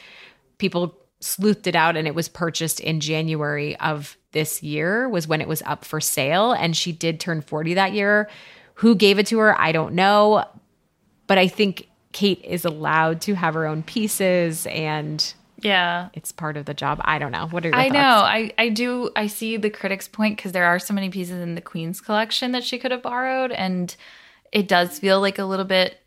people 0.57 0.97
sleuthed 1.21 1.67
it 1.67 1.75
out 1.75 1.97
and 1.97 2.07
it 2.07 2.14
was 2.14 2.28
purchased 2.28 2.81
in 2.81 3.00
January 3.00 3.76
of 3.81 4.17
this 4.33 4.62
year 4.62 5.09
was 5.09 5.26
when 5.26 5.40
it 5.40 5.49
was 5.49 5.62
up 5.62 5.85
for 5.85 6.00
sale 6.00 6.52
and 6.52 6.76
she 6.76 6.93
did 6.93 7.19
turn 7.19 7.40
40 7.40 7.75
that 7.75 7.93
year. 7.93 8.28
Who 8.75 8.95
gave 8.95 9.19
it 9.19 9.26
to 9.28 9.38
her? 9.38 9.61
I 9.61 9.73
don't 9.73 9.95
know. 9.95 10.45
But 11.26 11.38
I 11.38 11.49
think 11.49 11.88
Kate 12.12 12.43
is 12.45 12.65
allowed 12.65 13.21
to 13.23 13.35
have 13.35 13.55
her 13.55 13.67
own 13.67 13.83
pieces 13.83 14.67
and 14.67 15.35
Yeah. 15.61 16.09
it's 16.15 16.33
part 16.33 16.57
of 16.57 16.65
the 16.65 16.75
job. 16.75 17.00
I 17.05 17.19
don't 17.19 17.33
know. 17.33 17.47
What 17.49 17.65
are 17.65 17.69
your 17.69 17.77
I 17.77 17.85
thoughts? 17.85 17.93
know. 17.95 18.00
I, 18.00 18.53
I 18.59 18.69
do. 18.71 19.11
I 19.17 19.27
see 19.27 19.57
the 19.57 19.71
critics' 19.71 20.09
point 20.09 20.37
because 20.37 20.53
there 20.53 20.65
are 20.67 20.79
so 20.79 20.95
many 20.95 21.11
pieces 21.11 21.41
in 21.41 21.55
the 21.55 21.61
Queen's 21.61 22.00
collection 22.00 22.53
that 22.53 22.65
she 22.65 22.79
could 22.79 22.91
have 22.91 23.03
borrowed. 23.03 23.53
And 23.53 23.95
it 24.53 24.69
does 24.69 24.99
feel 24.99 25.21
like 25.21 25.38
a 25.38 25.45
little 25.45 25.65
bit 25.67 25.99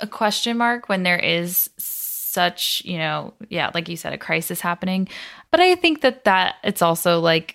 a 0.00 0.06
question 0.08 0.56
mark 0.58 0.88
when 0.88 1.04
there 1.04 1.18
is 1.18 1.70
such, 1.78 2.82
you 2.84 2.98
know, 2.98 3.32
yeah, 3.48 3.70
like 3.74 3.88
you 3.88 3.96
said, 3.96 4.12
a 4.12 4.18
crisis 4.18 4.60
happening. 4.60 5.08
But 5.52 5.60
I 5.60 5.76
think 5.76 6.00
that 6.00 6.24
that 6.24 6.56
it's 6.64 6.82
also 6.82 7.20
like, 7.20 7.53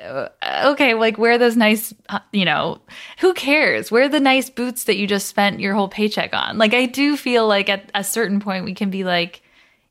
okay, 0.00 0.94
like 0.94 1.18
wear 1.18 1.38
those 1.38 1.56
nice, 1.56 1.94
uh, 2.08 2.18
you 2.32 2.44
know, 2.44 2.80
who 3.18 3.32
cares? 3.34 3.90
Wear 3.90 4.08
the 4.08 4.20
nice 4.20 4.50
boots 4.50 4.84
that 4.84 4.96
you 4.96 5.06
just 5.06 5.28
spent 5.28 5.60
your 5.60 5.74
whole 5.74 5.88
paycheck 5.88 6.34
on. 6.34 6.58
Like, 6.58 6.74
I 6.74 6.86
do 6.86 7.16
feel 7.16 7.46
like 7.46 7.68
at 7.68 7.90
a 7.94 8.02
certain 8.02 8.40
point 8.40 8.64
we 8.64 8.74
can 8.74 8.90
be 8.90 9.04
like, 9.04 9.42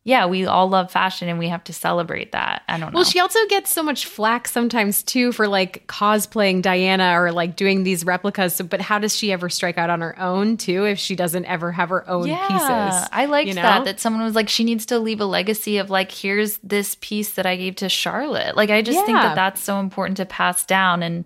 yeah, 0.05 0.25
we 0.25 0.45
all 0.45 0.67
love 0.67 0.91
fashion 0.91 1.29
and 1.29 1.39
we 1.39 1.48
have 1.48 1.63
to 1.63 1.72
celebrate 1.72 2.33
that. 2.33 2.63
I 2.67 2.77
don't 2.77 2.91
know. 2.91 2.95
Well, 2.98 3.05
she 3.05 3.22
also 3.22 3.39
gets 3.48 3.72
so 3.72 3.81
much 3.81 4.05
flack 4.05 4.50
sometimes 4.50 5.01
too 5.01 5.31
for 5.31 5.48
like 5.48 5.88
cosplaying 5.88 6.62
Diana 6.62 7.17
or 7.17 7.31
like 7.31 7.55
doing 7.55 7.83
these 7.83 8.05
replicas. 8.05 8.55
So, 8.55 8.65
but 8.65 8.81
how 8.81 9.00
does 9.00 9.15
she 9.15 9.31
ever 9.31 9.50
strike 9.50 9.77
out 9.77 9.89
on 9.89 10.01
her 10.01 10.19
own 10.19 10.57
too 10.57 10.86
if 10.86 11.00
she 11.00 11.15
doesn't 11.15 11.45
ever 11.45 11.72
have 11.72 11.88
her 11.88 12.07
own 12.10 12.25
pieces? 12.25 13.07
I 13.13 13.27
liked 13.29 13.48
you 13.48 13.53
know? 13.53 13.62
that. 13.62 13.86
That 13.86 14.01
someone 14.01 14.24
was 14.24 14.36
like, 14.36 14.50
she 14.50 14.65
needs 14.65 14.86
to 14.88 15.00
leave 15.00 15.22
a 15.22 15.25
legacy 15.25 15.77
of 15.77 15.89
like, 15.89 16.12
here's 16.12 16.57
this 16.57 16.98
piece 17.00 17.31
that 17.36 17.45
I 17.45 17.55
gave 17.55 17.77
to 17.77 17.88
Charlotte. 17.88 18.57
Like, 18.57 18.72
I 18.72 18.81
just 18.81 19.05
think 19.05 19.17
that 19.17 19.36
that's 19.36 19.62
so 19.62 19.79
important 19.79 20.17
to 20.17 20.25
pass 20.25 20.65
down, 20.65 21.01
and 21.01 21.24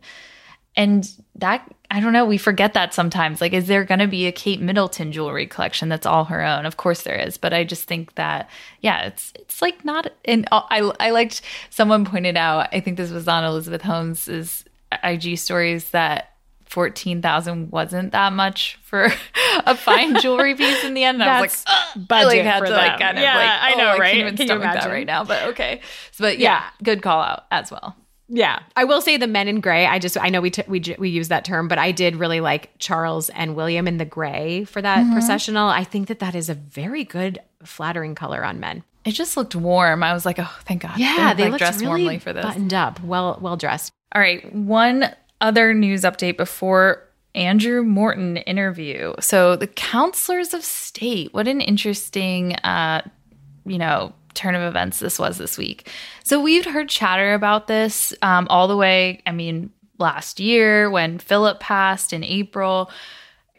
and 0.77 1.11
that 1.35 1.69
I 1.89 1.99
don't 2.01 2.13
know. 2.13 2.25
We 2.25 2.37
forget 2.37 2.73
that 2.73 2.93
sometimes. 2.93 3.39
Like, 3.41 3.53
is 3.53 3.67
there 3.67 3.83
going 3.85 3.99
to 3.99 4.07
be 4.07 4.27
a 4.27 4.31
Kate 4.31 4.59
Middleton 4.61 5.11
jewelry 5.13 5.47
collection 5.47 5.87
that's 5.89 6.05
all 6.05 6.25
her 6.25 6.43
own? 6.43 6.65
Of 6.65 6.75
course 6.77 7.03
there 7.03 7.15
is, 7.15 7.37
but 7.37 7.53
I 7.53 7.63
just 7.63 7.85
think 7.85 8.15
that 8.15 8.49
yeah, 8.81 9.05
it's 9.05 9.33
it's 9.35 9.61
like 9.61 9.83
not. 9.83 10.11
And 10.25 10.47
I 10.51 10.91
I 10.99 11.09
liked 11.11 11.41
someone 11.69 12.05
pointed 12.05 12.37
out. 12.37 12.69
I 12.71 12.79
think 12.79 12.97
this 12.97 13.11
was 13.11 13.27
on 13.27 13.43
Elizabeth 13.43 13.81
Holmes's 13.81 14.63
IG 15.03 15.37
stories 15.37 15.89
that. 15.89 16.31
14,000 16.69 17.71
wasn't 17.71 18.11
that 18.11 18.33
much 18.33 18.77
for 18.83 19.05
a 19.65 19.73
fine 19.73 20.19
jewelry 20.19 20.53
piece 20.53 20.83
in 20.83 20.93
the 20.95 21.03
end. 21.05 21.21
And 21.21 21.29
I 21.29 21.41
was 21.41 21.65
like, 21.65 21.75
"Ugh." 21.77 21.91
I 21.95 21.99
budget 22.23 22.27
like 22.27 22.41
had 22.41 22.59
for 22.59 22.65
to 22.65 22.71
like 22.73 22.99
kind 22.99 23.17
of 23.17 23.23
Yeah, 23.23 23.37
like, 23.37 23.49
I 23.49 23.73
oh, 23.73 23.77
know, 23.77 23.85
I 23.85 23.97
right? 23.97 24.11
can't 24.11 24.17
even 24.17 24.35
Can 24.35 24.47
stomach 24.47 24.73
that 24.73 24.85
right 24.91 25.07
now, 25.07 25.23
but 25.23 25.43
okay. 25.51 25.79
So, 26.11 26.25
but 26.25 26.39
yeah, 26.39 26.55
Yeah. 26.59 26.69
good 26.83 27.01
call 27.01 27.21
out 27.21 27.45
as 27.51 27.71
well. 27.71 27.95
Yeah, 28.29 28.59
I 28.75 28.83
will 28.83 28.99
say 29.01 29.15
the 29.17 29.27
men 29.27 29.47
in 29.47 29.61
gray. 29.61 29.85
I 29.85 29.99
just 29.99 30.17
I 30.17 30.29
know 30.29 30.41
we 30.41 30.49
t- 30.49 30.63
we 30.67 30.79
j- 30.81 30.97
we 30.99 31.09
use 31.09 31.29
that 31.29 31.45
term, 31.45 31.67
but 31.67 31.77
I 31.77 31.91
did 31.91 32.17
really 32.17 32.41
like 32.41 32.71
Charles 32.77 33.29
and 33.29 33.55
William 33.55 33.87
in 33.87 33.97
the 33.97 34.05
gray 34.05 34.65
for 34.65 34.81
that 34.81 34.99
Mm-hmm. 35.03 35.13
processional. 35.13 35.69
I 35.69 35.83
think 35.85 36.07
that 36.09 36.19
that 36.19 36.35
is 36.35 36.49
a 36.49 36.53
very 36.53 37.03
good, 37.05 37.39
flattering 37.63 38.15
color 38.15 38.43
on 38.43 38.59
men. 38.59 38.83
It 39.05 39.11
just 39.11 39.37
looked 39.37 39.55
warm. 39.55 40.03
I 40.03 40.11
was 40.13 40.25
like, 40.25 40.39
oh, 40.39 40.57
thank 40.65 40.81
God. 40.81 40.97
Yeah, 40.97 41.33
They're, 41.33 41.45
they 41.45 41.51
like 41.51 41.59
dressed 41.59 41.79
really 41.79 41.87
warmly 42.03 42.19
for 42.19 42.33
this. 42.33 42.43
buttoned 42.43 42.73
up, 42.73 43.01
well 43.01 43.37
well 43.41 43.55
dressed. 43.55 43.93
All 44.13 44.19
right. 44.21 44.53
One 44.53 45.15
other 45.39 45.73
news 45.73 46.01
update 46.01 46.35
before 46.35 47.03
Andrew 47.35 47.83
Morton 47.83 48.37
interview. 48.37 49.13
So 49.21 49.55
the 49.55 49.67
counselors 49.67 50.53
of 50.53 50.63
state, 50.65 51.33
what 51.33 51.47
an 51.47 51.61
interesting, 51.61 52.55
uh, 52.55 53.03
you 53.65 53.77
know, 53.77 54.13
turn 54.37 54.55
of 54.55 54.61
events 54.61 54.99
this 54.99 55.19
was 55.19 55.37
this 55.37 55.57
week. 55.57 55.89
So 56.23 56.41
we've 56.41 56.65
heard 56.65 56.89
chatter 56.89 57.33
about 57.33 57.67
this 57.67 58.13
um, 58.21 58.47
all 58.49 58.67
the 58.67 58.77
way, 58.77 59.21
I 59.25 59.31
mean, 59.31 59.71
last 59.99 60.39
year 60.39 60.89
when 60.89 61.19
Philip 61.19 61.59
passed 61.59 62.13
in 62.13 62.23
April 62.23 62.91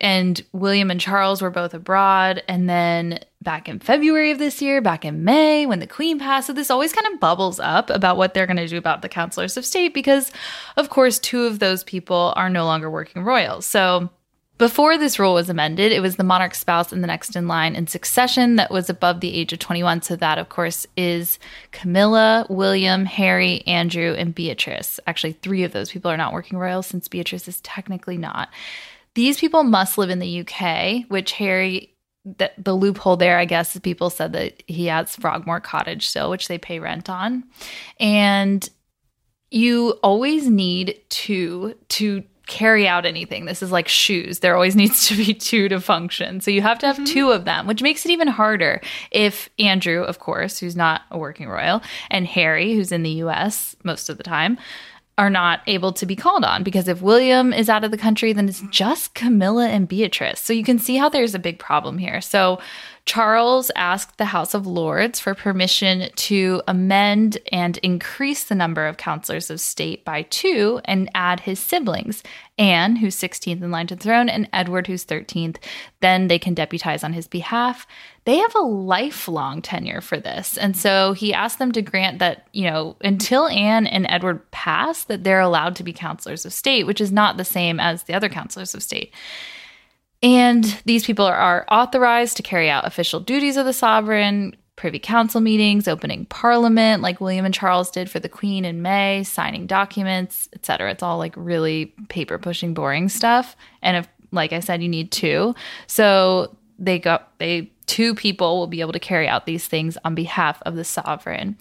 and 0.01 0.41
William 0.53 0.91
and 0.91 1.01
Charles 1.01 1.43
were 1.43 1.51
both 1.51 1.75
abroad. 1.75 2.43
And 2.49 2.69
then 2.69 3.21
back 3.43 3.69
in 3.69 3.79
February 3.81 4.31
of 4.31 4.39
this 4.39 4.63
year, 4.63 4.81
back 4.81 5.05
in 5.05 5.25
May, 5.25 5.67
when 5.67 5.81
the 5.81 5.87
Queen 5.87 6.19
passed, 6.19 6.47
so 6.47 6.53
this 6.53 6.71
always 6.71 6.93
kind 6.93 7.13
of 7.13 7.21
bubbles 7.21 7.59
up 7.59 7.91
about 7.91 8.17
what 8.17 8.35
they're 8.35 8.47
going 8.47 8.59
to 8.59 8.67
do 8.67 8.79
about 8.79 9.03
the 9.03 9.09
counselors 9.09 9.57
of 9.57 9.65
state 9.65 9.95
because, 9.95 10.31
of 10.77 10.91
course, 10.91 11.19
two 11.19 11.45
of 11.45 11.59
those 11.59 11.83
people 11.85 12.33
are 12.37 12.51
no 12.51 12.65
longer 12.65 12.91
working 12.91 13.25
royals. 13.25 13.67
So 13.67 14.11
before 14.59 14.99
this 14.99 15.21
rule 15.21 15.35
was 15.35 15.49
amended, 15.49 15.93
it 15.93 16.01
was 16.01 16.17
the 16.17 16.25
monarch's 16.25 16.59
spouse 16.59 16.93
and 16.93 17.03
the 17.03 17.07
next 17.07 17.37
in 17.37 17.47
line 17.47 17.77
in 17.77 17.87
succession 17.87 18.57
that 18.57 18.73
was 18.73 18.91
above 18.91 19.21
the 19.21 19.35
age 19.35 19.53
of 19.53 19.61
21. 19.61 20.03
So 20.03 20.17
that, 20.17 20.39
of 20.39 20.49
course, 20.49 20.85
is 20.97 21.39
Camilla, 21.71 22.45
William, 22.51 23.05
Harry, 23.05 23.65
Andrew, 23.67 24.15
and 24.19 24.35
Beatrice. 24.35 24.99
Actually, 25.07 25.35
three 25.35 25.63
of 25.63 25.73
those 25.73 25.93
people 25.93 26.11
are 26.11 26.17
not 26.17 26.33
working 26.33 26.59
royals 26.59 26.89
since 26.89 27.07
Beatrice 27.07 27.47
is 27.47 27.61
technically 27.61 28.19
not. 28.19 28.49
These 29.15 29.39
people 29.39 29.63
must 29.63 29.97
live 29.97 30.11
in 30.11 30.19
the 30.19 30.41
UK, 30.41 31.05
which 31.09 31.33
Harry, 31.33 31.95
the, 32.25 32.51
the 32.59 32.75
loophole 32.75 33.17
there, 33.17 33.39
I 33.39 33.45
guess, 33.45 33.77
is 33.77 33.81
people 33.81 34.11
said 34.11 34.33
that 34.33 34.63
he 34.67 34.87
has 34.87 35.15
Frogmore 35.15 35.61
Cottage 35.61 36.09
still, 36.09 36.31
which 36.31 36.49
they 36.49 36.59
pay 36.59 36.81
rent 36.81 37.09
on. 37.09 37.45
And 38.01 38.69
you 39.51 39.99
always 40.03 40.49
need 40.49 41.01
two 41.09 41.75
to 41.91 42.25
carry 42.49 42.89
out 42.89 43.07
anything. 43.07 43.45
This 43.45 43.63
is 43.63 43.71
like 43.71 43.87
shoes. 43.87 44.41
There 44.41 44.55
always 44.55 44.75
needs 44.83 45.07
to 45.09 45.17
be 45.17 45.33
two 45.33 45.69
to 45.69 45.81
function. 45.81 46.41
So 46.41 46.51
you 46.51 46.63
have 46.63 46.81
to 46.81 46.87
have 46.87 46.97
mm-hmm. 46.97 47.05
two 47.05 47.31
of 47.31 47.45
them, 47.45 47.69
which 47.69 47.83
makes 47.83 48.05
it 48.05 48.11
even 48.11 48.27
harder 48.27 48.81
if 49.13 49.49
Andrew, 49.61 50.03
of 50.03 50.19
course, 50.19 50.59
who's 50.59 50.75
not 50.75 51.03
a 51.13 51.19
working 51.19 51.49
royal, 51.49 51.83
and 52.11 52.27
Harry, 52.27 52.75
who's 52.75 52.91
in 52.91 53.05
the 53.05 53.11
US 53.11 53.77
most 53.85 54.09
of 54.09 54.17
the 54.17 54.25
time, 54.25 54.59
are 55.19 55.29
not 55.29 55.61
able 55.67 55.93
to 55.93 56.07
be 56.07 56.15
called 56.15 56.45
on 56.45 56.63
because 56.63 56.87
if 56.87 57.03
William 57.03 57.53
is 57.53 57.69
out 57.69 57.83
of 57.83 57.91
the 57.91 57.99
country, 57.99 58.33
then 58.33 58.49
it's 58.49 58.63
just 58.71 59.15
Camilla 59.15 59.67
and 59.67 59.89
Beatrice. 59.89 60.41
So 60.41 60.53
you 60.53 60.63
can 60.63 60.79
see 60.79 60.97
how 60.97 61.09
there's 61.09 61.35
a 61.35 61.41
big 61.41 61.59
problem 61.59 61.99
here. 61.99 62.21
So 62.21 62.61
Charles 63.09 63.71
asked 63.75 64.19
the 64.19 64.27
House 64.27 64.53
of 64.53 64.67
Lords 64.67 65.19
for 65.19 65.35
permission 65.35 66.11
to 66.15 66.61
amend 66.69 67.39
and 67.51 67.79
increase 67.79 68.45
the 68.45 68.55
number 68.55 68.87
of 68.87 68.99
counselors 68.99 69.49
of 69.49 69.63
state 69.63 70.05
by 70.05 70.23
two 70.25 70.83
and 70.85 71.09
add 71.15 71.41
his 71.41 71.59
siblings, 71.59 72.23
Anne, 72.59 72.97
who's 72.97 73.17
16th 73.17 73.63
in 73.63 73.71
line 73.71 73.87
to 73.87 73.97
the 73.97 74.03
throne, 74.03 74.29
and 74.29 74.47
Edward, 74.53 74.89
who's 74.89 75.07
13th. 75.07 75.57
Then 76.01 76.29
they 76.29 76.39
can 76.39 76.53
deputize 76.53 77.03
on 77.03 77.15
his 77.15 77.27
behalf. 77.27 77.87
They 78.27 78.37
have 78.37 78.55
a 78.55 78.61
lifelong 78.61 79.63
tenure 79.63 80.03
for 80.03 80.19
this. 80.19 80.59
And 80.59 80.77
so 80.77 81.15
he 81.15 81.33
asked 81.33 81.59
them 81.59 81.73
to 81.73 81.81
grant 81.81 82.19
that, 82.19 82.47
you 82.53 82.65
know, 82.65 82.95
until 83.01 83.49
Anne 83.49 83.87
and 83.87 84.05
Edward 84.11 84.51
pass, 84.51 85.05
that 85.05 85.25
they're 85.25 85.41
allowed 85.41 85.77
to 85.77 85.83
be 85.83 85.95
counselors 85.95 86.45
of 86.45 86.53
state, 86.53 86.85
which 86.85 87.01
is 87.01 87.11
not 87.11 87.39
the 87.39 87.45
same 87.47 87.81
as 87.81 88.03
the 88.03 88.13
other 88.13 88.29
counselors 88.29 88.75
of 88.75 88.83
state. 88.83 89.15
And 90.23 90.65
these 90.85 91.05
people 91.05 91.25
are, 91.25 91.65
authorized 91.71 92.37
to 92.39 92.43
carry 92.43 92.69
out 92.69 92.87
official 92.87 93.21
duties 93.21 93.57
of 93.57 93.67
the 93.67 93.73
sovereign, 93.73 94.57
privy 94.75 94.99
council 94.99 95.41
meetings, 95.41 95.87
opening 95.87 96.25
parliament, 96.27 97.03
like 97.03 97.21
William 97.21 97.45
and 97.45 97.55
Charles 97.55 97.91
did 97.91 98.11
for 98.11 98.21
the 98.21 98.29
Queen 98.29 98.65
in 98.65 98.83
May, 98.83 99.23
signing 99.25 99.67
documents, 99.67 100.49
etc. 100.55 100.91
It's 100.91 101.03
all 101.03 101.19
like 101.19 101.35
really 101.37 101.95
paper 102.09 102.39
pushing, 102.39 102.75
boring 102.75 103.09
stuff. 103.09 103.57
And 103.83 103.97
if, 103.99 104.09
like 104.33 104.53
I 104.53 104.61
said, 104.61 104.83
you 104.83 104.89
need 104.89 105.13
two, 105.13 105.55
so 105.87 106.57
they 106.79 106.99
got 106.99 107.37
they 107.39 107.71
two 107.87 108.15
people 108.15 108.59
will 108.59 108.67
be 108.67 108.81
able 108.81 108.93
to 108.93 109.01
carry 109.01 109.27
out 109.27 109.47
these 109.47 109.67
things 109.67 109.99
on 110.05 110.15
behalf 110.15 110.63
of 110.65 110.77
the 110.77 110.85
sovereign. 110.85 111.57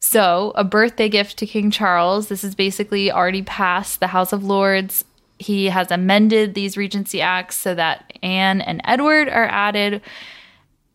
So, 0.00 0.52
a 0.54 0.64
birthday 0.64 1.10
gift 1.10 1.38
to 1.38 1.46
King 1.46 1.70
Charles. 1.70 2.28
This 2.28 2.42
is 2.42 2.54
basically 2.54 3.12
already 3.12 3.42
passed 3.42 4.00
the 4.00 4.06
House 4.06 4.32
of 4.32 4.42
Lords. 4.42 5.04
He 5.40 5.70
has 5.70 5.90
amended 5.90 6.52
these 6.52 6.76
Regency 6.76 7.22
Acts 7.22 7.56
so 7.56 7.74
that 7.74 8.12
Anne 8.22 8.60
and 8.60 8.82
Edward 8.84 9.26
are 9.26 9.46
added. 9.46 10.02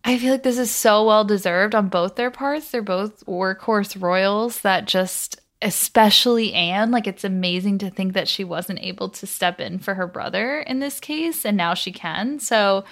I 0.03 0.19
feel 0.19 0.33
like 0.33 0.43
this 0.43 0.59
is 0.59 0.69
so 0.69 1.03
well 1.03 1.25
deserved 1.25 1.73
on 1.73 1.89
both 1.89 2.15
their 2.15 2.29
parts. 2.29 2.69
They're 2.69 2.83
both 2.83 3.25
workhorse 3.25 3.99
royals 3.99 4.61
that 4.61 4.85
just, 4.85 5.41
especially 5.63 6.53
Anne, 6.53 6.91
like 6.91 7.07
it's 7.07 7.23
amazing 7.23 7.79
to 7.79 7.89
think 7.89 8.13
that 8.13 8.27
she 8.27 8.43
wasn't 8.43 8.83
able 8.83 9.09
to 9.09 9.25
step 9.25 9.59
in 9.59 9.79
for 9.79 9.95
her 9.95 10.05
brother 10.05 10.59
in 10.59 10.79
this 10.79 10.99
case, 10.99 11.43
and 11.43 11.57
now 11.57 11.73
she 11.73 11.91
can. 11.91 12.37
So, 12.39 12.85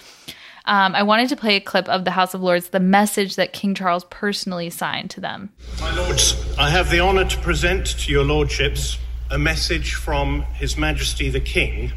um, 0.66 0.96
I 0.96 1.04
wanted 1.04 1.30
to 1.30 1.36
play 1.36 1.58
a 1.58 1.62
clip 1.62 1.88
of 1.88 2.04
the 2.04 2.12
House 2.12 2.34
of 2.34 2.42
Lords, 2.42 2.70
the 2.70 2.80
message 2.80 3.36
that 3.36 3.54
King 3.54 3.76
Charles 3.76 4.06
personally 4.06 4.72
signed 4.72 5.12
to 5.12 5.22
them. 5.22 5.52
My 5.80 5.94
lords, 5.94 6.36
I 6.58 6.72
have 6.72 6.89
the 6.89 7.00
honour 7.00 7.26
to 7.26 7.38
present 7.42 7.86
to 7.86 8.12
your 8.12 8.24
lordships 8.24 8.98
a 9.34 9.39
message 9.39 9.96
from 9.96 10.43
His 10.54 10.78
Majesty 10.78 11.28
the 11.28 11.39
King, 11.39 11.91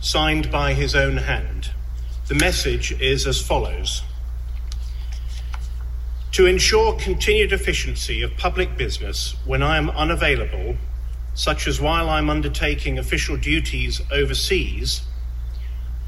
signed 0.00 0.48
by 0.48 0.74
his 0.74 0.94
own 0.94 1.16
hand. 1.16 1.72
The 2.28 2.36
message 2.36 2.92
is 3.00 3.26
as 3.26 3.42
follows 3.42 4.04
To 6.30 6.46
ensure 6.46 6.92
continued 6.92 7.52
efficiency 7.52 8.22
of 8.22 8.36
public 8.36 8.76
business 8.76 9.34
when 9.44 9.60
I 9.60 9.76
am 9.76 9.90
unavailable, 9.90 10.76
such 11.34 11.66
as 11.66 11.80
while 11.80 12.08
I'm 12.08 12.30
undertaking 12.30 12.96
official 12.96 13.36
duties 13.36 14.00
overseas, 14.12 15.02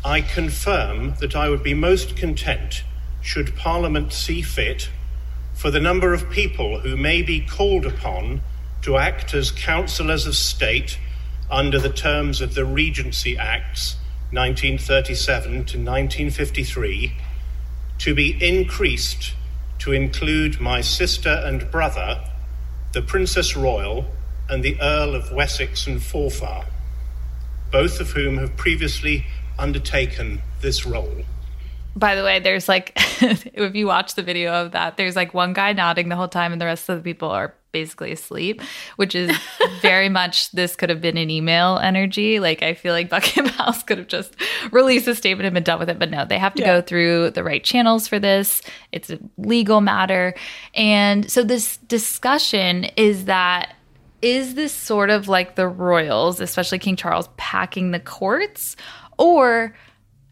I 0.04 0.20
confirm 0.20 1.16
that 1.18 1.34
I 1.34 1.48
would 1.48 1.64
be 1.64 1.74
most 1.74 2.14
content 2.16 2.84
should 3.20 3.56
Parliament 3.56 4.12
see 4.12 4.40
fit 4.40 4.88
for 5.52 5.72
the 5.72 5.80
number 5.80 6.14
of 6.14 6.30
people 6.30 6.78
who 6.78 6.96
may 6.96 7.22
be 7.22 7.40
called 7.40 7.86
upon 7.86 8.42
to 8.82 8.96
act 8.96 9.34
as 9.34 9.50
councillors 9.50 10.26
of 10.26 10.34
state 10.34 10.98
under 11.50 11.78
the 11.78 11.92
terms 11.92 12.40
of 12.40 12.54
the 12.54 12.64
Regency 12.64 13.36
Acts 13.36 13.96
1937 14.32 15.50
to 15.50 15.56
1953 15.58 17.12
to 17.98 18.14
be 18.14 18.36
increased 18.40 19.34
to 19.80 19.92
include 19.92 20.60
my 20.60 20.80
sister 20.80 21.42
and 21.44 21.70
brother, 21.70 22.22
the 22.92 23.02
Princess 23.02 23.56
Royal 23.56 24.06
and 24.48 24.62
the 24.62 24.80
Earl 24.80 25.14
of 25.14 25.32
Wessex 25.32 25.86
and 25.86 26.00
Forfar, 26.00 26.66
both 27.72 28.00
of 28.00 28.10
whom 28.10 28.38
have 28.38 28.56
previously 28.56 29.26
undertaken 29.58 30.42
this 30.60 30.86
role. 30.86 31.22
By 31.96 32.14
the 32.14 32.22
way, 32.22 32.38
there's 32.38 32.68
like, 32.68 32.92
if 33.20 33.74
you 33.74 33.86
watch 33.86 34.14
the 34.14 34.22
video 34.22 34.52
of 34.52 34.72
that, 34.72 34.96
there's 34.96 35.16
like 35.16 35.34
one 35.34 35.52
guy 35.52 35.72
nodding 35.72 36.08
the 36.08 36.16
whole 36.16 36.28
time, 36.28 36.52
and 36.52 36.60
the 36.60 36.66
rest 36.66 36.88
of 36.88 36.96
the 36.96 37.02
people 37.02 37.30
are 37.30 37.54
basically 37.72 38.12
asleep, 38.12 38.62
which 38.96 39.14
is 39.14 39.36
very 39.80 40.08
much 40.08 40.50
this 40.52 40.76
could 40.76 40.90
have 40.90 41.00
been 41.00 41.16
an 41.16 41.30
email 41.30 41.78
energy. 41.78 42.40
Like, 42.40 42.62
I 42.62 42.74
feel 42.74 42.92
like 42.92 43.08
Buckingham 43.08 43.52
House 43.54 43.82
could 43.82 43.98
have 43.98 44.08
just 44.08 44.34
released 44.72 45.06
a 45.08 45.14
statement 45.14 45.46
and 45.46 45.54
been 45.54 45.62
done 45.62 45.78
with 45.78 45.90
it, 45.90 45.98
but 45.98 46.10
no, 46.10 46.24
they 46.24 46.38
have 46.38 46.54
to 46.54 46.62
yeah. 46.62 46.76
go 46.76 46.82
through 46.82 47.30
the 47.30 47.44
right 47.44 47.62
channels 47.62 48.08
for 48.08 48.18
this. 48.18 48.62
It's 48.92 49.10
a 49.10 49.18
legal 49.38 49.80
matter. 49.80 50.34
And 50.74 51.30
so, 51.30 51.42
this 51.42 51.76
discussion 51.78 52.84
is 52.96 53.26
that 53.26 53.74
is 54.22 54.54
this 54.54 54.74
sort 54.74 55.10
of 55.10 55.28
like 55.28 55.54
the 55.54 55.66
royals, 55.66 56.40
especially 56.40 56.78
King 56.78 56.96
Charles, 56.96 57.28
packing 57.36 57.90
the 57.90 58.00
courts? 58.00 58.76
Or 59.18 59.74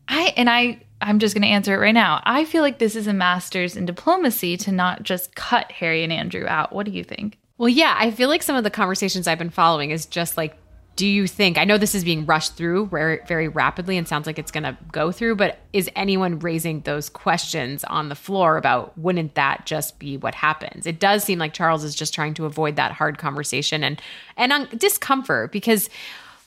I, 0.09 0.33
and 0.37 0.51
I, 0.51 0.81
I'm 1.01 1.19
just 1.19 1.35
going 1.35 1.43
to 1.43 1.49
answer 1.49 1.75
it 1.75 1.79
right 1.79 1.93
now. 1.93 2.21
I 2.25 2.45
feel 2.45 2.63
like 2.63 2.79
this 2.79 2.97
is 2.97 3.07
a 3.07 3.13
master's 3.13 3.77
in 3.77 3.87
diplomacy 3.87 4.57
to 4.59 4.73
not 4.73 5.03
just 5.03 5.35
cut 5.35 5.71
Harry 5.73 6.03
and 6.03 6.13
Andrew 6.13 6.47
out. 6.47 6.73
What 6.73 6.87
do 6.87 6.93
you 6.93 7.05
think? 7.05 7.39
Well, 7.57 7.69
yeah, 7.69 7.97
I 7.99 8.11
feel 8.11 8.29
like 8.29 8.43
some 8.43 8.57
of 8.57 8.65
the 8.65 8.71
conversations 8.71 9.27
I've 9.27 9.39
been 9.39 9.51
following 9.51 9.91
is 9.91 10.07
just 10.07 10.37
like, 10.37 10.57
do 10.97 11.07
you 11.07 11.29
think, 11.29 11.59
I 11.59 11.65
know 11.65 11.79
this 11.79 11.95
is 11.95 12.03
being 12.03 12.27
rushed 12.27 12.57
through 12.57 12.87
very, 12.87 13.21
very 13.29 13.47
rapidly 13.47 13.97
and 13.97 14.09
sounds 14.09 14.27
like 14.27 14.37
it's 14.37 14.51
going 14.51 14.65
to 14.65 14.77
go 14.91 15.13
through, 15.13 15.37
but 15.37 15.61
is 15.73 15.89
anyone 15.95 16.41
raising 16.41 16.81
those 16.81 17.09
questions 17.09 17.85
on 17.85 18.09
the 18.09 18.17
floor 18.17 18.57
about 18.57 18.99
wouldn't 18.99 19.37
that 19.37 19.65
just 19.65 20.01
be 20.01 20.17
what 20.17 20.35
happens? 20.35 20.87
It 20.87 20.99
does 20.99 21.23
seem 21.23 21.39
like 21.39 21.53
Charles 21.53 21.85
is 21.85 21.95
just 21.95 22.13
trying 22.13 22.35
to 22.35 22.47
avoid 22.47 22.75
that 22.75 22.91
hard 22.91 23.17
conversation 23.17 23.85
and, 23.85 24.03
and 24.37 24.53
un- 24.53 24.69
discomfort 24.77 25.53
because 25.53 25.89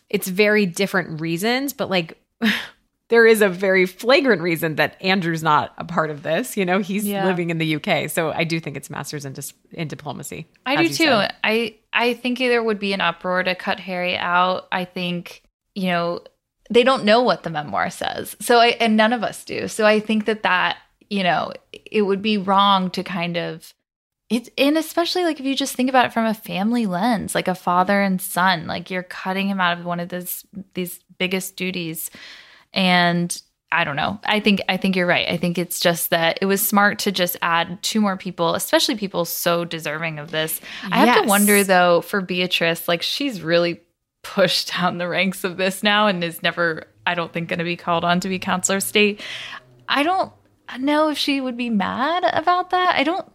it's 0.09 0.27
very 0.27 0.65
different 0.65 1.21
reasons, 1.21 1.71
but 1.71 1.89
like, 1.89 2.17
there 3.11 3.27
is 3.27 3.41
a 3.41 3.49
very 3.49 3.85
flagrant 3.85 4.41
reason 4.41 4.77
that 4.77 4.95
Andrew's 5.01 5.43
not 5.43 5.73
a 5.77 5.83
part 5.83 6.09
of 6.09 6.23
this. 6.23 6.55
You 6.55 6.65
know, 6.65 6.79
he's 6.79 7.05
yeah. 7.05 7.25
living 7.25 7.49
in 7.49 7.57
the 7.57 7.75
UK, 7.75 8.09
so 8.09 8.31
I 8.31 8.45
do 8.45 8.57
think 8.57 8.77
it's 8.77 8.89
masters 8.89 9.25
in 9.25 9.33
dis- 9.33 9.53
in 9.73 9.89
diplomacy. 9.89 10.47
I 10.65 10.77
do 10.77 10.87
too. 10.87 11.03
Said. 11.03 11.35
I 11.43 11.75
I 11.91 12.13
think 12.13 12.39
there 12.39 12.63
would 12.63 12.79
be 12.79 12.93
an 12.93 13.01
uproar 13.01 13.43
to 13.43 13.53
cut 13.53 13.81
Harry 13.81 14.15
out. 14.15 14.69
I 14.71 14.85
think 14.85 15.43
you 15.75 15.87
know 15.87 16.21
they 16.69 16.85
don't 16.85 17.03
know 17.03 17.21
what 17.21 17.43
the 17.43 17.49
memoir 17.49 17.89
says, 17.89 18.37
so 18.39 18.59
I 18.59 18.67
and 18.79 18.95
none 18.95 19.11
of 19.11 19.23
us 19.23 19.43
do. 19.43 19.67
So 19.67 19.85
I 19.85 19.99
think 19.99 20.23
that 20.25 20.43
that 20.43 20.77
you 21.09 21.23
know 21.23 21.51
it 21.73 22.03
would 22.03 22.21
be 22.21 22.37
wrong 22.37 22.89
to 22.91 23.03
kind 23.03 23.35
of 23.35 23.73
it's 24.29 24.49
and 24.57 24.77
especially 24.77 25.25
like 25.25 25.41
if 25.41 25.45
you 25.45 25.53
just 25.53 25.75
think 25.75 25.89
about 25.89 26.05
it 26.05 26.13
from 26.13 26.25
a 26.25 26.33
family 26.33 26.85
lens 26.85 27.35
like 27.35 27.49
a 27.49 27.55
father 27.55 28.01
and 28.01 28.21
son 28.21 28.65
like 28.65 28.89
you're 28.89 29.03
cutting 29.03 29.49
him 29.49 29.59
out 29.59 29.77
of 29.77 29.83
one 29.83 29.99
of 29.99 30.07
these 30.07 30.45
these 30.73 31.01
biggest 31.17 31.57
duties 31.57 32.09
and 32.73 33.41
I 33.71 33.85
don't 33.85 33.95
know. 33.95 34.19
I 34.25 34.41
think 34.41 34.61
I 34.67 34.75
think 34.75 34.95
you're 34.95 35.07
right. 35.07 35.27
I 35.29 35.37
think 35.37 35.57
it's 35.57 35.79
just 35.79 36.09
that 36.09 36.39
it 36.41 36.45
was 36.45 36.65
smart 36.65 36.99
to 36.99 37.11
just 37.11 37.37
add 37.41 37.81
two 37.81 38.01
more 38.01 38.17
people, 38.17 38.53
especially 38.53 38.95
people 38.95 39.23
so 39.23 39.63
deserving 39.63 40.19
of 40.19 40.31
this. 40.31 40.59
I 40.91 41.05
have 41.05 41.23
to 41.23 41.29
wonder 41.29 41.63
though 41.63 42.01
for 42.01 42.19
Beatrice, 42.19 42.87
like 42.87 43.01
she's 43.01 43.41
really 43.41 43.81
pushed 44.23 44.73
down 44.73 44.97
the 44.97 45.07
ranks 45.07 45.43
of 45.43 45.57
this 45.57 45.83
now 45.83 46.07
and 46.07 46.23
is 46.23 46.43
never 46.43 46.87
I 47.05 47.15
don't 47.15 47.31
think 47.31 47.47
going 47.47 47.59
to 47.59 47.65
be 47.65 47.77
called 47.77 48.03
on 48.03 48.19
to 48.19 48.29
be 48.29 48.39
counselor 48.39 48.77
of 48.77 48.83
state. 48.83 49.21
I 49.87 50.03
don't 50.03 50.31
know 50.79 51.09
if 51.09 51.17
she 51.17 51.39
would 51.39 51.57
be 51.57 51.69
mad 51.69 52.23
about 52.33 52.71
that. 52.71 52.95
I 52.95 53.03
don't 53.03 53.27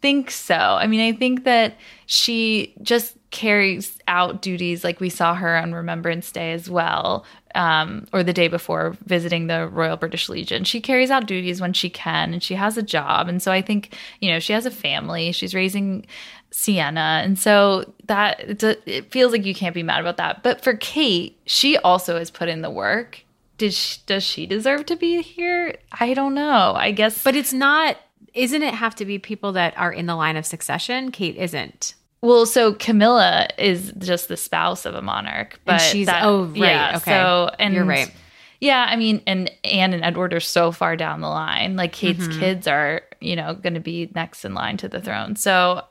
think 0.00 0.30
so. 0.30 0.54
I 0.54 0.86
mean, 0.86 1.00
I 1.00 1.16
think 1.16 1.44
that 1.44 1.76
she 2.06 2.74
just 2.82 3.16
carries 3.30 3.98
out 4.10 4.42
duties 4.42 4.82
like 4.82 5.00
we 5.00 5.08
saw 5.08 5.34
her 5.34 5.56
on 5.56 5.72
Remembrance 5.72 6.30
Day 6.32 6.52
as 6.52 6.68
well, 6.68 7.24
um, 7.54 8.06
or 8.12 8.22
the 8.22 8.32
day 8.32 8.48
before 8.48 8.96
visiting 9.04 9.46
the 9.46 9.68
Royal 9.68 9.96
British 9.96 10.28
Legion. 10.28 10.64
She 10.64 10.80
carries 10.80 11.10
out 11.10 11.26
duties 11.26 11.60
when 11.60 11.72
she 11.72 11.88
can, 11.88 12.34
and 12.34 12.42
she 12.42 12.56
has 12.56 12.76
a 12.76 12.82
job. 12.82 13.28
And 13.28 13.40
so 13.40 13.52
I 13.52 13.62
think, 13.62 13.96
you 14.20 14.30
know, 14.30 14.40
she 14.40 14.52
has 14.52 14.66
a 14.66 14.70
family. 14.70 15.30
She's 15.30 15.54
raising 15.54 16.06
Sienna, 16.50 17.22
and 17.24 17.38
so 17.38 17.94
that 18.06 18.62
it 18.66 19.12
feels 19.12 19.30
like 19.30 19.46
you 19.46 19.54
can't 19.54 19.74
be 19.74 19.84
mad 19.84 20.00
about 20.00 20.16
that. 20.16 20.42
But 20.42 20.60
for 20.60 20.74
Kate, 20.74 21.38
she 21.46 21.78
also 21.78 22.18
has 22.18 22.30
put 22.30 22.48
in 22.48 22.62
the 22.62 22.70
work. 22.70 23.22
Did 23.56 23.72
she, 23.72 24.00
does 24.06 24.24
she 24.24 24.46
deserve 24.46 24.86
to 24.86 24.96
be 24.96 25.22
here? 25.22 25.76
I 25.92 26.14
don't 26.14 26.34
know. 26.34 26.74
I 26.74 26.90
guess, 26.90 27.22
but 27.22 27.36
it's 27.36 27.52
not. 27.52 27.96
Isn't 28.34 28.62
it 28.62 28.74
have 28.74 28.96
to 28.96 29.04
be 29.04 29.18
people 29.18 29.52
that 29.52 29.76
are 29.78 29.92
in 29.92 30.06
the 30.06 30.16
line 30.16 30.36
of 30.36 30.46
succession? 30.46 31.12
Kate 31.12 31.36
isn't. 31.36 31.94
Well, 32.22 32.44
so 32.44 32.74
Camilla 32.74 33.48
is 33.56 33.92
just 33.98 34.28
the 34.28 34.36
spouse 34.36 34.84
of 34.84 34.94
a 34.94 35.02
monarch, 35.02 35.58
but 35.64 35.80
and 35.80 35.82
she's 35.82 36.06
that, 36.06 36.22
oh 36.24 36.44
right, 36.44 36.56
yeah, 36.56 36.96
okay, 36.96 37.10
so 37.12 37.50
and 37.58 37.72
you're 37.74 37.84
right. 37.84 38.12
Yeah, 38.60 38.86
I 38.88 38.96
mean, 38.96 39.22
and 39.26 39.50
Anne 39.64 39.94
and 39.94 40.04
Edward 40.04 40.34
are 40.34 40.40
so 40.40 40.70
far 40.70 40.94
down 40.94 41.22
the 41.22 41.28
line. 41.28 41.76
Like 41.76 41.92
Kate's 41.92 42.28
mm-hmm. 42.28 42.40
kids 42.40 42.66
are, 42.66 43.00
you 43.20 43.34
know, 43.34 43.54
going 43.54 43.72
to 43.72 43.80
be 43.80 44.12
next 44.14 44.44
in 44.44 44.52
line 44.52 44.76
to 44.78 44.88
the 44.88 45.00
throne. 45.00 45.34
So 45.34 45.82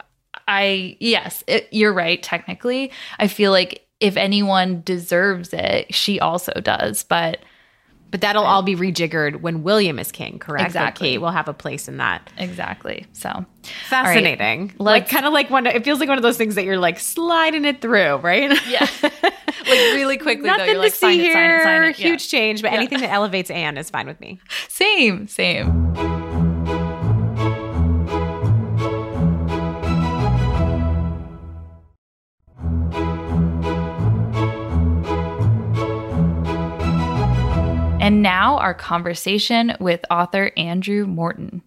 I, 0.48 0.96
yes, 1.00 1.44
it, 1.48 1.68
you're 1.72 1.94
right. 1.94 2.22
Technically, 2.22 2.92
I 3.18 3.28
feel 3.28 3.52
like 3.52 3.88
if 4.00 4.18
anyone 4.18 4.84
deserves 4.86 5.52
it, 5.52 5.94
she 5.94 6.20
also 6.20 6.54
does. 6.54 7.04
But 7.04 7.40
but 8.12 8.22
that'll 8.22 8.44
all 8.44 8.64
be 8.64 8.76
rejiggered 8.76 9.42
when 9.42 9.64
William 9.64 10.00
is 10.00 10.12
king, 10.12 10.40
correct? 10.40 10.66
Exactly. 10.66 11.10
Kate 11.10 11.18
will 11.20 11.32
have 11.32 11.48
a 11.48 11.54
place 11.54 11.88
in 11.88 11.98
that. 11.98 12.30
Exactly. 12.38 13.06
So 13.14 13.46
fascinating. 13.88 14.68
Right, 14.68 14.80
like 14.80 15.10
kind 15.10 15.26
of 15.26 15.34
like 15.34 15.50
one. 15.50 15.66
It 15.68 15.84
feels 15.84 16.00
like 16.00 16.10
one 16.10 16.18
of 16.18 16.24
those 16.24 16.38
things 16.38 16.56
that 16.56 16.66
you're 16.66 16.80
like 16.80 17.00
sliding 17.00 17.66
it 17.66 17.82
through, 17.82 18.16
right? 18.18 18.52
Yeah. 18.70 18.88
like 19.02 19.24
really 19.68 20.18
quickly. 20.18 20.48
Nothing 20.48 20.66
though. 20.66 20.72
You're 20.72 20.82
like, 20.82 20.94
to 20.94 20.98
see 20.98 21.18
here. 21.18 21.32
It, 21.32 21.34
sign 21.34 21.52
it, 21.52 21.64
sign 21.64 21.84
it. 21.84 21.96
Huge 21.96 22.34
yeah. 22.34 22.40
change, 22.40 22.62
but 22.62 22.72
yeah. 22.72 22.78
anything 22.78 23.00
that 23.00 23.10
elevates 23.14 23.52
Anne 23.52 23.78
is 23.78 23.90
fine 23.90 24.08
with 24.08 24.20
me. 24.20 24.40
Same. 24.68 25.28
Same. 25.28 26.29
And 38.10 38.24
now 38.24 38.58
our 38.58 38.74
conversation 38.74 39.78
with 39.80 40.04
author 40.10 40.52
Andrew 40.58 41.06
Morton. 41.06 41.62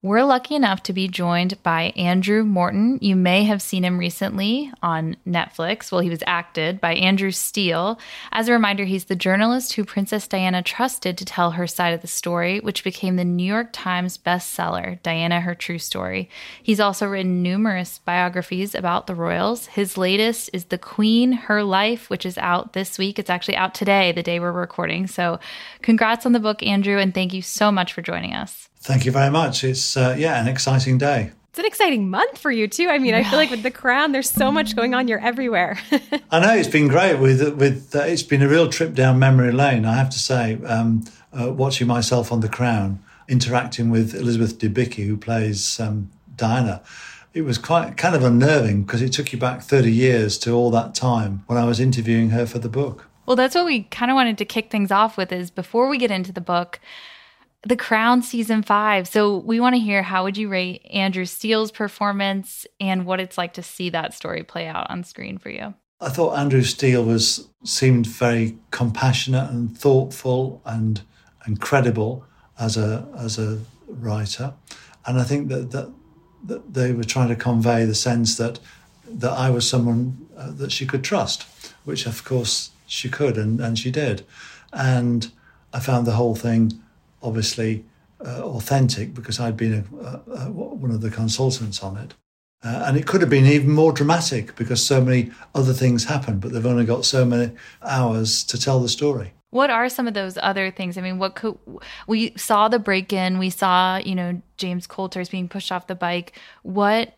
We're 0.00 0.22
lucky 0.22 0.54
enough 0.54 0.84
to 0.84 0.92
be 0.92 1.08
joined 1.08 1.60
by 1.64 1.92
Andrew 1.96 2.44
Morton. 2.44 3.00
You 3.02 3.16
may 3.16 3.42
have 3.42 3.60
seen 3.60 3.84
him 3.84 3.98
recently 3.98 4.72
on 4.80 5.16
Netflix. 5.26 5.90
Well, 5.90 6.02
he 6.02 6.08
was 6.08 6.22
acted 6.24 6.80
by 6.80 6.94
Andrew 6.94 7.32
Steele. 7.32 7.98
As 8.30 8.46
a 8.46 8.52
reminder, 8.52 8.84
he's 8.84 9.06
the 9.06 9.16
journalist 9.16 9.72
who 9.72 9.84
Princess 9.84 10.28
Diana 10.28 10.62
trusted 10.62 11.18
to 11.18 11.24
tell 11.24 11.50
her 11.50 11.66
side 11.66 11.94
of 11.94 12.00
the 12.00 12.06
story, 12.06 12.60
which 12.60 12.84
became 12.84 13.16
the 13.16 13.24
New 13.24 13.42
York 13.42 13.70
Times 13.72 14.16
bestseller, 14.16 15.02
Diana 15.02 15.40
Her 15.40 15.56
True 15.56 15.80
Story. 15.80 16.30
He's 16.62 16.78
also 16.78 17.08
written 17.08 17.42
numerous 17.42 17.98
biographies 17.98 18.76
about 18.76 19.08
the 19.08 19.16
royals. 19.16 19.66
His 19.66 19.98
latest 19.98 20.48
is 20.52 20.66
The 20.66 20.78
Queen, 20.78 21.32
Her 21.32 21.64
Life, 21.64 22.08
which 22.08 22.24
is 22.24 22.38
out 22.38 22.72
this 22.72 22.98
week. 22.98 23.18
It's 23.18 23.30
actually 23.30 23.56
out 23.56 23.74
today, 23.74 24.12
the 24.12 24.22
day 24.22 24.38
we're 24.38 24.52
recording. 24.52 25.08
So, 25.08 25.40
congrats 25.82 26.24
on 26.24 26.30
the 26.30 26.38
book, 26.38 26.62
Andrew, 26.62 26.98
and 26.98 27.12
thank 27.12 27.34
you 27.34 27.42
so 27.42 27.72
much 27.72 27.92
for 27.92 28.00
joining 28.00 28.32
us. 28.32 28.68
Thank 28.80 29.04
you 29.04 29.12
very 29.12 29.30
much. 29.30 29.64
It's 29.64 29.96
uh, 29.96 30.14
yeah, 30.18 30.40
an 30.40 30.48
exciting 30.48 30.98
day. 30.98 31.32
It's 31.50 31.58
an 31.58 31.64
exciting 31.66 32.08
month 32.08 32.38
for 32.38 32.50
you 32.50 32.68
too. 32.68 32.88
I 32.88 32.98
mean, 32.98 33.14
I 33.14 33.24
feel 33.24 33.38
like 33.38 33.50
with 33.50 33.62
the 33.62 33.70
crown, 33.70 34.12
there's 34.12 34.30
so 34.30 34.52
much 34.52 34.76
going 34.76 34.94
on. 34.94 35.08
You're 35.08 35.20
everywhere. 35.20 35.78
I 36.30 36.40
know 36.40 36.54
it's 36.54 36.68
been 36.68 36.88
great 36.88 37.18
with 37.18 37.56
with. 37.56 37.94
Uh, 37.94 38.00
it's 38.00 38.22
been 38.22 38.42
a 38.42 38.48
real 38.48 38.68
trip 38.68 38.94
down 38.94 39.18
memory 39.18 39.52
lane. 39.52 39.84
I 39.84 39.94
have 39.94 40.10
to 40.10 40.18
say, 40.18 40.58
um, 40.64 41.04
uh, 41.38 41.52
watching 41.52 41.86
myself 41.86 42.30
on 42.30 42.40
the 42.40 42.48
crown, 42.48 43.02
interacting 43.28 43.90
with 43.90 44.14
Elizabeth 44.14 44.58
Debicki, 44.58 45.06
who 45.06 45.16
plays 45.16 45.80
um, 45.80 46.10
Diana. 46.36 46.82
it 47.34 47.42
was 47.42 47.58
quite 47.58 47.96
kind 47.96 48.14
of 48.14 48.22
unnerving 48.22 48.82
because 48.82 49.02
it 49.02 49.12
took 49.12 49.32
you 49.32 49.38
back 49.38 49.62
30 49.62 49.92
years 49.92 50.38
to 50.38 50.52
all 50.52 50.70
that 50.70 50.94
time 50.94 51.42
when 51.46 51.58
I 51.58 51.64
was 51.64 51.80
interviewing 51.80 52.30
her 52.30 52.46
for 52.46 52.58
the 52.58 52.68
book. 52.68 53.06
Well, 53.26 53.36
that's 53.36 53.54
what 53.54 53.66
we 53.66 53.82
kind 53.84 54.10
of 54.10 54.14
wanted 54.14 54.38
to 54.38 54.44
kick 54.46 54.70
things 54.70 54.90
off 54.90 55.16
with 55.18 55.32
is 55.32 55.50
before 55.50 55.88
we 55.88 55.98
get 55.98 56.10
into 56.10 56.32
the 56.32 56.40
book, 56.40 56.80
The 57.64 57.76
Crown 57.76 58.22
season 58.22 58.62
5. 58.62 59.08
So, 59.08 59.38
we 59.38 59.58
want 59.58 59.74
to 59.74 59.80
hear 59.80 60.02
how 60.02 60.24
would 60.24 60.36
you 60.36 60.48
rate 60.48 60.86
Andrew 60.90 61.24
Steele's 61.24 61.72
performance 61.72 62.66
and 62.80 63.04
what 63.04 63.18
it's 63.18 63.36
like 63.36 63.54
to 63.54 63.62
see 63.62 63.90
that 63.90 64.14
story 64.14 64.44
play 64.44 64.68
out 64.68 64.88
on 64.90 65.02
screen 65.02 65.38
for 65.38 65.50
you? 65.50 65.74
I 66.00 66.10
thought 66.10 66.38
Andrew 66.38 66.62
Steele 66.62 67.04
was 67.04 67.48
seemed 67.64 68.06
very 68.06 68.56
compassionate 68.70 69.50
and 69.50 69.76
thoughtful 69.76 70.62
and 70.64 71.02
and 71.44 71.60
credible 71.60 72.24
as 72.58 72.76
a 72.76 73.08
as 73.16 73.38
a 73.38 73.60
writer, 73.88 74.54
and 75.06 75.18
I 75.18 75.24
think 75.24 75.48
that 75.48 75.72
that, 75.72 75.92
that 76.44 76.74
they 76.74 76.92
were 76.92 77.04
trying 77.04 77.28
to 77.28 77.36
convey 77.36 77.84
the 77.84 77.96
sense 77.96 78.36
that 78.36 78.60
that 79.08 79.32
I 79.32 79.50
was 79.50 79.68
someone 79.68 80.28
uh, 80.36 80.52
that 80.52 80.70
she 80.70 80.86
could 80.86 81.02
trust, 81.02 81.42
which 81.84 82.06
of 82.06 82.24
course 82.24 82.70
she 82.86 83.08
could 83.08 83.36
and, 83.36 83.60
and 83.60 83.76
she 83.76 83.90
did, 83.90 84.24
and 84.72 85.32
I 85.72 85.80
found 85.80 86.06
the 86.06 86.12
whole 86.12 86.36
thing 86.36 86.80
obviously 87.22 87.84
uh, 88.24 88.42
authentic 88.42 89.14
because 89.14 89.40
I'd 89.40 89.56
been 89.56 89.74
a, 89.74 90.04
a, 90.04 90.46
a, 90.46 90.50
one 90.50 90.90
of 90.90 91.00
the 91.00 91.10
consultants 91.10 91.82
on 91.82 91.96
it. 91.96 92.14
Uh, 92.64 92.84
and 92.86 92.96
it 92.96 93.06
could 93.06 93.20
have 93.20 93.30
been 93.30 93.46
even 93.46 93.70
more 93.70 93.92
dramatic 93.92 94.56
because 94.56 94.84
so 94.84 95.00
many 95.00 95.30
other 95.54 95.72
things 95.72 96.04
happened, 96.04 96.40
but 96.40 96.52
they've 96.52 96.66
only 96.66 96.84
got 96.84 97.04
so 97.04 97.24
many 97.24 97.52
hours 97.82 98.42
to 98.44 98.58
tell 98.58 98.80
the 98.80 98.88
story. 98.88 99.32
What 99.50 99.70
are 99.70 99.88
some 99.88 100.08
of 100.08 100.14
those 100.14 100.36
other 100.42 100.70
things? 100.70 100.98
I 100.98 101.00
mean, 101.00 101.18
what 101.18 101.34
could 101.34 101.56
we 102.06 102.34
saw 102.36 102.68
the 102.68 102.78
break 102.78 103.12
in? 103.12 103.38
We 103.38 103.48
saw, 103.48 103.96
you 103.96 104.14
know, 104.14 104.42
James 104.56 104.86
Colthurst 104.86 105.30
being 105.30 105.48
pushed 105.48 105.72
off 105.72 105.86
the 105.86 105.94
bike. 105.94 106.38
What 106.62 107.17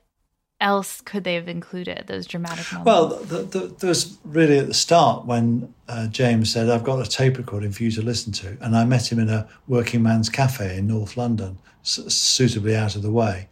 else 0.60 1.00
could 1.00 1.24
they 1.24 1.34
have 1.34 1.48
included? 1.48 2.04
Those 2.06 2.26
dramatic 2.26 2.72
moments. 2.72 2.86
Well, 2.86 3.08
the, 3.08 3.42
the, 3.42 3.74
there 3.78 3.88
was 3.88 4.18
really 4.24 4.58
at 4.58 4.66
the 4.66 4.74
start 4.74 5.26
when 5.26 5.72
uh, 5.88 6.06
James 6.08 6.52
said, 6.52 6.68
"I've 6.68 6.84
got 6.84 7.04
a 7.04 7.08
tape 7.08 7.38
recording 7.38 7.72
for 7.72 7.82
you 7.82 7.90
to 7.92 8.02
listen 8.02 8.32
to," 8.34 8.56
and 8.60 8.76
I 8.76 8.84
met 8.84 9.10
him 9.10 9.18
in 9.18 9.28
a 9.28 9.48
working 9.66 10.02
man's 10.02 10.28
cafe 10.28 10.78
in 10.78 10.86
North 10.86 11.16
London, 11.16 11.58
suitably 11.82 12.76
out 12.76 12.96
of 12.96 13.02
the 13.02 13.10
way, 13.10 13.48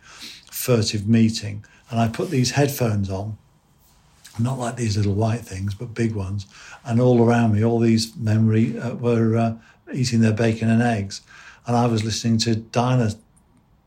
furtive 0.50 1.08
meeting, 1.08 1.64
and 1.90 2.00
I 2.00 2.08
put 2.08 2.30
these 2.30 2.52
headphones 2.52 3.10
on 3.10 3.38
not 4.40 4.58
like 4.58 4.76
these 4.76 4.96
little 4.96 5.14
white 5.14 5.40
things, 5.40 5.74
but 5.74 5.94
big 5.94 6.14
ones. 6.14 6.46
And 6.84 7.00
all 7.00 7.22
around 7.22 7.54
me, 7.54 7.64
all 7.64 7.80
these 7.80 8.16
memory 8.16 8.78
uh, 8.78 8.94
were 8.94 9.36
uh, 9.36 9.54
eating 9.92 10.20
their 10.20 10.32
bacon 10.32 10.70
and 10.70 10.82
eggs. 10.82 11.22
And 11.66 11.76
I 11.76 11.86
was 11.86 12.04
listening 12.04 12.38
to 12.38 12.56
Diana 12.56 13.12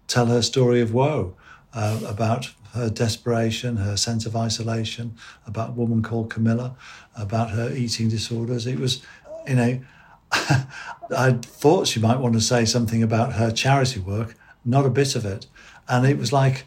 tell 0.07 0.25
her 0.27 0.41
story 0.41 0.81
of 0.81 0.93
woe 0.93 1.35
uh, 1.73 1.99
about 2.05 2.51
her 2.73 2.89
desperation, 2.89 3.77
her 3.77 3.97
sense 3.97 4.25
of 4.25 4.35
isolation, 4.35 5.15
about 5.45 5.69
a 5.69 5.73
woman 5.73 6.01
called 6.01 6.29
Camilla, 6.29 6.75
about 7.17 7.51
her 7.51 7.71
eating 7.71 8.09
disorders. 8.09 8.65
It 8.65 8.79
was, 8.79 9.01
you 9.47 9.55
know, 9.55 9.79
I 10.31 11.37
thought 11.41 11.87
she 11.87 11.99
might 11.99 12.19
want 12.19 12.33
to 12.35 12.41
say 12.41 12.65
something 12.65 13.03
about 13.03 13.33
her 13.33 13.51
charity 13.51 13.99
work, 13.99 14.35
not 14.63 14.85
a 14.85 14.89
bit 14.89 15.15
of 15.15 15.25
it. 15.25 15.47
And 15.87 16.05
it 16.05 16.17
was 16.17 16.31
like, 16.31 16.65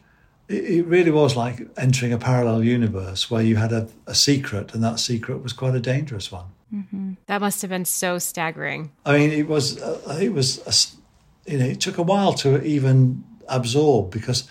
it 0.48 0.84
really 0.86 1.10
was 1.10 1.36
like 1.36 1.66
entering 1.76 2.12
a 2.12 2.18
parallel 2.18 2.62
universe 2.62 3.30
where 3.30 3.42
you 3.42 3.56
had 3.56 3.72
a, 3.72 3.88
a 4.06 4.14
secret, 4.14 4.74
and 4.74 4.84
that 4.84 5.00
secret 5.00 5.42
was 5.42 5.54
quite 5.54 5.74
a 5.74 5.80
dangerous 5.80 6.30
one. 6.30 6.46
Mm-hmm. 6.72 7.12
That 7.26 7.40
must 7.40 7.62
have 7.62 7.70
been 7.70 7.84
so 7.86 8.18
staggering. 8.18 8.90
I 9.06 9.18
mean, 9.18 9.30
it 9.30 9.48
was. 9.48 9.80
Uh, 9.80 10.18
it 10.20 10.32
was. 10.32 10.58
A, 10.66 11.50
you 11.50 11.58
know, 11.58 11.66
it 11.66 11.80
took 11.80 11.98
a 11.98 12.02
while 12.02 12.32
to 12.34 12.62
even 12.62 13.24
absorb 13.48 14.10
because, 14.10 14.48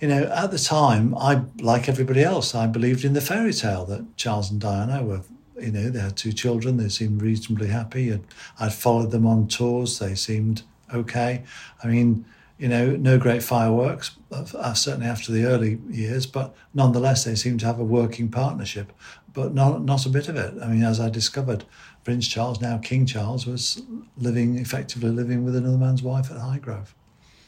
you 0.00 0.08
know, 0.08 0.24
at 0.24 0.50
the 0.50 0.58
time, 0.58 1.14
I 1.16 1.42
like 1.60 1.88
everybody 1.88 2.22
else, 2.22 2.54
I 2.54 2.66
believed 2.66 3.04
in 3.04 3.12
the 3.12 3.20
fairy 3.20 3.52
tale 3.52 3.84
that 3.86 4.16
Charles 4.16 4.50
and 4.50 4.60
Diana 4.60 5.02
were. 5.02 5.22
You 5.60 5.70
know, 5.70 5.88
they 5.88 6.00
had 6.00 6.16
two 6.16 6.32
children. 6.32 6.78
They 6.78 6.88
seemed 6.88 7.22
reasonably 7.22 7.68
happy. 7.68 8.12
I'd, 8.12 8.24
I'd 8.58 8.72
followed 8.72 9.12
them 9.12 9.24
on 9.24 9.46
tours. 9.46 10.00
They 10.00 10.16
seemed 10.16 10.62
okay. 10.92 11.44
I 11.82 11.86
mean, 11.86 12.24
you 12.58 12.68
know, 12.68 12.96
no 12.96 13.18
great 13.18 13.42
fireworks, 13.42 14.16
uh, 14.30 14.74
certainly 14.74 15.06
after 15.06 15.32
the 15.32 15.44
early 15.44 15.78
years, 15.90 16.26
but 16.26 16.54
nonetheless, 16.72 17.24
they 17.24 17.34
seemed 17.34 17.60
to 17.60 17.66
have 17.66 17.80
a 17.80 17.84
working 17.84 18.28
partnership, 18.28 18.92
but 19.32 19.52
not, 19.54 19.82
not 19.82 20.06
a 20.06 20.08
bit 20.08 20.28
of 20.28 20.36
it. 20.36 20.54
I 20.62 20.68
mean, 20.68 20.84
as 20.84 21.00
I 21.00 21.08
discovered, 21.08 21.64
Prince 22.04 22.28
Charles, 22.28 22.60
now 22.60 22.78
King 22.78 23.06
Charles, 23.06 23.46
was 23.46 23.82
living, 24.16 24.58
effectively 24.58 25.10
living 25.10 25.44
with 25.44 25.56
another 25.56 25.78
man's 25.78 26.02
wife 26.02 26.30
at 26.30 26.36
Highgrove. 26.36 26.88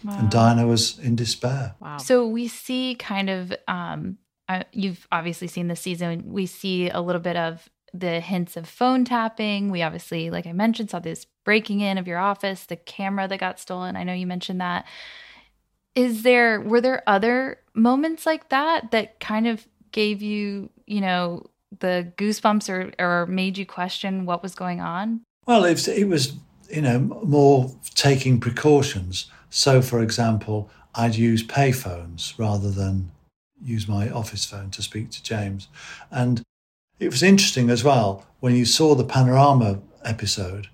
Wow. 0.06 0.18
And 0.18 0.30
Diana 0.30 0.66
was 0.66 0.98
in 0.98 1.16
despair. 1.16 1.74
Wow. 1.80 1.98
So 1.98 2.26
we 2.26 2.46
see 2.48 2.94
kind 2.94 3.28
of, 3.28 3.52
um, 3.66 4.18
uh, 4.48 4.62
you've 4.72 5.08
obviously 5.10 5.48
seen 5.48 5.68
the 5.68 5.76
season, 5.76 6.22
we 6.26 6.46
see 6.46 6.88
a 6.88 7.00
little 7.00 7.20
bit 7.20 7.36
of 7.36 7.68
the 7.92 8.20
hints 8.20 8.56
of 8.56 8.68
phone 8.68 9.04
tapping. 9.04 9.70
We 9.70 9.82
obviously, 9.82 10.30
like 10.30 10.46
I 10.46 10.52
mentioned, 10.52 10.90
saw 10.90 11.00
this 11.00 11.26
breaking 11.44 11.80
in 11.80 11.98
of 11.98 12.06
your 12.06 12.18
office, 12.18 12.66
the 12.66 12.76
camera 12.76 13.26
that 13.26 13.40
got 13.40 13.58
stolen. 13.58 13.96
I 13.96 14.04
know 14.04 14.12
you 14.12 14.26
mentioned 14.26 14.60
that. 14.60 14.86
Is 15.94 16.22
there 16.22 16.60
were 16.60 16.80
there 16.80 17.02
other 17.06 17.58
moments 17.74 18.26
like 18.26 18.50
that 18.50 18.90
that 18.90 19.18
kind 19.18 19.46
of 19.46 19.66
gave 19.92 20.20
you, 20.20 20.70
you 20.86 21.00
know, 21.00 21.46
the 21.80 22.12
goosebumps 22.16 22.68
or 22.68 22.92
or 23.02 23.26
made 23.26 23.56
you 23.56 23.64
question 23.64 24.26
what 24.26 24.42
was 24.42 24.54
going 24.54 24.80
on? 24.80 25.22
Well, 25.46 25.64
it, 25.64 25.88
it 25.88 26.06
was, 26.08 26.34
you 26.68 26.82
know, 26.82 26.98
more 26.98 27.74
taking 27.94 28.40
precautions. 28.40 29.30
So, 29.50 29.82
for 29.82 30.02
example, 30.02 30.70
I'd 30.94 31.14
use 31.14 31.42
payphones 31.42 32.38
rather 32.38 32.70
than 32.70 33.12
use 33.62 33.88
my 33.88 34.11
office 34.11 34.44
phone 34.44 34.70
to 34.70 34.82
speak 34.82 35.11
to 35.11 35.22
James. 35.22 35.68
And 36.11 36.42
it 36.98 37.11
was 37.11 37.22
interesting 37.22 37.70
as 37.70 37.85
well 37.85 38.26
when 38.40 38.54
you 38.54 38.64
saw 38.64 38.94
the 38.94 39.04
panorama 39.04 39.80
episode, 40.04 40.68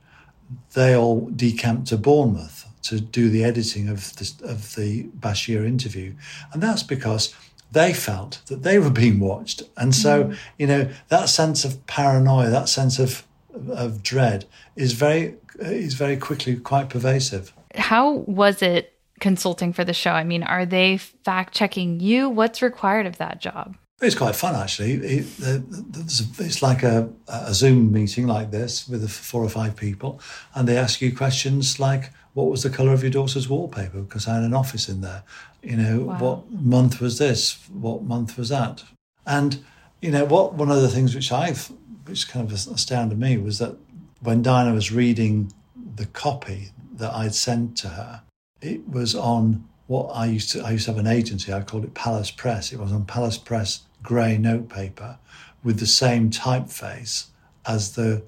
they 0.74 0.94
all 0.94 1.30
decamped 1.34 1.88
to 1.88 1.96
Bournemouth 1.96 2.66
to 2.82 3.00
do 3.00 3.30
the 3.30 3.44
editing 3.44 3.88
of 3.88 4.14
the, 4.16 4.32
of 4.44 4.74
the 4.74 5.04
Bashir 5.18 5.64
interview. 5.64 6.14
And 6.52 6.62
that's 6.62 6.82
because 6.82 7.34
they 7.70 7.94
felt 7.94 8.42
that 8.46 8.62
they 8.62 8.78
were 8.78 8.90
being 8.90 9.18
watched. 9.18 9.62
And 9.76 9.94
so, 9.94 10.24
mm. 10.24 10.36
you 10.58 10.66
know, 10.66 10.90
that 11.08 11.28
sense 11.28 11.64
of 11.64 11.84
paranoia, 11.86 12.50
that 12.50 12.68
sense 12.68 12.98
of, 12.98 13.24
of 13.70 14.02
dread 14.02 14.44
is 14.76 14.92
very, 14.92 15.36
is 15.58 15.94
very 15.94 16.16
quickly 16.16 16.56
quite 16.56 16.90
pervasive. 16.90 17.52
How 17.74 18.10
was 18.10 18.62
it 18.62 18.98
consulting 19.20 19.72
for 19.72 19.84
the 19.84 19.92
show? 19.92 20.12
I 20.12 20.24
mean, 20.24 20.42
are 20.42 20.66
they 20.66 20.96
fact 20.96 21.54
checking 21.54 22.00
you? 22.00 22.28
What's 22.28 22.62
required 22.62 23.06
of 23.06 23.18
that 23.18 23.40
job? 23.40 23.76
It's 24.02 24.16
quite 24.16 24.34
fun, 24.34 24.56
actually. 24.56 24.94
It, 24.94 25.26
it's 25.38 26.60
like 26.60 26.82
a, 26.82 27.08
a, 27.28 27.54
Zoom 27.54 27.92
meeting 27.92 28.26
like 28.26 28.50
this 28.50 28.88
with 28.88 29.08
four 29.08 29.44
or 29.44 29.48
five 29.48 29.76
people, 29.76 30.20
and 30.54 30.68
they 30.68 30.76
ask 30.76 31.00
you 31.00 31.14
questions 31.16 31.78
like, 31.78 32.10
"What 32.34 32.50
was 32.50 32.64
the 32.64 32.70
color 32.70 32.92
of 32.92 33.02
your 33.02 33.12
daughter's 33.12 33.48
wallpaper?" 33.48 34.00
Because 34.00 34.26
I 34.26 34.34
had 34.34 34.42
an 34.42 34.54
office 34.54 34.88
in 34.88 35.02
there. 35.02 35.22
You 35.62 35.76
know, 35.76 36.00
wow. 36.00 36.18
what 36.18 36.50
month 36.50 37.00
was 37.00 37.18
this? 37.18 37.58
What 37.68 38.02
month 38.02 38.36
was 38.36 38.48
that? 38.48 38.82
And 39.24 39.62
you 40.00 40.10
know, 40.10 40.24
what 40.24 40.54
one 40.54 40.72
of 40.72 40.82
the 40.82 40.88
things 40.88 41.14
which 41.14 41.30
I've, 41.30 41.70
which 42.04 42.28
kind 42.28 42.44
of 42.44 42.52
astounded 42.52 43.20
me, 43.20 43.38
was 43.38 43.60
that 43.60 43.76
when 44.20 44.42
Diana 44.42 44.74
was 44.74 44.90
reading 44.90 45.52
the 45.94 46.06
copy 46.06 46.70
that 46.92 47.12
I'd 47.14 47.34
sent 47.34 47.76
to 47.78 47.88
her, 47.88 48.22
it 48.60 48.88
was 48.88 49.14
on 49.14 49.68
what 49.86 50.10
I 50.14 50.26
used 50.26 50.52
to 50.52 50.64
I 50.64 50.70
used 50.70 50.86
to 50.86 50.92
have 50.92 51.00
an 51.00 51.06
agency. 51.06 51.52
I 51.52 51.60
called 51.62 51.84
it 51.84 51.94
Palace 51.94 52.30
Press. 52.30 52.72
It 52.72 52.78
was 52.78 52.92
on 52.92 53.04
Palace 53.04 53.38
Press 53.38 53.82
grey 54.02 54.38
notepaper 54.38 55.18
with 55.62 55.78
the 55.78 55.86
same 55.86 56.30
typeface 56.30 57.26
as 57.66 57.94
the 57.94 58.22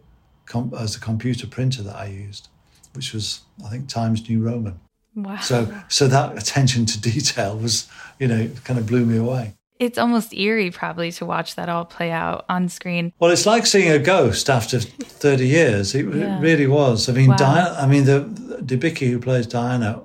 as 0.79 0.95
the 0.95 1.01
computer 1.01 1.47
printer 1.47 1.83
that 1.83 1.97
I 1.97 2.07
used, 2.07 2.49
which 2.95 3.13
was 3.13 3.43
I 3.65 3.71
think 3.71 3.89
Times 3.89 4.29
New 4.29 4.41
Roman. 4.41 4.81
Wow. 5.15 5.39
So 5.39 5.73
so 5.89 6.09
that 6.09 6.37
attention 6.37 6.87
to 6.87 7.01
detail 7.01 7.57
was, 7.57 7.89
you 8.19 8.29
know, 8.29 8.51
kind 8.65 8.79
of 8.79 8.87
blew 8.87 9.07
me 9.07 9.17
away. 9.17 9.55
It's 9.79 9.99
almost 9.99 10.33
eerie 10.33 10.71
probably 10.71 11.11
to 11.13 11.27
watch 11.27 11.57
that 11.57 11.69
all 11.69 11.85
play 11.85 12.11
out 12.11 12.45
on 12.49 12.69
screen. 12.69 13.13
Well, 13.19 13.31
it's 13.31 13.47
like 13.47 13.67
seeing 13.67 13.91
a 13.91 13.99
ghost 13.99 14.49
after 14.49 14.79
30 14.79 15.47
years. 15.47 15.95
It, 15.95 16.07
yeah. 16.07 16.39
it 16.39 16.41
really 16.41 16.67
was. 16.67 17.09
I 17.09 17.13
mean, 17.13 17.31
wow. 17.31 17.37
Diana, 17.37 17.77
I 17.79 17.87
mean 17.87 18.05
the, 18.05 18.21
the 18.21 18.77
Debicki 18.77 19.11
who 19.11 19.19
plays 19.19 19.47
Diana, 19.47 20.03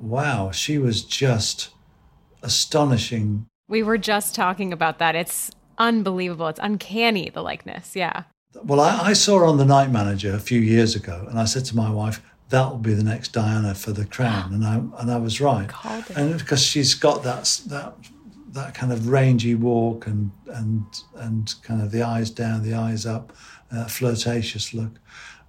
wow, 0.00 0.50
she 0.50 0.78
was 0.78 1.02
just 1.02 1.68
astonishing 2.42 3.46
we 3.70 3.84
were 3.84 3.96
just 3.96 4.34
talking 4.34 4.72
about 4.72 4.98
that. 4.98 5.14
It's 5.14 5.52
unbelievable. 5.78 6.48
It's 6.48 6.60
uncanny, 6.60 7.30
the 7.30 7.40
likeness. 7.40 7.94
Yeah. 7.94 8.24
Well, 8.64 8.80
I, 8.80 8.98
I 8.98 9.12
saw 9.12 9.38
her 9.38 9.44
on 9.44 9.58
The 9.58 9.64
Night 9.64 9.92
Manager 9.92 10.34
a 10.34 10.40
few 10.40 10.60
years 10.60 10.96
ago, 10.96 11.24
and 11.30 11.38
I 11.38 11.44
said 11.44 11.64
to 11.66 11.76
my 11.76 11.88
wife, 11.88 12.20
that 12.48 12.68
will 12.68 12.78
be 12.78 12.94
the 12.94 13.04
next 13.04 13.28
Diana 13.28 13.76
for 13.76 13.92
the 13.92 14.04
crown. 14.04 14.52
And 14.54 14.64
I 14.66 15.00
and 15.00 15.10
I 15.10 15.18
was 15.18 15.40
right. 15.40 15.70
And 16.16 16.36
because 16.36 16.60
she's 16.60 16.94
got 16.94 17.22
that 17.22 17.60
that 17.68 17.94
that 18.52 18.74
kind 18.74 18.92
of 18.92 19.08
rangy 19.08 19.54
walk 19.54 20.06
and 20.06 20.30
and 20.46 20.84
and 21.14 21.54
kind 21.62 21.82
of 21.82 21.90
the 21.90 22.02
eyes 22.02 22.30
down, 22.30 22.62
the 22.62 22.74
eyes 22.74 23.06
up, 23.06 23.32
uh, 23.72 23.86
flirtatious 23.86 24.74
look. 24.74 24.98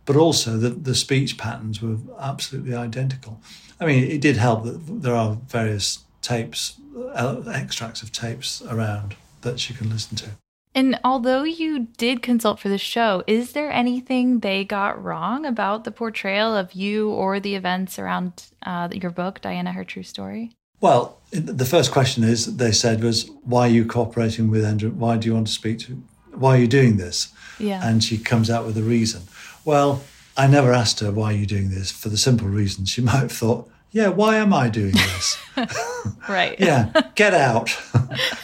But 0.06 0.16
also 0.16 0.58
the 0.58 0.70
the 0.70 0.96
speech 0.96 1.38
patterns 1.38 1.82
were 1.82 1.98
absolutely 2.20 2.76
identical. 2.76 3.42
I 3.80 3.86
mean, 3.86 4.04
it 4.04 4.22
did 4.22 4.38
help 4.38 4.64
that 4.66 5.02
there 5.02 5.16
are 5.16 5.38
various 5.48 6.04
tapes, 6.22 6.80
uh, 7.14 7.42
extracts 7.52 8.04
of 8.04 8.12
tapes 8.12 8.62
around 8.62 9.16
that 9.42 9.60
she 9.60 9.74
can 9.74 9.90
listen 9.90 10.16
to. 10.18 10.30
And 10.74 11.00
although 11.04 11.44
you 11.44 11.88
did 11.98 12.22
consult 12.22 12.60
for 12.60 12.70
the 12.70 12.78
show, 12.78 13.24
is 13.28 13.52
there 13.52 13.72
anything 13.72 14.40
they 14.40 14.64
got 14.64 15.04
wrong 15.04 15.46
about 15.46 15.84
the 15.84 15.92
portrayal 15.92 16.56
of 16.56 16.74
you 16.74 17.10
or 17.10 17.40
the 17.40 17.56
events 17.56 18.00
around 18.00 18.46
uh, 18.66 18.88
your 18.94 19.12
book, 19.12 19.42
Diana, 19.42 19.74
Her 19.74 19.84
True 19.84 20.04
Story? 20.04 20.52
Well, 20.82 21.18
the 21.32 21.66
first 21.66 21.92
question 21.92 22.24
is 22.24 22.58
they 22.58 22.72
said 22.74 23.04
was, 23.04 23.30
"Why 23.44 23.68
are 23.68 23.72
you 23.72 23.86
cooperating 23.86 24.50
with 24.50 24.66
Andrew? 24.66 24.90
Why 24.92 25.16
do 25.18 25.28
you 25.28 25.34
want 25.34 25.48
to 25.48 25.54
speak 25.54 25.80
to? 25.80 26.02
Why 26.34 26.58
are 26.58 26.60
you 26.60 26.68
doing 26.68 26.98
this?" 26.98 27.30
Yeah. 27.60 27.80
And 27.88 28.04
she 28.04 28.18
comes 28.18 28.50
out 28.50 28.66
with 28.66 28.78
a 28.78 28.82
reason. 28.84 29.22
Well, 29.64 30.02
I 30.36 30.48
never 30.48 30.74
asked 30.74 31.00
her 31.02 31.12
why 31.12 31.34
are 31.34 31.38
you 31.38 31.46
doing 31.46 31.70
this 31.70 31.92
for 31.92 32.10
the 32.10 32.18
simple 32.18 32.48
reason 32.48 32.86
she 32.86 33.02
might 33.10 33.20
have 33.20 33.32
thought, 33.32 33.70
"Yeah, 33.92 34.10
why 34.10 34.38
am 34.38 34.54
I 34.54 34.68
doing 34.70 34.94
this?" 34.94 35.38
right. 36.28 36.60
yeah, 36.60 36.92
get 37.16 37.34
out. 37.34 37.70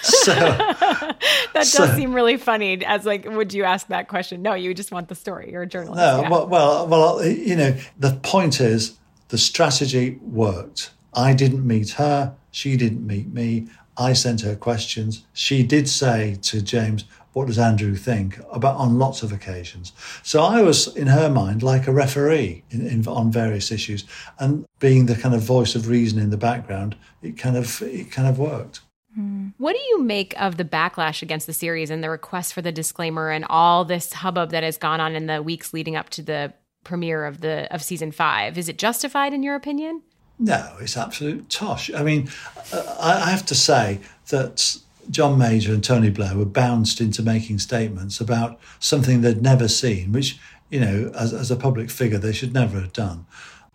so 0.01 0.33
That 0.33 1.17
does 1.53 1.71
So- 1.71 1.87
seem 1.95 2.13
really 2.13 2.37
funny. 2.37 2.85
As 2.85 3.05
like, 3.05 3.25
would 3.25 3.53
you 3.53 3.63
ask 3.63 3.87
that 3.87 4.07
question? 4.07 4.41
No, 4.41 4.53
you 4.53 4.73
just 4.73 4.91
want 4.91 5.07
the 5.09 5.15
story. 5.15 5.51
You're 5.51 5.63
a 5.63 5.67
journalist. 5.67 5.97
No, 5.97 6.21
yeah. 6.21 6.29
well, 6.29 6.47
well, 6.47 6.87
well, 6.87 7.25
you 7.25 7.55
know, 7.55 7.75
the 7.97 8.13
point 8.23 8.61
is 8.61 8.97
the 9.29 9.37
strategy 9.37 10.19
worked. 10.21 10.91
I 11.17 11.33
didn't 11.33 11.65
meet 11.65 11.89
her. 11.91 12.35
She 12.51 12.77
didn't 12.77 13.05
meet 13.05 13.33
me. 13.33 13.67
I 13.97 14.13
sent 14.13 14.41
her 14.41 14.55
questions. 14.55 15.25
She 15.33 15.63
did 15.63 15.89
say 15.89 16.37
to 16.43 16.61
James, 16.61 17.05
"What 17.33 17.47
does 17.47 17.57
Andrew 17.57 17.95
think?" 17.95 18.39
About 18.51 18.77
on 18.77 18.99
lots 18.99 19.23
of 19.23 19.31
occasions. 19.31 19.91
So 20.21 20.43
I 20.43 20.61
was, 20.61 20.95
in 20.95 21.07
her 21.07 21.29
mind, 21.29 21.63
like 21.63 21.87
a 21.87 21.91
referee 21.91 22.63
in, 22.69 22.85
in, 22.87 23.07
on 23.07 23.31
various 23.31 23.71
issues, 23.71 24.05
and 24.37 24.65
being 24.79 25.07
the 25.07 25.15
kind 25.15 25.33
of 25.33 25.41
voice 25.41 25.73
of 25.73 25.87
reason 25.87 26.19
in 26.19 26.29
the 26.29 26.37
background, 26.37 26.95
it 27.23 27.35
kind 27.35 27.57
of 27.57 27.81
it 27.81 28.11
kind 28.11 28.27
of 28.27 28.37
worked. 28.37 28.81
Hmm. 29.15 29.47
What 29.57 29.73
do 29.73 29.81
you 29.89 30.03
make 30.03 30.39
of 30.39 30.57
the 30.57 30.65
backlash 30.65 31.23
against 31.23 31.47
the 31.47 31.53
series 31.53 31.89
and 31.89 32.03
the 32.03 32.11
request 32.11 32.53
for 32.53 32.61
the 32.61 32.71
disclaimer 32.71 33.31
and 33.31 33.43
all 33.49 33.83
this 33.83 34.13
hubbub 34.13 34.51
that 34.51 34.61
has 34.61 34.77
gone 34.77 35.01
on 35.01 35.15
in 35.15 35.25
the 35.25 35.41
weeks 35.41 35.73
leading 35.73 35.95
up 35.95 36.09
to 36.11 36.21
the 36.21 36.53
premiere 36.83 37.25
of 37.25 37.41
the 37.41 37.73
of 37.73 37.81
season 37.81 38.11
five? 38.11 38.55
Is 38.59 38.69
it 38.69 38.77
justified 38.77 39.33
in 39.33 39.41
your 39.41 39.55
opinion? 39.55 40.03
No, 40.39 40.77
it's 40.79 40.95
absolute 40.95 41.49
tosh. 41.49 41.91
I 41.93 42.03
mean, 42.03 42.29
I 42.73 43.23
I 43.25 43.29
have 43.31 43.45
to 43.47 43.55
say 43.55 43.99
that 44.29 44.77
John 45.09 45.37
Major 45.37 45.73
and 45.73 45.83
Tony 45.83 46.09
Blair 46.09 46.35
were 46.35 46.45
bounced 46.45 47.01
into 47.01 47.23
making 47.23 47.59
statements 47.59 48.19
about 48.19 48.59
something 48.79 49.21
they'd 49.21 49.41
never 49.41 49.67
seen, 49.67 50.11
which, 50.11 50.37
you 50.69 50.79
know, 50.79 51.11
as, 51.17 51.33
as 51.33 51.49
a 51.49 51.55
public 51.55 51.89
figure, 51.89 52.17
they 52.17 52.33
should 52.33 52.53
never 52.53 52.79
have 52.79 52.93
done. 52.93 53.25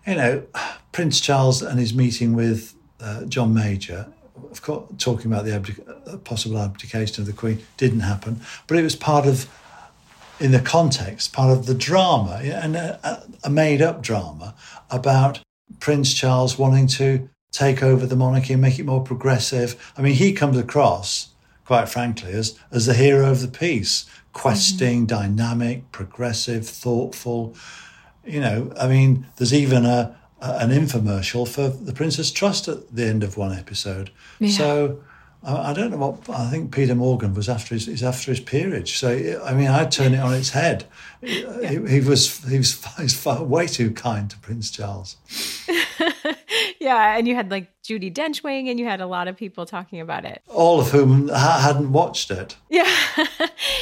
You 0.07 0.15
know, 0.15 0.43
Prince 0.93 1.21
Charles 1.21 1.63
and 1.63 1.79
his 1.79 1.95
meeting 1.95 2.35
with 2.35 2.75
uh, 3.01 3.25
John 3.25 3.55
Major, 3.55 4.13
of 4.51 4.63
course, 4.63 4.93
talking 4.99 5.33
about 5.33 5.45
the 5.45 5.53
abdic- 5.53 6.13
uh, 6.13 6.19
possible 6.19 6.59
abdication 6.59 7.23
of 7.23 7.27
the 7.27 7.33
Queen, 7.33 7.65
didn't 7.77 8.01
happen, 8.01 8.41
but 8.67 8.79
it 8.79 8.83
was 8.83 8.97
part 8.97 9.27
of 9.27 9.49
in 10.39 10.51
the 10.51 10.61
context, 10.61 11.33
part 11.33 11.57
of 11.57 11.67
the 11.67 11.75
drama, 11.75 12.41
and 12.43 12.75
a, 12.75 13.25
a 13.45 13.51
made 13.51 13.81
up 13.81 14.03
drama 14.03 14.55
about 14.91 15.41
Prince 15.81 16.15
Charles 16.15 16.59
wanting 16.59 16.87
to 16.89 17.29
take 17.51 17.83
over 17.83 18.07
the 18.07 18.17
monarchy 18.17 18.55
and 18.55 18.63
make 18.63 18.79
it 18.79 18.87
more 18.87 19.03
progressive. 19.03 19.93
I 19.97 20.03
mean, 20.03 20.15
he 20.15 20.33
comes 20.33 20.57
across, 20.57 21.29
quite 21.65 21.89
frankly, 21.89 22.33
as, 22.33 22.59
as 22.71 22.87
the 22.87 22.95
hero 22.95 23.31
of 23.31 23.41
the 23.41 23.49
piece, 23.49 24.07
questing, 24.33 25.07
mm-hmm. 25.07 25.37
dynamic, 25.37 25.93
progressive, 25.93 26.67
thoughtful. 26.67 27.55
You 28.25 28.41
know, 28.41 28.73
I 28.81 28.89
mean, 28.89 29.27
there's 29.37 29.55
even 29.55 29.85
a, 29.85 30.17
a 30.41 30.59
an 30.59 30.71
infomercial 30.71 31.47
for 31.47 31.69
the 31.69 31.93
Prince's 31.93 32.31
Trust 32.31 32.69
at 32.69 32.95
the 32.95 33.05
end 33.05 33.23
of 33.23 33.37
one 33.37 33.53
episode. 33.53 34.11
So 34.49 35.03
I, 35.45 35.71
I 35.71 35.73
don't 35.73 35.91
know 35.91 35.97
what 35.97 36.29
I 36.31 36.51
think. 36.51 36.75
Peter 36.75 36.95
Morgan 36.95 37.35
was 37.35 37.49
after 37.49 37.75
his 37.75 37.89
is 37.89 38.03
after 38.03 38.31
his 38.31 38.41
peerage. 38.41 38.99
So 38.99 39.41
I 39.45 39.55
mean, 39.55 39.69
I'd 39.69 39.91
turn 39.91 40.15
it 40.15 40.21
on 40.21 40.35
its 40.35 40.51
head. 40.51 40.85
He, 41.21 41.45
he 41.89 42.01
was 42.01 42.45
he 42.45 42.59
was 42.59 42.85
he's 42.99 43.15
far, 43.15 43.43
way 43.43 43.67
too 43.67 43.91
kind 43.93 44.31
to 44.31 44.39
Prince 44.39 44.71
Charles. 44.71 45.17
Yeah, 46.83 47.17
and 47.17 47.29
you 47.29 47.37
had 47.37 47.51
like 47.51 47.69
Judi 47.85 48.13
Dench 48.13 48.43
weighing 48.43 48.69
and 48.69 48.79
You 48.79 48.87
had 48.87 49.01
a 49.01 49.07
lot 49.07 49.29
of 49.29 49.37
people 49.37 49.67
talking 49.67 50.01
about 50.01 50.25
it. 50.25 50.43
All 50.49 50.81
of 50.81 50.91
whom 50.91 51.29
ha- 51.29 51.61
hadn't 51.63 51.93
watched 51.93 52.31
it. 52.31 52.57
Yeah. 52.69 52.91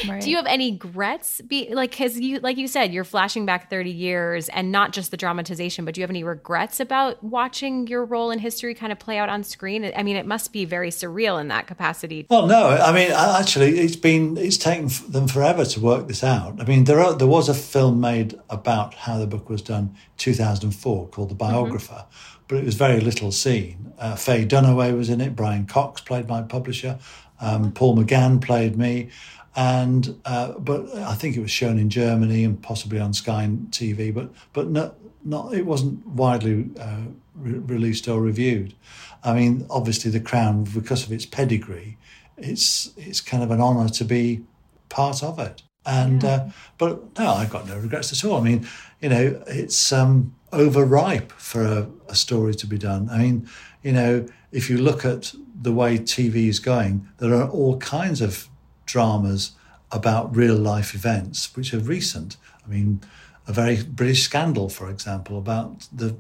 Right. 0.09 0.23
Do 0.23 0.31
you 0.31 0.37
have 0.37 0.47
any 0.47 0.73
regrets? 0.73 1.41
Be 1.43 1.75
like, 1.75 1.91
because 1.91 2.19
you, 2.19 2.41
like 2.41 2.57
you 2.57 2.67
said, 2.67 2.93
you're 2.93 3.05
flashing 3.05 3.45
back 3.45 3.69
30 3.69 3.91
years, 3.91 4.49
and 4.49 4.73
not 4.73 4.93
just 4.93 5.11
the 5.11 5.17
dramatization, 5.17 5.85
but 5.85 5.95
do 5.95 6.01
you 6.01 6.03
have 6.03 6.11
any 6.11 6.25
regrets 6.25 6.81
about 6.81 7.23
watching 7.23 7.87
your 7.87 8.05
role 8.05 8.31
in 8.31 8.39
history 8.39 8.75
kind 8.75 8.93
of 8.93 8.99
play 8.99 9.19
out 9.19 9.29
on 9.29 9.45
screen? 9.45 9.91
I 9.95 10.03
mean, 10.03 10.17
it 10.17 10.27
must 10.27 10.53
be 10.53 10.65
very 10.65 10.91
surreal 10.91 11.41
in 11.41 11.49
that 11.49 11.67
capacity. 11.67 12.27
Well, 12.31 12.47
no, 12.47 12.69
I 12.69 12.93
mean, 12.93 13.13
actually, 13.13 13.79
it's 13.79 13.97
been 13.97 14.37
it's 14.37 14.57
taken 14.57 14.89
them 15.09 15.29
forever 15.29 15.65
to 15.65 15.81
work 15.81 16.09
this 16.09 16.25
out. 16.25 16.61
I 16.61 16.65
mean, 16.65 16.85
there 16.85 17.01
are, 17.01 17.15
there 17.15 17.29
was 17.29 17.49
a 17.49 17.55
film 17.55 18.01
made 18.01 18.39
about 18.49 18.95
how 18.95 19.19
the 19.19 19.27
book 19.27 19.49
was 19.49 19.63
done, 19.63 19.95
2004, 20.17 21.09
called 21.09 21.31
The 21.31 21.35
Biographer, 21.35 22.07
but 22.49 22.59
it 22.59 22.65
was 22.65 22.75
very 22.75 23.01
little 23.01 23.33
seen. 23.33 23.93
Uh, 23.99 24.17
Faye 24.17 24.47
Dunaway 24.47 24.97
was 24.97 25.11
in 25.11 25.21
it. 25.21 25.37
Brian 25.37 25.67
Cox 25.67 26.01
played 26.01 26.27
my 26.27 26.43
publisher. 26.43 26.99
Um, 27.41 27.73
Paul 27.73 27.97
McGann 27.97 28.41
played 28.41 28.77
me, 28.77 29.09
and 29.57 30.21
uh, 30.25 30.53
but 30.53 30.95
I 30.95 31.15
think 31.15 31.37
it 31.37 31.41
was 31.41 31.51
shown 31.51 31.79
in 31.79 31.91
Germany 31.91 32.45
and 32.45 32.61
possibly 32.63 33.01
on 33.01 33.13
Sky 33.13 33.49
TV, 33.71 34.13
but 34.13 34.31
but 34.53 34.71
not 34.71 34.95
not 35.25 35.55
it 35.55 35.67
wasn't 35.67 36.07
widely 36.07 36.71
uh, 36.79 37.03
re- 37.35 37.59
released 37.59 38.09
or 38.09 38.21
reviewed. 38.21 38.75
I 39.23 39.35
mean, 39.35 39.67
obviously, 39.69 40.11
The 40.11 40.21
Crown, 40.21 40.65
because 40.65 41.05
of 41.05 41.13
its 41.13 41.27
pedigree, 41.27 41.99
it's 42.37 42.93
it's 42.97 43.21
kind 43.21 43.43
of 43.43 43.51
an 43.51 43.61
honour 43.61 43.89
to 43.89 44.05
be 44.05 44.43
part 44.89 45.23
of 45.23 45.39
it. 45.39 45.63
And 45.87 46.25
uh, 46.25 46.47
but 46.79 47.19
no, 47.19 47.33
I've 47.33 47.51
got 47.51 47.67
no 47.67 47.79
regrets 47.79 48.13
at 48.13 48.29
all. 48.29 48.39
I 48.39 48.45
mean, 48.45 48.69
you 49.01 49.09
know, 49.09 49.43
it's 49.47 49.93
um, 49.93 50.35
overripe 50.53 51.33
for 51.33 51.63
a, 51.63 51.89
a 52.09 52.15
story 52.15 52.55
to 52.55 52.67
be 52.67 52.79
done. 52.79 53.09
I 53.11 53.19
mean, 53.19 53.49
you 53.83 53.93
know, 53.93 54.27
if 54.53 54.69
you 54.69 54.77
look 54.79 55.05
at 55.05 55.35
the 55.61 55.73
way 55.73 55.99
TV 55.99 56.49
is 56.49 56.59
going, 56.59 57.09
there 57.19 57.35
are 57.35 57.49
all 57.49 57.77
kinds 57.79 58.21
of 58.21 58.49
dramas 58.87 59.53
about 59.93 60.35
real 60.35 60.57
life 60.57 60.95
events 60.95 61.55
which 61.57 61.75
are 61.75 61.79
recent. 61.79 62.37
I 62.65 62.69
mean, 62.69 63.01
a 63.47 63.53
very 63.53 63.83
British 63.83 64.23
scandal, 64.23 64.69
for 64.69 64.89
example, 64.89 65.37
about 65.39 65.89
the 65.93 66.17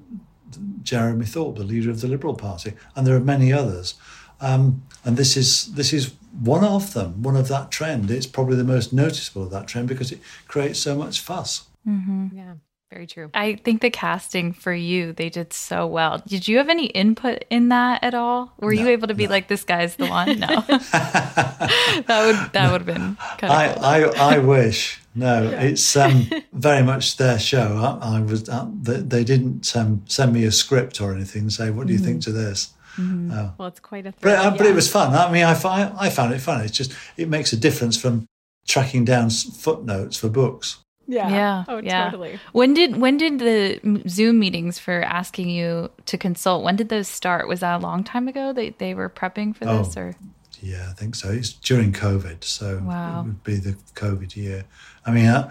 Jeremy 0.83 1.27
Thorpe, 1.27 1.57
the 1.57 1.65
leader 1.65 1.91
of 1.91 2.01
the 2.01 2.09
Liberal 2.09 2.35
Party, 2.35 2.75
and 2.97 3.07
there 3.07 3.15
are 3.15 3.21
many 3.21 3.53
others. 3.53 3.95
Um, 4.41 4.83
and 5.05 5.17
this 5.17 5.37
is 5.37 5.75
this 5.75 5.93
is 5.93 6.15
one 6.41 6.65
of 6.65 6.93
them, 6.95 7.23
one 7.23 7.37
of 7.37 7.49
that 7.49 7.71
trend. 7.71 8.11
It's 8.11 8.27
probably 8.27 8.57
the 8.57 8.65
most 8.65 8.93
noticeable 8.93 9.45
of 9.45 9.51
that 9.51 9.69
trend 9.69 9.89
because 9.89 10.13
it 10.13 10.21
creates 10.49 10.81
so 10.81 10.95
much 10.97 11.21
fuss. 11.21 11.67
Mm-hmm. 11.87 12.37
Yeah, 12.37 12.55
very 12.91 13.07
true. 13.07 13.31
I 13.35 13.55
think 13.55 13.83
the 13.83 13.91
casting 13.91 14.53
for 14.53 14.73
you, 14.73 15.13
they 15.13 15.29
did 15.31 15.53
so 15.53 15.87
well. 15.87 16.23
Did 16.27 16.49
you 16.49 16.59
have 16.59 16.69
any 16.69 16.87
input 16.87 17.45
in 17.49 17.69
that 17.69 18.03
at 18.03 18.15
all? 18.15 18.53
Were 18.59 18.73
you 18.73 18.89
able 18.89 19.09
to 19.09 19.15
be 19.15 19.29
like, 19.29 19.47
this 19.49 19.63
guy's 19.65 19.97
the 19.97 20.07
one? 20.07 20.41
No. 20.41 20.47
that 20.67 22.07
would 22.27 22.53
that 22.53 22.73
would 22.73 22.81
have 22.83 22.87
been 22.87 23.17
kind 23.39 23.53
I, 23.53 23.65
of 23.99 24.15
cool. 24.15 24.21
I, 24.23 24.35
I 24.35 24.39
wish. 24.39 25.01
No, 25.15 25.51
it's 25.51 25.97
um, 25.97 26.29
very 26.53 26.83
much 26.83 27.17
their 27.17 27.39
show. 27.39 27.99
I, 28.03 28.17
I 28.17 28.21
was. 28.21 28.49
Uh, 28.49 28.69
they, 28.83 28.97
they 29.01 29.25
didn't 29.25 29.75
um, 29.77 30.03
send 30.07 30.33
me 30.33 30.45
a 30.45 30.53
script 30.53 31.01
or 31.01 31.15
anything. 31.15 31.43
and 31.43 31.53
Say, 31.53 31.71
what 31.71 31.87
do 31.87 31.93
you 31.93 31.99
think 31.99 32.23
to 32.23 32.33
this? 32.33 32.73
Oh. 32.99 33.55
Well, 33.57 33.69
it's 33.69 33.81
quite 33.81 34.05
a 34.07 34.13
But, 34.13 34.21
thrill. 34.21 34.37
uh, 34.37 34.51
but 34.57 34.67
it 34.67 34.75
was 34.75 34.91
fun. 34.91 35.15
I 35.15 35.31
mean, 35.33 35.45
I, 35.45 35.55
fi- 35.55 35.93
I 35.99 36.11
found 36.11 36.35
it 36.35 36.41
fun. 36.41 36.61
It's 36.63 36.77
just 36.77 36.93
it 37.17 37.29
makes 37.29 37.53
a 37.53 37.57
difference 37.57 37.97
from 37.97 38.27
tracking 38.67 39.05
down 39.05 39.31
footnotes 39.31 40.17
for 40.19 40.29
books. 40.29 40.79
Yeah. 41.11 41.29
Yeah. 41.29 41.65
Oh, 41.69 41.79
yeah. 41.79 42.05
totally. 42.11 42.39
When 42.53 42.75
did 42.75 42.97
when 42.97 43.17
did 43.17 43.39
the 43.39 43.81
Zoom 44.09 44.39
meetings 44.39 44.79
for 44.79 45.03
asking 45.03 45.49
you 45.51 45.91
to 46.07 46.17
consult? 46.17 46.63
When 46.65 46.77
did 46.77 46.89
those 46.89 47.09
start? 47.09 47.49
Was 47.49 47.61
that 47.61 47.81
a 47.81 47.83
long 47.83 48.05
time 48.05 48.29
ago? 48.29 48.53
They 48.53 48.71
they 48.71 48.95
were 48.95 49.09
prepping 49.11 49.55
for 49.57 49.65
this, 49.65 49.97
Oh. 49.97 50.01
or 50.01 50.15
Yeah, 50.63 50.87
I 50.91 50.93
think 50.93 51.15
so. 51.15 51.31
It's 51.31 51.53
during 51.53 51.93
COVID, 51.93 52.45
so 52.45 52.81
Wow. 52.85 53.21
it 53.21 53.25
would 53.27 53.45
be 53.45 53.57
the 53.57 53.77
COVID 53.95 54.37
year. 54.37 54.65
I 55.07 55.11
mean, 55.11 55.27
I, 55.29 55.51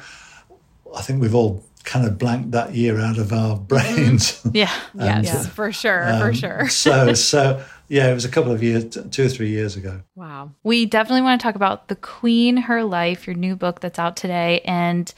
I 0.96 1.02
think 1.02 1.22
we've 1.22 1.36
all 1.36 1.64
kind 1.84 2.06
of 2.06 2.18
blanked 2.18 2.52
that 2.52 2.76
year 2.76 3.00
out 3.00 3.18
of 3.18 3.32
our 3.34 3.56
mm-hmm. 3.56 3.64
brains. 3.64 4.42
yeah, 4.54 4.72
Yes, 4.94 5.26
yeah. 5.26 5.40
Uh, 5.40 5.44
for 5.44 5.72
sure. 5.72 6.04
for 6.20 6.30
Um, 6.30 6.34
sure. 6.34 6.70
so, 6.86 7.14
so 7.14 7.64
yeah, 7.88 8.12
it 8.12 8.14
was 8.14 8.26
a 8.26 8.30
couple 8.30 8.52
of 8.52 8.62
years, 8.62 8.86
two 9.12 9.26
or 9.26 9.30
three 9.30 9.50
years 9.50 9.76
ago. 9.76 10.02
Wow. 10.16 10.52
We 10.64 10.86
definitely 10.86 11.24
want 11.24 11.42
to 11.42 11.44
talk 11.44 11.56
about 11.56 11.88
The 11.88 11.96
Queen, 11.96 12.58
Her 12.58 12.84
Life, 12.84 13.26
your 13.26 13.36
new 13.36 13.56
book 13.56 13.80
that's 13.80 13.98
out 13.98 14.16
today. 14.16 14.62
And 14.66 15.12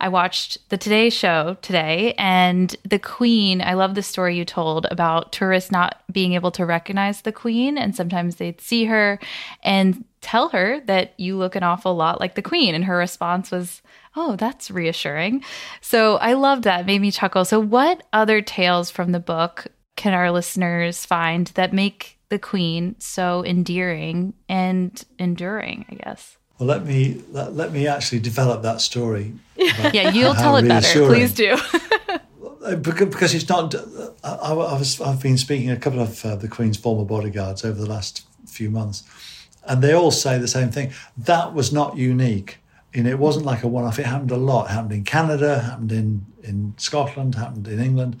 I 0.00 0.08
watched 0.08 0.68
the 0.68 0.78
Today 0.78 1.10
Show 1.10 1.56
today, 1.60 2.14
and 2.18 2.74
the 2.84 2.98
Queen, 2.98 3.60
I 3.60 3.74
love 3.74 3.94
the 3.94 4.02
story 4.02 4.36
you 4.36 4.44
told 4.44 4.86
about 4.90 5.32
tourists 5.32 5.72
not 5.72 6.02
being 6.12 6.34
able 6.34 6.50
to 6.52 6.64
recognize 6.64 7.22
the 7.22 7.32
Queen. 7.32 7.76
And 7.76 7.94
sometimes 7.94 8.36
they'd 8.36 8.60
see 8.60 8.84
her 8.84 9.18
and 9.62 10.04
tell 10.20 10.50
her 10.50 10.80
that 10.86 11.14
you 11.18 11.36
look 11.36 11.56
an 11.56 11.62
awful 11.62 11.94
lot 11.94 12.20
like 12.20 12.34
the 12.34 12.42
Queen. 12.42 12.74
And 12.74 12.84
her 12.84 12.96
response 12.96 13.50
was, 13.50 13.82
Oh, 14.16 14.36
that's 14.36 14.70
reassuring. 14.70 15.44
So 15.80 16.16
I 16.16 16.32
loved 16.32 16.64
that. 16.64 16.80
It 16.80 16.86
made 16.86 17.00
me 17.00 17.10
chuckle. 17.10 17.44
So, 17.44 17.60
what 17.60 18.04
other 18.12 18.40
tales 18.40 18.90
from 18.90 19.12
the 19.12 19.20
book 19.20 19.66
can 19.96 20.14
our 20.14 20.30
listeners 20.30 21.04
find 21.04 21.48
that 21.48 21.72
make 21.72 22.18
the 22.28 22.38
Queen 22.38 22.96
so 22.98 23.44
endearing 23.44 24.34
and 24.48 25.04
enduring? 25.18 25.84
I 25.90 25.94
guess. 25.96 26.37
Well, 26.58 26.66
let 26.66 26.84
me 26.84 27.22
let, 27.30 27.54
let 27.54 27.72
me 27.72 27.86
actually 27.86 28.20
develop 28.20 28.62
that 28.62 28.80
story. 28.80 29.34
Yeah, 29.92 30.10
you'll 30.10 30.34
tell 30.34 30.56
it 30.56 30.68
better. 30.68 31.06
Please 31.06 31.32
do. 31.32 31.56
Uh, 32.60 32.74
Because, 32.74 33.34
it's 33.34 33.48
not. 33.48 33.74
I, 34.24 34.30
I 34.34 34.52
was, 34.52 35.00
I've 35.00 35.22
been 35.22 35.38
speaking 35.38 35.68
to 35.68 35.74
a 35.74 35.78
couple 35.78 36.00
of 36.00 36.24
uh, 36.24 36.34
the 36.36 36.48
Queen's 36.48 36.76
former 36.76 37.04
bodyguards 37.04 37.64
over 37.64 37.80
the 37.80 37.86
last 37.88 38.26
few 38.46 38.68
months, 38.68 39.04
and 39.64 39.80
they 39.80 39.92
all 39.92 40.10
say 40.10 40.38
the 40.38 40.48
same 40.48 40.70
thing. 40.70 40.92
That 41.16 41.54
was 41.54 41.72
not 41.72 41.96
unique. 41.96 42.58
You 42.92 43.04
know, 43.04 43.10
it 43.10 43.18
wasn't 43.18 43.46
like 43.46 43.62
a 43.62 43.68
one-off. 43.68 43.98
It 43.98 44.06
happened 44.06 44.32
a 44.32 44.36
lot. 44.36 44.66
It 44.66 44.72
happened 44.72 44.92
in 44.92 45.04
Canada, 45.04 45.60
happened 45.60 45.92
in 45.92 46.26
in 46.42 46.74
Scotland, 46.78 47.36
happened 47.36 47.68
in 47.68 47.78
England, 47.80 48.16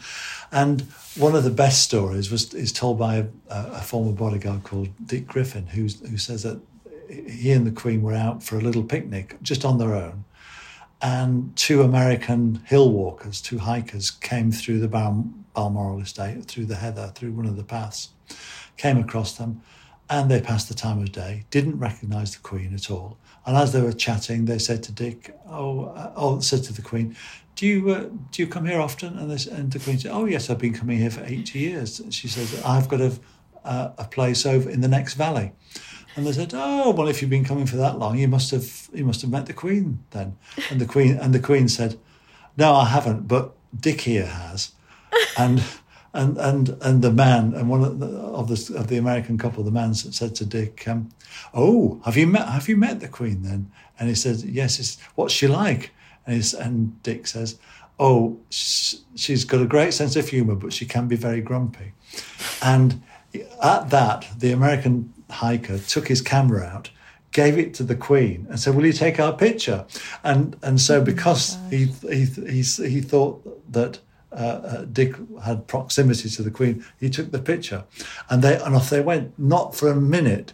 and 0.52 0.82
one 1.16 1.34
of 1.34 1.42
the 1.42 1.50
best 1.50 1.82
stories 1.82 2.30
was 2.30 2.54
is 2.54 2.72
told 2.72 2.98
by 2.98 3.16
a, 3.16 3.26
a 3.50 3.80
former 3.82 4.12
bodyguard 4.12 4.62
called 4.62 4.88
Dick 5.04 5.26
Griffin, 5.26 5.66
who's, 5.66 6.00
who 6.08 6.16
says 6.16 6.44
that 6.44 6.60
he 7.08 7.52
and 7.52 7.66
the 7.66 7.72
Queen 7.72 8.02
were 8.02 8.14
out 8.14 8.42
for 8.42 8.56
a 8.56 8.60
little 8.60 8.84
picnic 8.84 9.36
just 9.42 9.64
on 9.64 9.78
their 9.78 9.94
own, 9.94 10.24
and 11.00 11.56
two 11.56 11.82
American 11.82 12.62
hill 12.66 12.92
walkers, 12.92 13.40
two 13.40 13.58
hikers, 13.58 14.10
came 14.10 14.50
through 14.50 14.80
the 14.80 14.88
Bal- 14.88 15.28
Balmoral 15.54 16.00
estate, 16.00 16.44
through 16.44 16.66
the 16.66 16.76
heather, 16.76 17.12
through 17.14 17.32
one 17.32 17.46
of 17.46 17.56
the 17.56 17.64
paths, 17.64 18.10
came 18.76 18.98
across 18.98 19.36
them, 19.36 19.62
and 20.10 20.30
they 20.30 20.40
passed 20.40 20.68
the 20.68 20.74
time 20.74 21.00
of 21.00 21.12
day, 21.12 21.44
didn't 21.50 21.78
recognise 21.78 22.34
the 22.34 22.42
Queen 22.42 22.74
at 22.74 22.90
all. 22.90 23.18
And 23.44 23.56
as 23.56 23.72
they 23.72 23.80
were 23.80 23.92
chatting, 23.92 24.44
they 24.44 24.58
said 24.58 24.82
to 24.84 24.92
Dick, 24.92 25.34
"Oh, 25.48 25.86
uh, 25.86 26.12
oh," 26.16 26.40
said 26.40 26.64
to 26.64 26.72
the 26.72 26.82
Queen, 26.82 27.16
"Do 27.56 27.66
you 27.66 27.90
uh, 27.90 28.08
do 28.30 28.42
you 28.42 28.46
come 28.46 28.66
here 28.66 28.80
often?" 28.80 29.18
And, 29.18 29.30
they, 29.30 29.50
and 29.50 29.72
the 29.72 29.78
Queen 29.78 29.98
said, 29.98 30.12
"Oh, 30.12 30.26
yes, 30.26 30.50
I've 30.50 30.58
been 30.58 30.74
coming 30.74 30.98
here 30.98 31.10
for 31.10 31.24
eighty 31.24 31.60
years." 31.60 32.00
And 32.00 32.12
she 32.12 32.28
says, 32.28 32.62
"I've 32.64 32.88
got 32.88 33.00
a 33.00 33.12
uh, 33.64 33.92
a 33.98 34.04
place 34.04 34.44
over 34.44 34.68
in 34.68 34.80
the 34.80 34.88
next 34.88 35.14
valley." 35.14 35.52
And 36.18 36.26
they 36.26 36.32
said, 36.32 36.50
"Oh, 36.52 36.90
well, 36.90 37.06
if 37.06 37.22
you've 37.22 37.30
been 37.30 37.44
coming 37.44 37.64
for 37.64 37.76
that 37.76 37.96
long, 37.96 38.18
you 38.18 38.26
must 38.26 38.50
have 38.50 38.88
you 38.92 39.04
must 39.04 39.22
have 39.22 39.30
met 39.30 39.46
the 39.46 39.52
Queen 39.52 40.00
then." 40.10 40.36
And 40.68 40.80
the 40.80 40.84
Queen 40.84 41.16
and 41.16 41.32
the 41.32 41.38
Queen 41.38 41.68
said, 41.68 41.96
"No, 42.56 42.74
I 42.74 42.86
haven't, 42.86 43.28
but 43.28 43.54
Dick 43.78 44.00
here 44.00 44.26
has." 44.26 44.72
And 45.38 45.62
and 46.12 46.36
and 46.38 46.76
and 46.82 47.02
the 47.02 47.12
man 47.12 47.54
and 47.54 47.70
one 47.70 47.84
of 47.84 48.00
the 48.00 48.08
of 48.08 48.48
the, 48.48 48.76
of 48.76 48.88
the 48.88 48.96
American 48.96 49.38
couple, 49.38 49.62
the 49.62 49.70
man 49.70 49.94
said 49.94 50.34
to 50.34 50.44
Dick, 50.44 50.88
um, 50.88 51.10
"Oh, 51.54 52.00
have 52.04 52.16
you 52.16 52.26
met 52.26 52.48
have 52.48 52.68
you 52.68 52.76
met 52.76 52.98
the 52.98 53.06
Queen 53.06 53.44
then?" 53.44 53.70
And 54.00 54.08
he 54.08 54.16
said, 54.16 54.38
"Yes." 54.38 54.80
It's, 54.80 54.98
What's 55.14 55.32
she 55.32 55.46
like? 55.46 55.92
And 56.26 56.54
and 56.58 57.00
Dick 57.04 57.28
says, 57.28 57.60
"Oh, 58.00 58.40
she's 58.50 59.44
got 59.44 59.62
a 59.62 59.66
great 59.66 59.94
sense 59.94 60.16
of 60.16 60.28
humour, 60.28 60.56
but 60.56 60.72
she 60.72 60.84
can 60.84 61.06
be 61.06 61.14
very 61.16 61.40
grumpy." 61.40 61.92
And 62.60 63.02
at 63.62 63.90
that, 63.90 64.26
the 64.36 64.50
American 64.50 65.12
hiker 65.30 65.78
took 65.78 66.08
his 66.08 66.20
camera 66.20 66.64
out, 66.64 66.90
gave 67.32 67.58
it 67.58 67.74
to 67.74 67.82
the 67.82 67.94
Queen, 67.94 68.46
and 68.48 68.58
said, 68.58 68.74
"Will 68.74 68.86
you 68.86 68.92
take 68.92 69.20
our 69.20 69.32
picture?" 69.32 69.84
And 70.24 70.56
and 70.62 70.80
so 70.80 71.00
because 71.00 71.58
he 71.70 71.86
he 72.08 72.24
he 72.24 72.62
he 72.62 73.00
thought 73.00 73.72
that. 73.72 74.00
Uh, 74.30 74.34
uh, 74.62 74.84
Dick 74.84 75.14
had 75.42 75.66
proximity 75.66 76.28
to 76.28 76.42
the 76.42 76.50
Queen. 76.50 76.84
He 77.00 77.08
took 77.08 77.30
the 77.30 77.38
picture, 77.38 77.84
and 78.28 78.42
they 78.42 78.60
and 78.60 78.74
off 78.74 78.90
they 78.90 79.00
went. 79.00 79.36
Not 79.38 79.74
for 79.74 79.88
a 79.90 79.96
minute, 79.96 80.52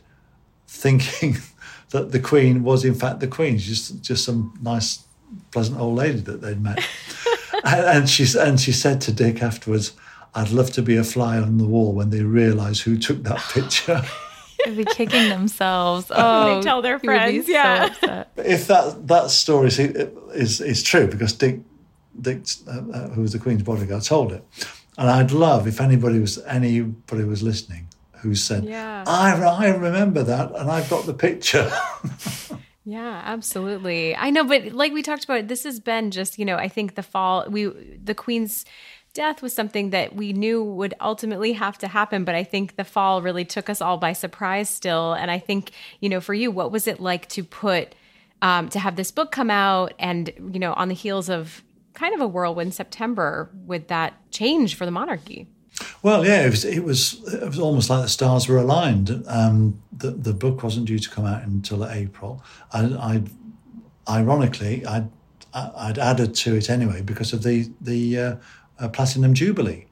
thinking 0.69 1.39
that 1.91 2.13
the 2.13 2.21
Queen 2.21 2.63
was 2.63 2.85
in 2.85 2.95
fact 2.95 3.21
the 3.21 3.27
Queen. 3.27 3.59
She's 3.59 3.89
just 3.89 4.03
just 4.03 4.25
some 4.25 4.57
nice, 4.63 5.05
pleasant 5.51 5.81
old 5.81 5.97
lady 5.97 6.21
that 6.21 6.41
they'd 6.41 6.63
met. 6.63 6.85
and, 7.65 7.85
and 7.85 8.11
she 8.11 8.27
and 8.39 8.61
she 8.61 8.73
said 8.73 9.01
to 9.03 9.13
Dick 9.13 9.43
afterwards, 9.43 9.93
"I'd 10.35 10.51
love 10.51 10.71
to 10.73 10.83
be 10.83 10.97
a 10.97 11.05
fly 11.05 11.39
on 11.39 11.59
the 11.59 11.67
wall 11.67 11.93
when 11.93 12.11
they 12.11 12.23
realise 12.23 12.81
who 12.81 12.97
took 12.97 13.23
that 13.25 13.39
picture." 13.53 14.03
They'd 14.65 14.77
be 14.77 14.85
kicking 14.85 15.29
themselves. 15.29 16.11
Oh, 16.15 16.57
they 16.57 16.63
tell 16.63 16.83
their 16.83 16.99
he 16.99 17.09
would 17.09 17.13
be 17.15 17.43
friends, 17.43 17.49
yeah. 17.49 17.93
So 17.95 18.25
if 18.37 18.67
that 18.69 19.07
that 19.09 19.31
story 19.31 19.69
is 19.69 19.79
is, 19.79 20.61
is 20.61 20.83
true, 20.83 21.07
because 21.07 21.33
Dick 21.33 21.61
Dick, 22.21 22.43
uh, 22.67 22.71
uh, 22.93 23.09
who 23.11 23.23
was 23.23 23.33
the 23.33 23.39
Queen's 23.39 23.63
bodyguard, 23.63 24.03
told 24.05 24.33
it, 24.33 24.45
and 24.97 25.11
I'd 25.11 25.33
love 25.33 25.67
if 25.67 25.81
anybody 25.81 26.19
was 26.19 26.39
anybody 26.45 27.25
was 27.25 27.43
listening 27.43 27.89
who 28.25 28.35
said, 28.35 28.65
Yeah. 28.65 29.05
I 29.07 29.33
I 29.33 29.69
remember 29.69 30.23
that, 30.23 30.53
and 30.57 30.71
I've 30.71 30.89
got 30.89 31.07
the 31.07 31.15
picture." 31.15 31.71
Yeah, 32.87 33.23
absolutely. 33.25 34.15
I 34.15 34.29
know, 34.29 34.45
but 34.45 34.73
like 34.73 34.93
we 34.93 35.01
talked 35.01 35.25
about, 35.25 35.49
this 35.49 35.65
has 35.65 35.81
been 35.81 36.11
just, 36.11 36.39
you 36.39 36.45
know, 36.45 36.57
I 36.57 36.69
think 36.69 36.97
the 36.97 37.03
fall, 37.03 37.47
we, 37.49 37.65
the 37.65 38.15
Queen's 38.15 38.67
death 39.15 39.41
was 39.41 39.55
something 39.55 39.91
that 39.91 40.15
we 40.15 40.33
knew 40.33 40.63
would 40.63 40.93
ultimately 41.01 41.53
have 41.53 41.79
to 41.79 41.89
happen. 41.89 42.25
But 42.25 42.35
I 42.35 42.45
think 42.45 42.77
the 42.77 42.85
fall 42.85 43.23
really 43.23 43.45
took 43.45 43.71
us 43.71 43.81
all 43.81 43.97
by 43.97 44.13
surprise 44.13 44.69
still. 44.69 45.15
And 45.15 45.31
I 45.31 45.39
think, 45.39 45.71
you 46.01 46.09
know, 46.09 46.21
for 46.21 46.35
you, 46.35 46.51
what 46.51 46.73
was 46.73 46.87
it 46.87 47.01
like 47.01 47.29
to 47.31 47.45
put, 47.45 47.95
um, 48.43 48.69
to 48.71 48.79
have 48.79 48.97
this 48.97 49.11
book 49.11 49.31
come 49.31 49.51
out 49.51 49.95
and, 49.99 50.31
you 50.53 50.59
know, 50.59 50.75
on 50.75 50.89
the 50.89 50.95
heels 50.95 51.31
of 51.31 51.63
kind 51.95 52.15
of 52.15 52.21
a 52.21 52.27
whirlwind 52.27 52.75
September 52.75 53.51
with 53.65 53.89
that 53.89 54.15
change 54.31 54.75
for 54.75 54.85
the 54.85 54.91
monarchy? 54.91 55.49
Well, 56.03 56.25
yeah, 56.27 56.45
it 56.47 56.51
was. 56.51 56.65
It 56.65 56.85
was. 56.85 57.35
It 57.35 57.47
was 57.47 57.59
almost 57.59 57.91
like 57.91 58.03
the 58.03 58.09
stars 58.09 58.47
were 58.47 58.59
aligned. 58.59 59.25
Um, 59.27 59.83
the 59.91 60.13
the 60.13 60.33
book 60.33 60.63
wasn't 60.63 60.87
due 60.87 61.01
to 61.01 61.11
come 61.11 61.27
out 61.27 61.43
until 61.43 61.85
April. 61.89 62.45
And 62.73 62.97
I, 62.97 63.23
I 64.07 64.21
ironically, 64.21 64.87
I'd 64.87 65.09
I'd 65.53 65.99
added 65.99 66.35
to 66.37 66.55
it 66.57 66.71
anyway 66.71 67.03
because 67.03 67.33
of 67.33 67.43
the 67.43 67.71
the 67.81 68.19
uh, 68.19 68.37
uh, 68.79 68.89
platinum 68.89 69.35
jubilee 69.35 69.87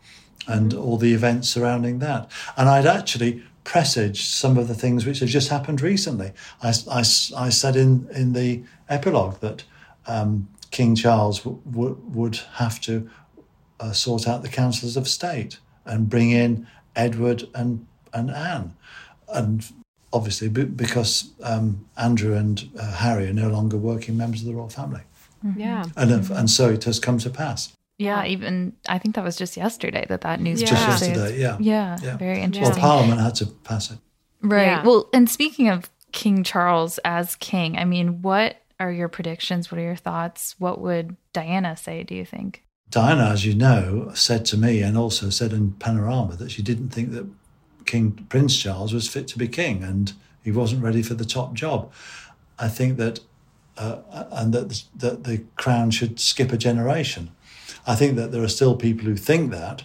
and 0.48 0.74
all 0.74 0.96
the 0.96 1.12
events 1.14 1.48
surrounding 1.48 1.98
that. 2.00 2.30
And 2.56 2.68
I'd 2.68 2.86
actually 2.86 3.42
presaged 3.64 4.24
some 4.34 4.58
of 4.58 4.66
the 4.66 4.74
things 4.74 5.06
which 5.06 5.20
have 5.20 5.28
just 5.28 5.48
happened 5.48 5.80
recently. 5.80 6.32
I, 6.62 6.72
I, 6.90 6.98
I 7.36 7.48
said 7.50 7.76
in 7.76 8.08
in 8.14 8.32
the 8.32 8.62
epilogue 8.88 9.38
that 9.40 9.64
um, 10.06 10.48
King 10.72 10.96
Charles 10.96 11.38
w- 11.44 11.60
w- 11.70 12.00
would 12.08 12.36
have 12.54 12.80
to 12.82 13.08
uh, 13.78 13.92
sort 13.92 14.26
out 14.26 14.42
the 14.42 14.48
councillors 14.48 14.96
of 14.96 15.06
state 15.06 15.58
and 15.84 16.08
bring 16.08 16.30
in 16.30 16.66
Edward 16.96 17.44
and 17.54 17.86
and 18.12 18.30
Anne, 18.30 18.74
and 19.32 19.64
obviously 20.12 20.48
be- 20.48 20.64
because 20.64 21.30
um, 21.44 21.86
Andrew 21.96 22.34
and 22.36 22.68
uh, 22.78 22.92
Harry 22.94 23.28
are 23.28 23.32
no 23.32 23.48
longer 23.48 23.76
working 23.76 24.16
members 24.16 24.40
of 24.40 24.46
the 24.48 24.54
royal 24.54 24.68
family, 24.68 25.02
Yeah. 25.56 25.84
and 25.96 26.10
and 26.30 26.50
so 26.50 26.68
it 26.68 26.84
has 26.84 26.98
come 26.98 27.18
to 27.18 27.30
pass. 27.30 27.72
Yeah, 28.02 28.24
even 28.26 28.74
I 28.88 28.98
think 28.98 29.14
that 29.14 29.24
was 29.24 29.36
just 29.36 29.56
yesterday 29.56 30.04
that 30.08 30.22
that 30.22 30.40
news 30.40 30.60
Yeah. 30.60 30.68
Just 30.68 30.88
yesterday, 30.88 31.40
yeah. 31.40 31.56
Yeah, 31.60 31.98
Yeah. 32.02 32.16
very 32.16 32.40
interesting. 32.40 32.82
Well. 32.82 32.90
Parliament 32.90 33.20
had 33.20 33.34
to 33.36 33.46
pass 33.46 33.90
it. 33.90 33.98
Right. 34.42 34.66
Yeah. 34.66 34.84
Well, 34.84 35.08
and 35.12 35.30
speaking 35.30 35.68
of 35.68 35.90
King 36.12 36.42
Charles 36.44 36.98
as 37.04 37.36
king, 37.36 37.78
I 37.78 37.84
mean, 37.84 38.22
what 38.22 38.56
are 38.80 38.90
your 38.92 39.08
predictions? 39.08 39.70
What 39.70 39.78
are 39.78 39.84
your 39.84 39.96
thoughts? 39.96 40.56
What 40.58 40.80
would 40.80 41.16
Diana 41.32 41.76
say, 41.76 42.02
do 42.02 42.14
you 42.14 42.24
think? 42.24 42.62
Diana, 42.90 43.30
as 43.30 43.46
you 43.46 43.54
know, 43.54 44.10
said 44.14 44.44
to 44.46 44.56
me 44.58 44.82
and 44.82 44.98
also 44.98 45.30
said 45.30 45.52
in 45.52 45.72
Panorama 45.72 46.36
that 46.36 46.50
she 46.50 46.62
didn't 46.62 46.90
think 46.90 47.12
that 47.12 47.26
King 47.86 48.12
Prince 48.28 48.56
Charles 48.58 48.92
was 48.92 49.08
fit 49.08 49.26
to 49.28 49.38
be 49.38 49.48
king 49.48 49.82
and 49.82 50.12
he 50.42 50.50
wasn't 50.50 50.82
ready 50.82 51.02
for 51.02 51.14
the 51.14 51.24
top 51.24 51.54
job. 51.54 51.90
I 52.58 52.68
think 52.68 52.98
that, 52.98 53.20
uh, 53.78 53.98
and 54.32 54.52
that, 54.52 54.82
that 54.96 55.24
the 55.24 55.42
crown 55.56 55.90
should 55.90 56.20
skip 56.20 56.52
a 56.52 56.58
generation. 56.58 57.30
I 57.86 57.94
think 57.94 58.16
that 58.16 58.32
there 58.32 58.42
are 58.42 58.48
still 58.48 58.76
people 58.76 59.06
who 59.06 59.16
think 59.16 59.50
that 59.50 59.84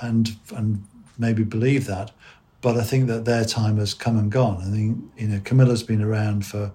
and 0.00 0.36
and 0.54 0.84
maybe 1.18 1.42
believe 1.44 1.86
that, 1.86 2.12
but 2.60 2.76
I 2.76 2.82
think 2.82 3.08
that 3.08 3.24
their 3.24 3.44
time 3.44 3.78
has 3.78 3.94
come 3.94 4.18
and 4.18 4.30
gone. 4.30 4.58
I 4.62 4.70
think 4.70 4.98
you 5.16 5.28
know 5.28 5.40
Camilla's 5.40 5.82
been 5.82 6.02
around 6.02 6.46
for 6.46 6.72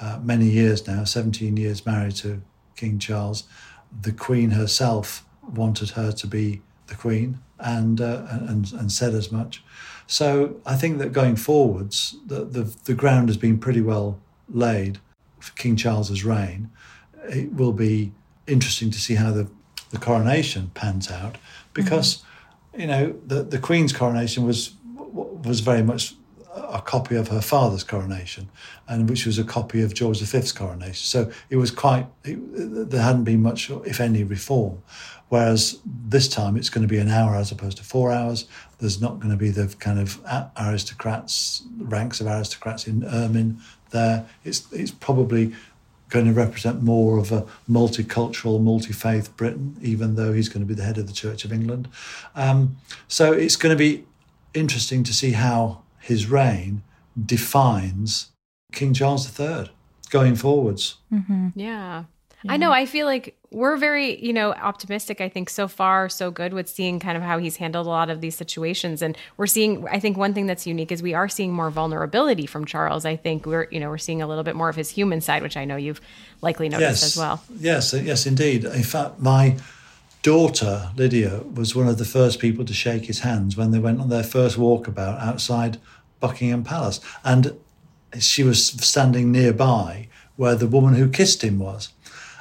uh, 0.00 0.18
many 0.22 0.46
years 0.46 0.86
now, 0.86 1.04
17 1.04 1.56
years 1.56 1.84
married 1.84 2.16
to 2.16 2.42
King 2.76 2.98
Charles. 2.98 3.44
The 4.02 4.12
Queen 4.12 4.50
herself 4.50 5.24
wanted 5.54 5.90
her 5.90 6.12
to 6.12 6.26
be 6.26 6.62
the 6.86 6.94
Queen 6.94 7.38
and 7.58 8.00
uh, 8.00 8.26
and 8.30 8.72
and 8.72 8.90
said 8.90 9.14
as 9.14 9.30
much. 9.30 9.62
So 10.06 10.56
I 10.66 10.74
think 10.74 10.98
that 10.98 11.12
going 11.12 11.36
forwards, 11.36 12.16
the, 12.26 12.44
the 12.44 12.74
the 12.84 12.94
ground 12.94 13.28
has 13.28 13.36
been 13.36 13.58
pretty 13.58 13.80
well 13.80 14.18
laid 14.48 14.98
for 15.38 15.52
King 15.54 15.76
Charles's 15.76 16.24
reign. 16.24 16.70
It 17.28 17.52
will 17.52 17.72
be 17.72 18.12
interesting 18.46 18.90
to 18.90 18.98
see 18.98 19.14
how 19.14 19.30
the 19.30 19.48
the 19.90 19.98
coronation 19.98 20.70
pans 20.74 21.10
out 21.10 21.36
because 21.74 22.16
mm-hmm. 22.72 22.80
you 22.80 22.86
know 22.86 23.14
the 23.26 23.42
the 23.42 23.58
Queen's 23.58 23.92
coronation 23.92 24.44
was 24.44 24.74
was 24.96 25.60
very 25.60 25.82
much 25.82 26.14
a 26.54 26.80
copy 26.80 27.16
of 27.16 27.28
her 27.28 27.40
father's 27.40 27.84
coronation, 27.84 28.48
and 28.88 29.08
which 29.08 29.26
was 29.26 29.38
a 29.38 29.44
copy 29.44 29.82
of 29.82 29.94
George 29.94 30.20
V's 30.20 30.52
coronation. 30.52 30.94
So 30.94 31.30
it 31.48 31.56
was 31.56 31.70
quite 31.70 32.06
it, 32.24 32.90
there 32.90 33.02
hadn't 33.02 33.24
been 33.24 33.42
much, 33.42 33.70
if 33.70 34.00
any, 34.00 34.24
reform. 34.24 34.82
Whereas 35.28 35.78
this 35.86 36.28
time 36.28 36.56
it's 36.56 36.68
going 36.68 36.82
to 36.82 36.88
be 36.88 36.98
an 36.98 37.08
hour 37.08 37.36
as 37.36 37.52
opposed 37.52 37.76
to 37.76 37.84
four 37.84 38.10
hours. 38.10 38.48
There's 38.78 39.00
not 39.00 39.20
going 39.20 39.30
to 39.30 39.36
be 39.36 39.50
the 39.50 39.68
kind 39.78 40.00
of 40.00 40.20
aristocrats, 40.58 41.62
ranks 41.78 42.20
of 42.20 42.26
aristocrats 42.26 42.88
in 42.88 43.04
ermine 43.04 43.60
there. 43.90 44.26
It's 44.44 44.70
it's 44.72 44.90
probably 44.90 45.54
going 46.10 46.26
to 46.26 46.32
represent 46.32 46.82
more 46.82 47.18
of 47.18 47.32
a 47.32 47.46
multicultural, 47.68 48.60
multi-faith 48.60 49.36
Britain, 49.36 49.76
even 49.80 50.16
though 50.16 50.32
he's 50.32 50.48
going 50.48 50.60
to 50.60 50.66
be 50.66 50.74
the 50.74 50.82
head 50.82 50.98
of 50.98 51.06
the 51.06 51.12
Church 51.12 51.44
of 51.44 51.52
England. 51.52 51.88
Um, 52.34 52.76
so 53.08 53.32
it's 53.32 53.56
going 53.56 53.72
to 53.72 53.78
be 53.78 54.04
interesting 54.52 55.04
to 55.04 55.14
see 55.14 55.32
how 55.32 55.82
his 56.00 56.26
reign 56.28 56.82
defines 57.24 58.32
King 58.72 58.92
Charles 58.92 59.38
III 59.38 59.70
going 60.10 60.34
forwards. 60.34 60.96
Yeah. 61.54 62.04
I 62.48 62.56
know. 62.56 62.72
I 62.72 62.86
feel 62.86 63.06
like 63.06 63.36
we're 63.50 63.76
very, 63.76 64.22
you 64.24 64.32
know, 64.32 64.52
optimistic. 64.52 65.20
I 65.20 65.28
think 65.28 65.50
so 65.50 65.68
far, 65.68 66.08
so 66.08 66.30
good 66.30 66.54
with 66.54 66.68
seeing 66.68 67.00
kind 67.00 67.16
of 67.16 67.22
how 67.22 67.38
he's 67.38 67.56
handled 67.56 67.86
a 67.86 67.90
lot 67.90 68.08
of 68.08 68.20
these 68.20 68.34
situations. 68.34 69.02
And 69.02 69.16
we're 69.36 69.46
seeing, 69.46 69.86
I 69.88 70.00
think 70.00 70.16
one 70.16 70.32
thing 70.32 70.46
that's 70.46 70.66
unique 70.66 70.90
is 70.90 71.02
we 71.02 71.14
are 71.14 71.28
seeing 71.28 71.52
more 71.52 71.70
vulnerability 71.70 72.46
from 72.46 72.64
Charles. 72.64 73.04
I 73.04 73.16
think 73.16 73.44
we're, 73.44 73.68
you 73.70 73.80
know, 73.80 73.90
we're 73.90 73.98
seeing 73.98 74.22
a 74.22 74.26
little 74.26 74.44
bit 74.44 74.56
more 74.56 74.68
of 74.68 74.76
his 74.76 74.90
human 74.90 75.20
side, 75.20 75.42
which 75.42 75.56
I 75.56 75.64
know 75.64 75.76
you've 75.76 76.00
likely 76.40 76.68
noticed 76.68 77.02
as 77.02 77.16
well. 77.16 77.42
Yes, 77.58 77.92
uh, 77.92 77.98
yes, 77.98 78.26
indeed. 78.26 78.64
In 78.64 78.84
fact, 78.84 79.18
my 79.18 79.56
daughter 80.22 80.90
Lydia 80.96 81.42
was 81.54 81.74
one 81.74 81.88
of 81.88 81.98
the 81.98 82.04
first 82.04 82.38
people 82.38 82.64
to 82.64 82.74
shake 82.74 83.06
his 83.06 83.20
hands 83.20 83.56
when 83.56 83.70
they 83.70 83.78
went 83.78 84.00
on 84.00 84.08
their 84.08 84.22
first 84.22 84.56
walkabout 84.56 85.20
outside 85.20 85.78
Buckingham 86.20 86.62
Palace, 86.62 87.00
and 87.24 87.58
she 88.18 88.42
was 88.42 88.66
standing 88.66 89.32
nearby 89.32 90.08
where 90.36 90.54
the 90.54 90.66
woman 90.66 90.94
who 90.94 91.08
kissed 91.08 91.42
him 91.42 91.58
was. 91.58 91.90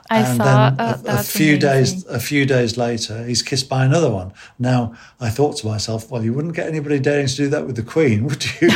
I 0.10 0.20
and 0.20 0.38
saw- 0.38 0.44
then 0.44 0.76
oh, 0.80 0.84
a, 0.84 0.94
a 0.94 0.98
that's 0.98 1.32
few 1.32 1.58
days 1.58 2.06
a 2.08 2.20
few 2.20 2.46
days 2.46 2.78
later 2.78 3.24
he's 3.26 3.42
kissed 3.42 3.70
by 3.70 3.86
another 3.86 4.10
one 4.10 4.34
now 4.58 4.96
i 5.20 5.30
thought 5.30 5.58
to 5.58 5.68
myself 5.68 6.10
well 6.10 6.24
you 6.24 6.34
wouldn't 6.34 6.56
get 6.56 6.68
anybody 6.68 7.00
daring 7.00 7.28
to 7.28 7.36
do 7.36 7.48
that 7.50 7.66
with 7.66 7.76
the 7.76 7.84
queen 7.84 8.24
would 8.28 8.44
you 8.62 8.70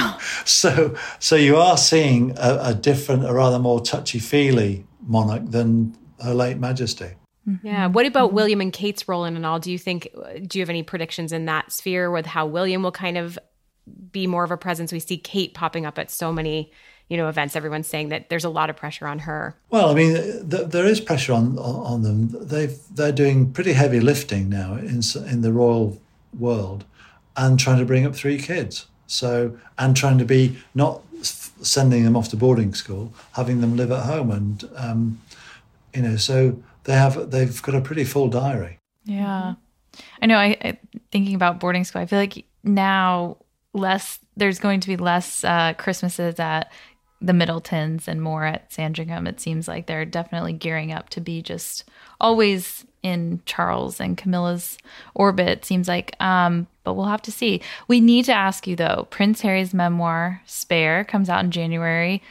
so 0.45 0.95
so 1.19 1.35
you 1.35 1.57
are 1.57 1.77
seeing 1.77 2.31
a, 2.37 2.59
a 2.61 2.73
different 2.73 3.25
a 3.25 3.33
rather 3.33 3.59
more 3.59 3.81
touchy-feely 3.81 4.85
monarch 5.01 5.43
than 5.49 5.95
her 6.23 6.33
late 6.33 6.57
majesty 6.57 7.11
mm-hmm. 7.47 7.65
Yeah. 7.65 7.87
What 7.87 8.05
about 8.05 8.31
William 8.31 8.61
and 8.61 8.71
Kate's 8.71 9.07
role 9.07 9.25
in 9.25 9.35
it 9.35 9.43
all? 9.43 9.59
Do 9.59 9.71
you 9.71 9.77
think, 9.77 10.07
do 10.47 10.57
you 10.57 10.61
have 10.61 10.69
any 10.69 10.83
predictions 10.83 11.33
in 11.33 11.45
that 11.45 11.71
sphere 11.73 12.09
with 12.09 12.25
how 12.25 12.45
William 12.45 12.83
will 12.83 12.93
kind 12.93 13.17
of 13.17 13.37
be 14.11 14.27
more 14.27 14.45
of 14.45 14.51
a 14.51 14.55
presence? 14.57 14.93
We 14.93 14.99
see 15.01 15.17
Kate 15.17 15.53
popping 15.53 15.85
up 15.85 15.99
at 15.99 16.09
so 16.09 16.31
many, 16.31 16.71
you 17.13 17.17
know, 17.17 17.29
events. 17.29 17.55
Everyone's 17.55 17.87
saying 17.87 18.09
that 18.09 18.29
there's 18.29 18.43
a 18.43 18.49
lot 18.49 18.71
of 18.71 18.75
pressure 18.75 19.05
on 19.07 19.19
her. 19.19 19.55
Well, 19.69 19.91
I 19.91 19.93
mean, 19.93 20.13
th- 20.49 20.69
there 20.69 20.87
is 20.87 20.99
pressure 20.99 21.33
on 21.33 21.59
on 21.59 21.75
on 21.91 22.01
them. 22.01 22.29
They've 22.31 22.75
they're 22.97 23.11
doing 23.11 23.51
pretty 23.51 23.73
heavy 23.73 23.99
lifting 23.99 24.49
now 24.49 24.73
in 24.73 25.01
in 25.31 25.41
the 25.41 25.53
royal 25.53 26.01
world, 26.37 26.85
and 27.35 27.59
trying 27.59 27.77
to 27.77 27.85
bring 27.85 28.03
up 28.07 28.15
three 28.15 28.39
kids. 28.39 28.87
So 29.05 29.55
and 29.77 29.95
trying 29.95 30.17
to 30.17 30.25
be 30.25 30.57
not 30.73 31.01
sending 31.21 32.03
them 32.03 32.15
off 32.15 32.29
to 32.29 32.35
boarding 32.35 32.73
school, 32.73 33.13
having 33.33 33.61
them 33.61 33.77
live 33.77 33.91
at 33.91 34.05
home, 34.05 34.31
and 34.31 34.69
um, 34.75 35.21
you 35.93 36.01
know, 36.01 36.15
so 36.15 36.57
they 36.85 36.93
have 36.93 37.29
they've 37.29 37.61
got 37.61 37.75
a 37.75 37.81
pretty 37.81 38.05
full 38.05 38.27
diary. 38.27 38.79
Yeah. 39.05 39.55
I 40.21 40.25
know. 40.25 40.37
I, 40.37 40.57
I 40.61 40.79
thinking 41.11 41.35
about 41.35 41.59
boarding 41.59 41.83
school. 41.83 42.01
I 42.01 42.05
feel 42.05 42.19
like 42.19 42.45
now 42.63 43.37
less. 43.73 44.19
There's 44.35 44.57
going 44.57 44.79
to 44.79 44.87
be 44.87 44.97
less 44.97 45.43
uh, 45.43 45.73
Christmases 45.77 46.39
at 46.39 46.71
the 47.23 47.33
Middletons 47.33 48.07
and 48.07 48.21
more 48.21 48.43
at 48.43 48.71
Sandringham. 48.71 49.25
It 49.25 49.39
seems 49.39 49.67
like 49.67 49.87
they're 49.87 50.05
definitely 50.05 50.53
gearing 50.53 50.91
up 50.91 51.09
to 51.09 51.21
be 51.21 51.41
just 51.41 51.89
always 52.19 52.85
in 53.01 53.41
Charles 53.45 53.99
and 53.99 54.17
Camilla's 54.17 54.77
orbit. 55.15 55.47
It 55.47 55.65
seems 55.65 55.87
like, 55.87 56.15
um, 56.21 56.67
but 56.83 56.93
we'll 56.93 57.05
have 57.05 57.21
to 57.23 57.31
see. 57.31 57.61
We 57.87 58.01
need 58.01 58.25
to 58.25 58.33
ask 58.33 58.67
you 58.67 58.75
though. 58.75 59.07
Prince 59.09 59.41
Harry's 59.41 59.73
memoir 59.73 60.41
"Spare" 60.45 61.05
comes 61.05 61.29
out 61.29 61.43
in 61.43 61.51
January. 61.51 62.21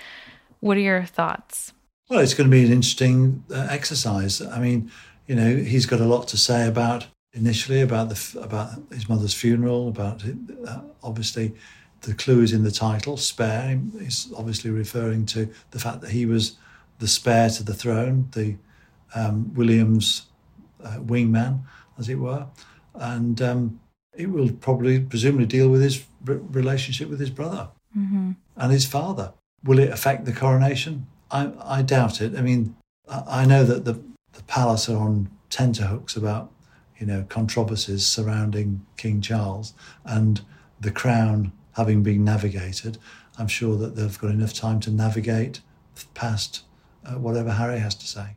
What 0.60 0.76
are 0.76 0.80
your 0.80 1.04
thoughts? 1.04 1.72
Well, 2.08 2.20
it's 2.20 2.34
going 2.34 2.50
to 2.50 2.54
be 2.54 2.64
an 2.64 2.72
interesting 2.72 3.42
uh, 3.50 3.68
exercise. 3.70 4.42
I 4.42 4.60
mean, 4.60 4.90
you 5.26 5.34
know, 5.34 5.56
he's 5.56 5.86
got 5.86 6.00
a 6.00 6.04
lot 6.04 6.28
to 6.28 6.36
say 6.36 6.68
about 6.68 7.06
initially 7.32 7.80
about 7.80 8.10
the 8.10 8.40
about 8.40 8.70
his 8.90 9.08
mother's 9.08 9.32
funeral, 9.32 9.88
about 9.88 10.22
uh, 10.66 10.80
obviously 11.02 11.54
the 12.02 12.14
clue 12.14 12.42
is 12.42 12.52
in 12.52 12.64
the 12.64 12.70
title, 12.70 13.16
spare. 13.16 13.80
He's 13.98 14.32
obviously 14.36 14.70
referring 14.70 15.26
to 15.26 15.48
the 15.70 15.78
fact 15.78 16.00
that 16.02 16.10
he 16.10 16.26
was 16.26 16.56
the 16.98 17.08
spare 17.08 17.48
to 17.50 17.62
the 17.62 17.74
throne, 17.74 18.28
the 18.32 18.56
um, 19.14 19.52
William's 19.54 20.26
uh, 20.84 20.98
wingman, 20.98 21.60
as 21.98 22.08
it 22.08 22.16
were, 22.16 22.46
and 22.94 23.40
um, 23.40 23.80
it 24.16 24.30
will 24.30 24.50
probably 24.52 25.00
presumably 25.00 25.46
deal 25.46 25.68
with 25.68 25.82
his 25.82 26.04
r- 26.28 26.34
relationship 26.34 27.08
with 27.08 27.20
his 27.20 27.30
brother 27.30 27.68
and 28.56 28.72
his 28.72 28.86
father. 28.86 29.32
Will 29.64 29.78
it 29.78 29.90
affect 29.90 30.24
the 30.24 30.32
coronation? 30.32 31.06
I, 31.30 31.52
I 31.62 31.82
doubt 31.82 32.20
it. 32.20 32.36
I 32.36 32.42
mean, 32.42 32.74
I, 33.08 33.42
I 33.42 33.44
know 33.46 33.64
that 33.64 33.84
the, 33.84 34.00
the 34.32 34.42
palace 34.44 34.88
are 34.88 34.98
on 34.98 35.30
tenterhooks 35.50 36.16
about, 36.16 36.50
you 36.98 37.06
know, 37.06 37.24
controversies 37.28 38.06
surrounding 38.06 38.84
King 38.96 39.20
Charles 39.20 39.74
and 40.04 40.40
the 40.80 40.90
crown 40.90 41.52
having 41.72 42.02
been 42.02 42.24
navigated. 42.24 42.98
I'm 43.38 43.48
sure 43.48 43.76
that 43.78 43.96
they've 43.96 44.18
got 44.18 44.30
enough 44.30 44.54
time 44.54 44.80
to 44.80 44.90
navigate 44.90 45.60
past 46.14 46.62
uh, 47.04 47.14
whatever 47.14 47.52
Harry 47.52 47.78
has 47.78 47.94
to 47.96 48.06
say. 48.06 48.36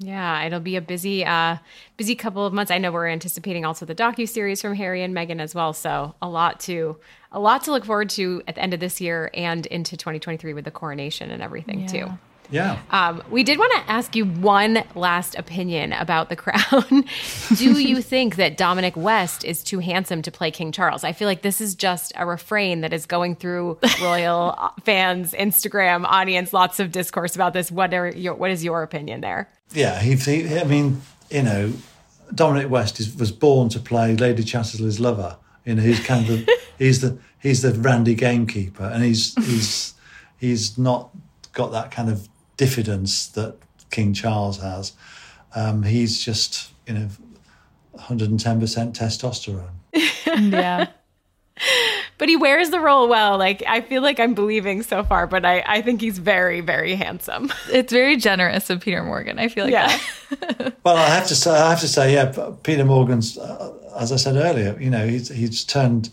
Yeah, 0.00 0.42
it'll 0.44 0.58
be 0.60 0.74
a 0.74 0.80
busy, 0.80 1.24
uh, 1.24 1.58
busy 1.96 2.16
couple 2.16 2.44
of 2.44 2.52
months. 2.52 2.72
I 2.72 2.78
know 2.78 2.90
we're 2.90 3.08
anticipating 3.08 3.64
also 3.64 3.86
the 3.86 3.94
docu 3.94 4.28
series 4.28 4.60
from 4.60 4.74
Harry 4.74 5.02
and 5.02 5.14
Meghan 5.14 5.40
as 5.40 5.54
well. 5.54 5.72
So 5.72 6.14
a 6.20 6.28
lot 6.28 6.58
to, 6.60 6.96
a 7.30 7.38
lot 7.38 7.62
to 7.64 7.70
look 7.70 7.84
forward 7.84 8.10
to 8.10 8.42
at 8.48 8.56
the 8.56 8.62
end 8.62 8.74
of 8.74 8.80
this 8.80 9.00
year 9.00 9.30
and 9.32 9.64
into 9.66 9.96
2023 9.96 10.54
with 10.54 10.64
the 10.64 10.72
coronation 10.72 11.30
and 11.30 11.40
everything 11.40 11.86
too. 11.86 12.18
Yeah. 12.50 12.80
Um, 12.90 13.22
we 13.30 13.42
did 13.42 13.58
want 13.58 13.72
to 13.72 13.90
ask 13.90 14.14
you 14.14 14.24
one 14.24 14.84
last 14.94 15.34
opinion 15.36 15.92
about 15.92 16.28
the 16.28 16.36
crown. 16.36 17.04
Do 17.56 17.80
you 17.80 18.02
think 18.02 18.36
that 18.36 18.56
Dominic 18.56 18.96
West 18.96 19.44
is 19.44 19.62
too 19.62 19.78
handsome 19.78 20.22
to 20.22 20.30
play 20.30 20.50
King 20.50 20.72
Charles? 20.72 21.04
I 21.04 21.12
feel 21.12 21.26
like 21.26 21.42
this 21.42 21.60
is 21.60 21.74
just 21.74 22.12
a 22.16 22.26
refrain 22.26 22.82
that 22.82 22.92
is 22.92 23.06
going 23.06 23.36
through 23.36 23.78
royal 24.02 24.54
uh, 24.58 24.70
fans, 24.84 25.32
Instagram 25.32 26.04
audience, 26.04 26.52
lots 26.52 26.80
of 26.80 26.92
discourse 26.92 27.34
about 27.34 27.52
this. 27.52 27.70
What 27.70 27.92
are 27.94 28.08
your, 28.08 28.34
what 28.34 28.50
is 28.50 28.64
your 28.64 28.82
opinion 28.82 29.20
there? 29.20 29.48
Yeah, 29.72 30.00
he, 30.00 30.14
he, 30.14 30.58
I 30.58 30.64
mean, 30.64 31.00
you 31.30 31.42
know, 31.42 31.72
Dominic 32.34 32.70
West 32.70 33.00
is, 33.00 33.14
was 33.16 33.32
born 33.32 33.68
to 33.70 33.80
play 33.80 34.14
Lady 34.14 34.42
Chatterley's 34.44 35.00
lover. 35.00 35.36
You 35.64 35.76
know, 35.76 35.82
he's 35.82 36.04
kind 36.04 36.28
of 36.28 36.46
the, 36.46 36.58
he's 36.78 37.00
the 37.00 37.18
he's 37.40 37.62
the 37.62 37.72
randy 37.72 38.14
gamekeeper, 38.14 38.84
and 38.84 39.02
he's 39.02 39.34
he's 39.46 39.94
he's 40.36 40.76
not 40.76 41.10
got 41.52 41.72
that 41.72 41.90
kind 41.90 42.10
of 42.10 42.28
diffidence 42.56 43.26
that 43.28 43.56
King 43.90 44.12
Charles 44.14 44.60
has. 44.60 44.92
Um, 45.54 45.82
he's 45.84 46.24
just 46.24 46.70
you 46.86 46.94
know, 46.94 47.08
110 47.92 48.60
percent 48.60 48.94
testosterone. 48.96 49.68
Yeah. 50.36 50.88
But 52.18 52.28
he 52.28 52.36
wears 52.36 52.70
the 52.70 52.80
role 52.80 53.08
well. 53.08 53.38
Like 53.38 53.62
I 53.66 53.80
feel 53.80 54.02
like 54.02 54.18
I'm 54.18 54.34
believing 54.34 54.82
so 54.82 55.04
far, 55.04 55.26
but 55.28 55.44
I, 55.44 55.62
I 55.66 55.82
think 55.82 56.00
he's 56.00 56.18
very, 56.18 56.60
very 56.60 56.94
handsome. 56.96 57.52
it's 57.70 57.92
very 57.92 58.16
generous 58.16 58.70
of 58.70 58.80
Peter 58.80 59.02
Morgan. 59.04 59.38
I 59.38 59.48
feel 59.48 59.64
like 59.64 59.72
Yeah. 59.72 59.98
that. 60.58 60.74
Well, 60.84 60.96
I 60.96 61.06
have 61.08 61.26
to 61.28 61.34
say, 61.36 61.50
I 61.52 61.70
have 61.70 61.80
to 61.80 61.88
say, 61.88 62.12
yeah, 62.14 62.32
Peter 62.62 62.84
Morgan's, 62.84 63.38
uh, 63.38 63.72
as 63.98 64.10
I 64.12 64.16
said 64.16 64.36
earlier, 64.36 64.76
you 64.80 64.90
know, 64.90 65.06
he's 65.06 65.28
he's 65.28 65.64
turned 65.64 66.10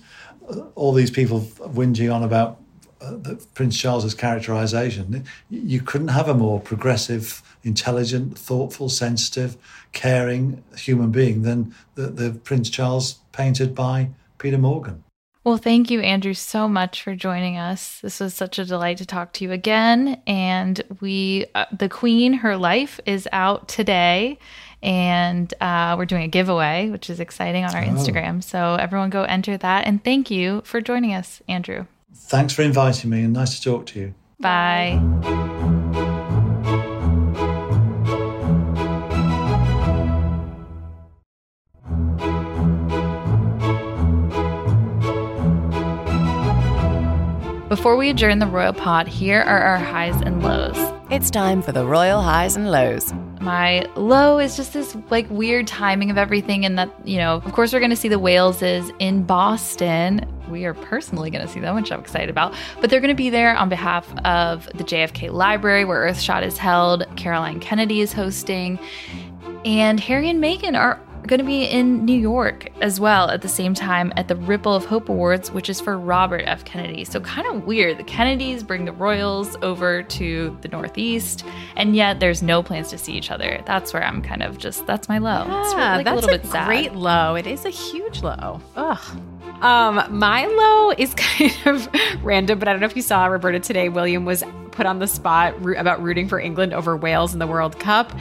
all 0.75 0.93
these 0.93 1.11
people 1.11 1.41
whinging 1.41 2.13
on 2.13 2.23
about 2.23 2.59
uh, 3.01 3.11
the, 3.11 3.45
Prince 3.53 3.77
Charles's 3.77 4.13
characterization. 4.13 5.25
You 5.49 5.81
couldn't 5.81 6.09
have 6.09 6.29
a 6.29 6.33
more 6.33 6.59
progressive, 6.59 7.41
intelligent, 7.63 8.37
thoughtful, 8.37 8.89
sensitive, 8.89 9.57
caring 9.91 10.63
human 10.77 11.11
being 11.11 11.41
than 11.41 11.73
the, 11.95 12.07
the 12.07 12.31
Prince 12.31 12.69
Charles 12.69 13.15
painted 13.31 13.73
by 13.73 14.09
Peter 14.37 14.57
Morgan. 14.57 15.03
Well, 15.43 15.57
thank 15.57 15.89
you, 15.89 16.01
Andrew, 16.01 16.35
so 16.35 16.67
much 16.67 17.01
for 17.01 17.15
joining 17.15 17.57
us. 17.57 17.99
This 18.01 18.19
was 18.19 18.35
such 18.35 18.59
a 18.59 18.65
delight 18.65 18.97
to 18.97 19.07
talk 19.07 19.33
to 19.33 19.43
you 19.43 19.51
again. 19.51 20.21
And 20.27 20.79
we, 20.99 21.47
uh, 21.55 21.65
The 21.75 21.89
Queen, 21.89 22.33
Her 22.33 22.57
Life 22.57 22.99
is 23.07 23.27
out 23.31 23.67
today. 23.67 24.37
And 24.83 25.51
uh, 25.59 25.95
we're 25.97 26.05
doing 26.05 26.23
a 26.23 26.27
giveaway, 26.27 26.89
which 26.89 27.09
is 27.09 27.19
exciting 27.19 27.65
on 27.65 27.73
our 27.73 27.83
Instagram. 27.83 28.43
So 28.43 28.75
everyone 28.75 29.09
go 29.09 29.23
enter 29.23 29.57
that. 29.57 29.87
And 29.87 30.03
thank 30.03 30.29
you 30.29 30.61
for 30.63 30.79
joining 30.79 31.15
us, 31.15 31.41
Andrew. 31.47 31.87
Thanks 32.13 32.53
for 32.53 32.61
inviting 32.61 33.09
me, 33.09 33.23
and 33.23 33.33
nice 33.33 33.59
to 33.59 33.61
talk 33.61 33.85
to 33.87 33.99
you. 33.99 34.13
Bye. 34.39 34.99
Before 47.69 47.95
we 47.95 48.09
adjourn 48.09 48.39
the 48.39 48.47
Royal 48.47 48.73
Pod, 48.73 49.07
here 49.07 49.39
are 49.41 49.59
our 49.59 49.77
highs 49.77 50.21
and 50.21 50.43
lows. 50.43 50.75
It's 51.09 51.29
time 51.29 51.61
for 51.61 51.71
the 51.71 51.85
Royal 51.85 52.21
Highs 52.21 52.55
and 52.55 52.69
Lows. 52.69 53.13
My 53.39 53.85
low 53.95 54.39
is 54.39 54.55
just 54.55 54.73
this 54.73 54.95
like 55.09 55.29
weird 55.29 55.67
timing 55.67 56.11
of 56.11 56.17
everything, 56.17 56.65
and 56.65 56.77
that, 56.77 56.89
you 57.05 57.17
know, 57.17 57.35
of 57.35 57.51
course, 57.53 57.71
we're 57.73 57.79
going 57.79 57.89
to 57.89 57.95
see 57.95 58.09
the 58.09 58.19
Waleses 58.19 58.93
in 58.99 59.23
Boston. 59.23 60.25
We 60.51 60.65
are 60.65 60.73
personally 60.73 61.29
going 61.31 61.45
to 61.45 61.51
see 61.51 61.59
them, 61.59 61.75
which 61.75 61.91
I'm 61.91 61.99
excited 61.99 62.29
about. 62.29 62.53
But 62.79 62.89
they're 62.89 62.99
going 63.01 63.09
to 63.09 63.15
be 63.15 63.29
there 63.29 63.55
on 63.55 63.69
behalf 63.69 64.07
of 64.25 64.65
the 64.75 64.83
JFK 64.83 65.31
Library, 65.31 65.85
where 65.85 66.05
Earthshot 66.07 66.43
is 66.43 66.57
held. 66.57 67.05
Caroline 67.15 67.59
Kennedy 67.59 68.01
is 68.01 68.13
hosting. 68.13 68.77
And 69.65 69.99
Harry 69.99 70.29
and 70.29 70.43
Meghan 70.43 70.77
are 70.77 70.99
going 71.27 71.37
to 71.37 71.45
be 71.45 71.65
in 71.65 72.03
New 72.03 72.17
York 72.19 72.69
as 72.81 72.99
well 72.99 73.29
at 73.29 73.43
the 73.43 73.47
same 73.47 73.75
time 73.75 74.11
at 74.15 74.27
the 74.27 74.35
Ripple 74.35 74.73
of 74.73 74.85
Hope 74.85 75.07
Awards, 75.07 75.51
which 75.51 75.69
is 75.69 75.79
for 75.79 75.99
Robert 75.99 76.41
F. 76.47 76.65
Kennedy. 76.65 77.05
So, 77.05 77.19
kind 77.21 77.45
of 77.45 77.65
weird. 77.65 77.99
The 77.99 78.03
Kennedys 78.03 78.63
bring 78.63 78.85
the 78.85 78.91
royals 78.91 79.55
over 79.61 80.01
to 80.01 80.57
the 80.61 80.67
Northeast, 80.69 81.45
and 81.75 81.95
yet 81.95 82.19
there's 82.19 82.41
no 82.41 82.63
plans 82.63 82.89
to 82.89 82.97
see 82.97 83.13
each 83.13 83.29
other. 83.29 83.61
That's 83.67 83.93
where 83.93 84.03
I'm 84.03 84.23
kind 84.23 84.41
of 84.41 84.57
just, 84.57 84.87
that's 84.87 85.07
my 85.07 85.19
low. 85.19 85.41
it's 85.61 85.73
Yeah, 85.73 85.97
like 85.97 86.05
that's 86.05 86.23
a 86.23 86.25
little 86.25 86.39
bit 86.39 86.45
sad. 86.51 86.65
great 86.65 86.95
low. 86.95 87.35
It 87.35 87.45
is 87.45 87.65
a 87.65 87.69
huge 87.69 88.23
low. 88.23 88.59
Ugh. 88.75 89.21
Um, 89.61 90.03
my 90.09 90.45
low 90.45 90.91
is 90.91 91.13
kind 91.17 91.53
of 91.65 91.87
random, 92.23 92.59
but 92.59 92.67
I 92.67 92.73
don't 92.73 92.81
know 92.81 92.87
if 92.87 92.95
you 92.95 93.01
saw 93.01 93.25
Roberta 93.25 93.59
today. 93.59 93.89
William 93.89 94.25
was 94.25 94.43
put 94.71 94.85
on 94.85 94.99
the 94.99 95.07
spot 95.07 95.55
about 95.77 96.01
rooting 96.01 96.27
for 96.27 96.39
England 96.39 96.73
over 96.73 96.95
Wales 96.95 97.33
in 97.33 97.39
the 97.39 97.47
World 97.47 97.79
Cup. 97.79 98.11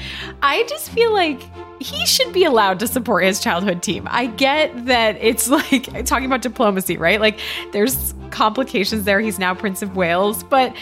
I 0.43 0.65
just 0.65 0.91
feel 0.91 1.13
like 1.13 1.41
he 1.81 2.05
should 2.05 2.33
be 2.33 2.45
allowed 2.45 2.79
to 2.81 2.87
support 2.87 3.25
his 3.25 3.41
childhood 3.41 3.83
team. 3.83 4.07
I 4.11 4.27
get 4.27 4.87
that 4.87 5.17
it's 5.21 5.49
like 5.71 6.05
talking 6.05 6.27
about 6.27 6.43
diplomacy, 6.43 6.97
right? 6.97 7.21
Like 7.21 7.41
there's 7.73 8.15
complications 8.31 9.05
there. 9.05 9.21
He's 9.21 9.39
now 9.39 9.55
Prince 9.55 9.83
of 9.83 9.97
Wales, 9.97 10.45
but 10.45 10.75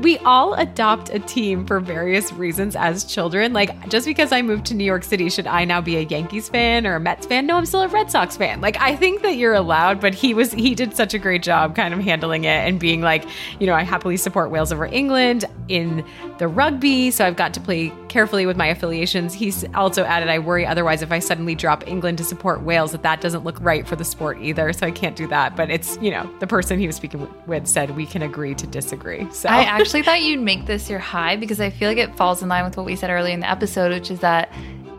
we 0.00 0.18
all 0.18 0.54
adopt 0.54 1.10
a 1.10 1.18
team 1.18 1.66
for 1.66 1.80
various 1.80 2.32
reasons 2.32 2.76
as 2.76 3.04
children. 3.04 3.52
Like, 3.52 3.88
just 3.88 4.06
because 4.06 4.32
I 4.32 4.42
moved 4.42 4.66
to 4.66 4.74
New 4.74 4.84
York 4.84 5.04
City, 5.04 5.28
should 5.30 5.46
I 5.46 5.64
now 5.64 5.80
be 5.80 5.96
a 5.96 6.00
Yankees 6.00 6.48
fan 6.48 6.86
or 6.86 6.96
a 6.96 7.00
Mets 7.00 7.26
fan? 7.26 7.46
No, 7.46 7.56
I'm 7.56 7.66
still 7.66 7.82
a 7.82 7.88
Red 7.88 8.10
Sox 8.10 8.36
fan. 8.36 8.60
Like, 8.60 8.76
I 8.80 8.96
think 8.96 9.22
that 9.22 9.36
you're 9.36 9.54
allowed, 9.54 10.00
but 10.00 10.14
he 10.14 10.34
was, 10.34 10.52
he 10.52 10.74
did 10.74 10.96
such 10.96 11.14
a 11.14 11.18
great 11.18 11.42
job 11.42 11.76
kind 11.76 11.94
of 11.94 12.00
handling 12.00 12.44
it 12.44 12.48
and 12.48 12.78
being 12.78 13.00
like, 13.00 13.24
you 13.60 13.66
know, 13.66 13.74
I 13.74 13.82
happily 13.82 14.16
support 14.16 14.50
Wales 14.50 14.72
over 14.72 14.86
England 14.86 15.44
in 15.68 16.04
the 16.38 16.48
rugby. 16.48 17.10
So 17.10 17.24
I've 17.24 17.36
got 17.36 17.54
to 17.54 17.60
play 17.60 17.92
carefully 18.14 18.46
with 18.46 18.56
my 18.56 18.68
affiliations. 18.68 19.34
He's 19.34 19.64
also 19.74 20.04
added, 20.04 20.28
I 20.28 20.38
worry 20.38 20.64
otherwise 20.64 21.02
if 21.02 21.10
I 21.10 21.18
suddenly 21.18 21.56
drop 21.56 21.84
England 21.88 22.16
to 22.18 22.24
support 22.24 22.62
Wales, 22.62 22.92
that 22.92 23.02
that 23.02 23.20
doesn't 23.20 23.42
look 23.42 23.60
right 23.60 23.84
for 23.88 23.96
the 23.96 24.04
sport 24.04 24.38
either. 24.40 24.72
So 24.72 24.86
I 24.86 24.92
can't 24.92 25.16
do 25.16 25.26
that. 25.26 25.56
But 25.56 25.68
it's, 25.68 25.98
you 26.00 26.12
know, 26.12 26.32
the 26.38 26.46
person 26.46 26.78
he 26.78 26.86
was 26.86 26.94
speaking 26.94 27.28
with 27.48 27.66
said 27.66 27.96
we 27.96 28.06
can 28.06 28.22
agree 28.22 28.54
to 28.54 28.68
disagree. 28.68 29.28
So 29.32 29.48
I 29.48 29.64
actually 29.64 30.02
thought 30.02 30.22
you'd 30.22 30.38
make 30.38 30.66
this 30.66 30.88
your 30.88 31.00
high 31.00 31.34
because 31.34 31.58
I 31.58 31.70
feel 31.70 31.88
like 31.88 31.98
it 31.98 32.14
falls 32.14 32.40
in 32.40 32.48
line 32.48 32.64
with 32.64 32.76
what 32.76 32.86
we 32.86 32.94
said 32.94 33.10
earlier 33.10 33.34
in 33.34 33.40
the 33.40 33.50
episode, 33.50 33.90
which 33.90 34.12
is 34.12 34.20
that 34.20 34.48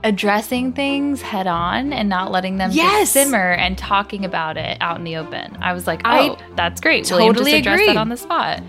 addressing 0.03 0.73
things 0.73 1.21
head 1.21 1.47
on 1.47 1.93
and 1.93 2.09
not 2.09 2.33
letting 2.33 2.57
them 2.57 2.69
Yes! 2.73 3.11
simmer 3.11 3.53
and 3.53 3.77
talking 3.77 4.25
about 4.25 4.57
it 4.57 4.77
out 4.81 4.97
in 4.97 5.05
the 5.05 5.15
open. 5.15 5.57
I 5.61 5.71
was 5.71 5.87
like, 5.87 6.01
I 6.03 6.31
oh, 6.31 6.37
that's 6.57 6.81
great. 6.81 7.09
William 7.09 7.33
totally 7.33 7.51
just 7.53 7.59
addressed 7.61 7.81
agree. 7.83 7.93
that 7.93 7.97
on 7.97 8.09
the 8.09 8.17
spot. 8.17 8.61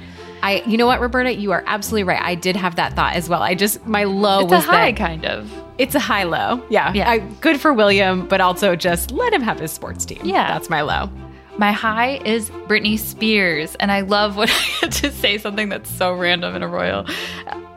I, 0.47 0.63
you 0.65 0.77
know 0.77 0.87
what, 0.87 1.01
Roberta, 1.01 1.35
you 1.35 1.51
are 1.51 1.65
absolutely 1.67 2.05
right. 2.05 2.23
I 2.23 2.37
did 2.37 2.55
have 2.55 2.77
that 2.77 2.95
thought 2.95 3.15
as 3.15 3.29
well. 3.29 3.43
I 3.43 3.55
just 3.57 3.85
my 3.85 4.05
low 4.05 4.41
It's 4.45 4.53
a 4.53 4.57
was 4.57 4.65
high, 4.65 4.93
that 4.93 4.97
kind 4.97 5.25
of. 5.27 5.51
it's 5.77 5.95
a 5.97 5.99
high 6.01 6.23
low. 6.23 6.63
Yeah, 6.71 6.93
Yeah. 6.93 7.11
I, 7.11 7.19
good 7.19 7.61
for 7.61 7.73
William, 7.73 8.29
but 8.29 8.41
also 8.41 8.77
just 8.77 9.11
let 9.11 9.33
him 9.33 9.43
have 9.43 9.59
his 9.59 9.73
sports 9.73 10.05
team. 10.05 10.21
Yeah. 10.25 10.47
that's 10.53 10.71
my 10.71 10.83
low. 10.83 11.11
My 11.59 11.73
high 11.73 12.19
is 12.25 12.51
Britney 12.69 12.99
Spears, 12.99 13.75
and 13.77 13.91
I 13.91 14.03
love 14.03 14.37
when 14.37 14.49
I 14.51 14.69
get 14.83 14.93
to 14.93 15.11
say 15.11 15.37
something 15.39 15.69
that's 15.69 15.91
so 15.91 16.13
random 16.13 16.55
in 16.55 16.63
a 16.63 16.69
royal 16.69 17.05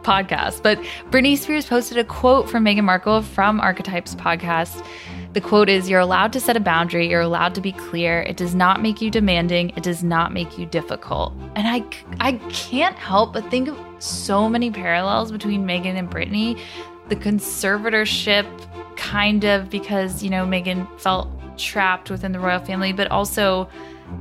podcast. 0.04 0.62
But 0.62 0.80
Britney 1.10 1.38
Spears 1.38 1.66
posted 1.66 1.98
a 1.98 2.04
quote 2.04 2.50
from 2.50 2.66
Meghan 2.66 2.84
Markle 2.84 3.22
from 3.22 3.60
Archetypes 3.60 4.16
podcast. 4.16 4.86
The 5.34 5.42
quote 5.42 5.70
is 5.70 5.90
You're 5.90 6.00
allowed 6.00 6.34
to 6.34 6.40
set 6.40 6.58
a 6.58 6.60
boundary, 6.60 7.10
you're 7.10 7.22
allowed 7.22 7.54
to 7.56 7.62
be 7.62 7.72
clear. 7.72 8.22
It 8.24 8.38
does 8.38 8.56
not 8.56 8.82
make 8.82 9.02
you 9.02 9.12
demanding, 9.12 9.70
it 9.76 9.84
does 9.84 10.04
not 10.04 10.34
make 10.34 10.58
you 10.58 10.66
difficult. 10.66 11.34
And 11.56 11.68
I, 11.68 11.84
I 12.20 12.34
can't 12.50 12.98
help 12.98 13.34
but 13.34 13.50
think 13.52 13.68
of 13.68 13.78
so 14.00 14.50
many 14.50 14.72
parallels 14.72 15.32
between 15.32 15.66
Meghan 15.66 15.98
and 15.98 16.10
Britney. 16.10 16.60
The 17.10 17.16
conservatorship, 17.16 18.48
kind 18.96 19.44
of, 19.44 19.70
because, 19.70 20.24
you 20.24 20.30
know, 20.30 20.46
Meghan 20.46 20.88
felt 21.00 21.30
trapped 21.58 22.10
within 22.10 22.32
the 22.32 22.40
royal 22.40 22.60
family, 22.60 22.94
but 22.94 23.10
also 23.12 23.70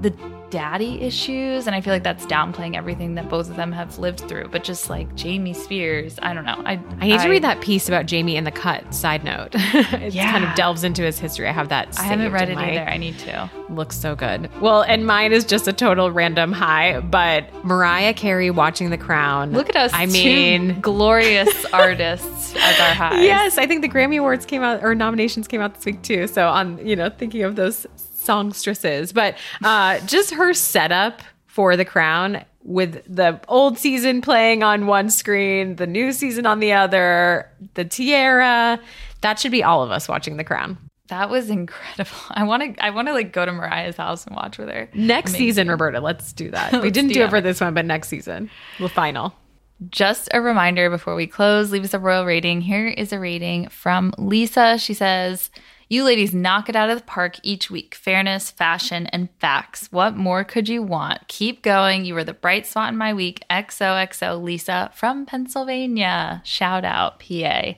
the 0.00 0.10
daddy 0.50 1.00
issues. 1.02 1.66
And 1.66 1.74
I 1.76 1.80
feel 1.80 1.92
like 1.92 2.02
that's 2.02 2.24
downplaying 2.26 2.76
everything 2.76 3.14
that 3.16 3.28
both 3.28 3.50
of 3.50 3.56
them 3.56 3.72
have 3.72 3.98
lived 3.98 4.20
through. 4.20 4.48
But 4.48 4.64
just 4.64 4.88
like 4.90 5.14
Jamie 5.14 5.54
Spears, 5.54 6.18
I 6.22 6.32
don't 6.34 6.44
know. 6.44 6.62
I, 6.64 6.80
I 7.00 7.06
need 7.08 7.20
to 7.20 7.28
read 7.28 7.44
that 7.44 7.60
piece 7.60 7.88
about 7.88 8.06
Jamie 8.06 8.36
in 8.36 8.44
the 8.44 8.50
cut. 8.50 8.94
Side 8.94 9.24
note, 9.24 9.50
it 9.54 10.14
Yeah. 10.14 10.30
kind 10.30 10.44
of 10.44 10.54
delves 10.54 10.84
into 10.84 11.02
his 11.02 11.18
history. 11.18 11.48
I 11.48 11.52
have 11.52 11.68
that. 11.68 11.98
I 11.98 12.02
haven't 12.04 12.32
read 12.32 12.48
it 12.50 12.54
my- 12.56 12.70
either. 12.72 12.88
I 12.88 12.96
need 12.96 13.18
to. 13.20 13.50
Looks 13.68 13.96
so 13.98 14.14
good. 14.16 14.50
Well, 14.60 14.82
and 14.82 15.06
mine 15.06 15.32
is 15.32 15.44
just 15.44 15.68
a 15.68 15.72
total 15.72 16.10
random 16.10 16.52
high, 16.52 17.00
but 17.00 17.52
Mariah 17.64 18.14
Carey 18.14 18.50
watching 18.50 18.90
The 18.90 18.96
Crown. 18.98 19.52
Look 19.52 19.68
at 19.68 19.76
us. 19.76 19.90
I 19.94 20.06
mean, 20.06 20.80
glorious 20.80 21.64
artists 21.72 22.54
as 22.56 22.80
our 22.80 22.94
highs. 22.94 23.22
Yes, 23.22 23.58
I 23.58 23.66
think 23.66 23.82
the 23.82 23.88
Grammy 23.88 24.18
Awards 24.18 24.46
came 24.46 24.62
out 24.62 24.82
or 24.82 24.94
nominations 24.94 25.46
came 25.46 25.60
out 25.60 25.74
this 25.74 25.84
week 25.84 26.00
too. 26.02 26.26
So 26.26 26.48
on, 26.48 26.84
you 26.86 26.96
know, 26.96 27.10
thinking 27.10 27.42
of 27.42 27.56
those 27.56 27.86
songstresses, 28.28 29.12
but 29.12 29.36
uh 29.64 29.98
just 30.00 30.34
her 30.34 30.52
setup 30.54 31.22
for 31.46 31.76
the 31.76 31.84
crown 31.84 32.44
with 32.62 33.02
the 33.08 33.40
old 33.48 33.78
season 33.78 34.20
playing 34.20 34.62
on 34.62 34.86
one 34.86 35.08
screen, 35.08 35.76
the 35.76 35.86
new 35.86 36.12
season 36.12 36.44
on 36.44 36.60
the 36.60 36.72
other, 36.72 37.50
the 37.74 37.84
tiara, 37.84 38.78
that 39.22 39.38
should 39.40 39.50
be 39.52 39.64
all 39.64 39.82
of 39.82 39.90
us 39.90 40.06
watching 40.08 40.36
the 40.36 40.44
crown. 40.44 40.76
That 41.08 41.30
was 41.30 41.48
incredible. 41.48 42.10
I 42.30 42.44
want 42.44 42.76
to. 42.76 42.84
I 42.84 42.90
want 42.90 43.08
to 43.08 43.14
like 43.14 43.32
go 43.32 43.46
to 43.46 43.52
Mariah's 43.52 43.96
house 43.96 44.26
and 44.26 44.36
watch 44.36 44.58
with 44.58 44.68
her. 44.68 44.88
Next 44.92 45.30
Amazing. 45.30 45.46
season, 45.46 45.68
Roberta, 45.70 46.00
let's 46.00 46.32
do 46.34 46.50
that. 46.50 46.72
we 46.72 46.78
Let's 46.80 46.92
didn't 46.92 47.12
do 47.12 47.22
it 47.22 47.30
for 47.30 47.40
this 47.40 47.60
one, 47.60 47.72
but 47.74 47.86
next 47.86 48.08
season, 48.08 48.50
the 48.78 48.88
final. 48.90 49.34
Just 49.90 50.28
a 50.34 50.40
reminder 50.40 50.90
before 50.90 51.14
we 51.14 51.26
close, 51.26 51.70
leave 51.70 51.84
us 51.84 51.94
a 51.94 51.98
royal 51.98 52.26
rating. 52.26 52.60
Here 52.60 52.88
is 52.88 53.12
a 53.12 53.18
rating 53.18 53.68
from 53.68 54.12
Lisa. 54.18 54.76
She 54.76 54.92
says, 54.92 55.50
You 55.90 56.04
ladies 56.04 56.34
knock 56.34 56.68
it 56.68 56.76
out 56.76 56.90
of 56.90 56.98
the 56.98 57.04
park 57.04 57.36
each 57.42 57.70
week. 57.70 57.94
Fairness, 57.94 58.50
fashion, 58.50 59.06
and 59.06 59.30
facts. 59.38 59.90
What 59.90 60.16
more 60.16 60.44
could 60.44 60.68
you 60.68 60.82
want? 60.82 61.26
Keep 61.28 61.62
going. 61.62 62.04
You 62.04 62.12
were 62.12 62.24
the 62.24 62.34
bright 62.34 62.66
spot 62.66 62.92
in 62.92 62.98
my 62.98 63.14
week. 63.14 63.42
XOXO 63.50 64.42
Lisa 64.42 64.90
from 64.94 65.24
Pennsylvania. 65.24 66.42
Shout 66.44 66.84
out, 66.84 67.20
PA. 67.20 67.74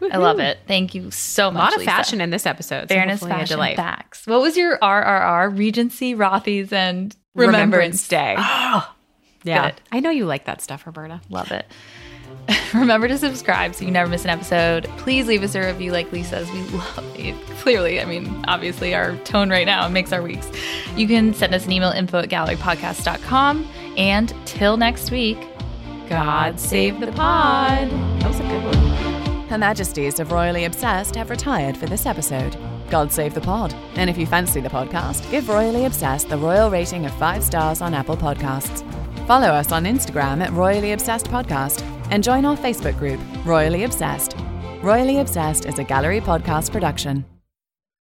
I 0.00 0.16
love 0.18 0.38
it. 0.38 0.58
Thank 0.68 0.94
you 0.94 1.10
so 1.10 1.50
much. 1.50 1.60
A 1.60 1.64
lot 1.64 1.72
of 1.72 1.78
Lisa. 1.80 1.90
fashion 1.90 2.20
in 2.20 2.30
this 2.30 2.46
episode. 2.46 2.82
so 2.82 2.94
Fairness, 2.94 3.22
a 3.22 3.26
fashion, 3.26 3.58
facts. 3.74 4.26
What 4.28 4.40
was 4.40 4.56
your 4.56 4.78
RRR? 4.78 5.58
Regency, 5.58 6.14
Rothy's, 6.14 6.72
and 6.72 7.16
Remembrance 7.34 8.08
Remembrance, 8.08 8.08
Day. 8.08 8.34
yeah. 9.42 9.70
good. 9.70 9.80
I 9.90 9.98
know 9.98 10.10
you 10.10 10.26
like 10.26 10.44
that 10.44 10.62
stuff, 10.62 10.86
Roberta. 10.86 11.20
Love 11.28 11.50
it. 11.50 11.66
Remember 12.74 13.08
to 13.08 13.18
subscribe 13.18 13.74
so 13.74 13.84
you 13.84 13.90
never 13.90 14.08
miss 14.08 14.24
an 14.24 14.30
episode. 14.30 14.84
Please 14.98 15.26
leave 15.26 15.42
us 15.42 15.54
a 15.54 15.60
review 15.60 15.92
like 15.92 16.10
Lisa's. 16.12 16.50
We 16.50 16.60
love 16.78 17.14
it. 17.18 17.34
Clearly, 17.58 18.00
I 18.00 18.04
mean, 18.04 18.44
obviously, 18.46 18.94
our 18.94 19.16
tone 19.18 19.50
right 19.50 19.66
now 19.66 19.88
makes 19.88 20.12
our 20.12 20.22
weeks. 20.22 20.50
You 20.96 21.06
can 21.06 21.34
send 21.34 21.54
us 21.54 21.66
an 21.66 21.72
email 21.72 21.90
info 21.90 22.20
at 22.20 22.28
gallerypodcast.com. 22.28 23.68
And 23.96 24.34
till 24.46 24.76
next 24.76 25.10
week, 25.10 25.38
God 26.08 26.58
save 26.58 27.00
the 27.00 27.08
pod. 27.08 27.90
That 28.20 28.28
was 28.28 28.40
a 28.40 28.44
good 28.44 28.64
one. 28.64 29.48
Her 29.48 29.58
Majesties 29.58 30.20
of 30.20 30.30
Royally 30.30 30.64
Obsessed 30.64 31.16
have 31.16 31.30
retired 31.30 31.76
for 31.76 31.86
this 31.86 32.06
episode. 32.06 32.56
God 32.90 33.12
save 33.12 33.34
the 33.34 33.40
pod. 33.40 33.74
And 33.94 34.08
if 34.08 34.16
you 34.16 34.26
fancy 34.26 34.60
the 34.60 34.68
podcast, 34.68 35.30
give 35.30 35.48
Royally 35.48 35.84
Obsessed 35.84 36.28
the 36.28 36.38
royal 36.38 36.70
rating 36.70 37.04
of 37.04 37.14
five 37.14 37.44
stars 37.44 37.82
on 37.82 37.92
Apple 37.94 38.16
Podcasts. 38.16 38.84
Follow 39.28 39.48
us 39.48 39.72
on 39.72 39.84
Instagram 39.84 40.42
at 40.42 40.50
Royally 40.52 40.92
Obsessed 40.92 41.26
Podcast 41.26 41.82
and 42.10 42.24
join 42.24 42.46
our 42.46 42.56
Facebook 42.56 42.98
group, 42.98 43.20
Royally 43.44 43.84
Obsessed. 43.84 44.34
Royally 44.82 45.18
Obsessed 45.18 45.66
is 45.66 45.78
a 45.78 45.84
gallery 45.84 46.22
podcast 46.22 46.72
production. 46.72 47.26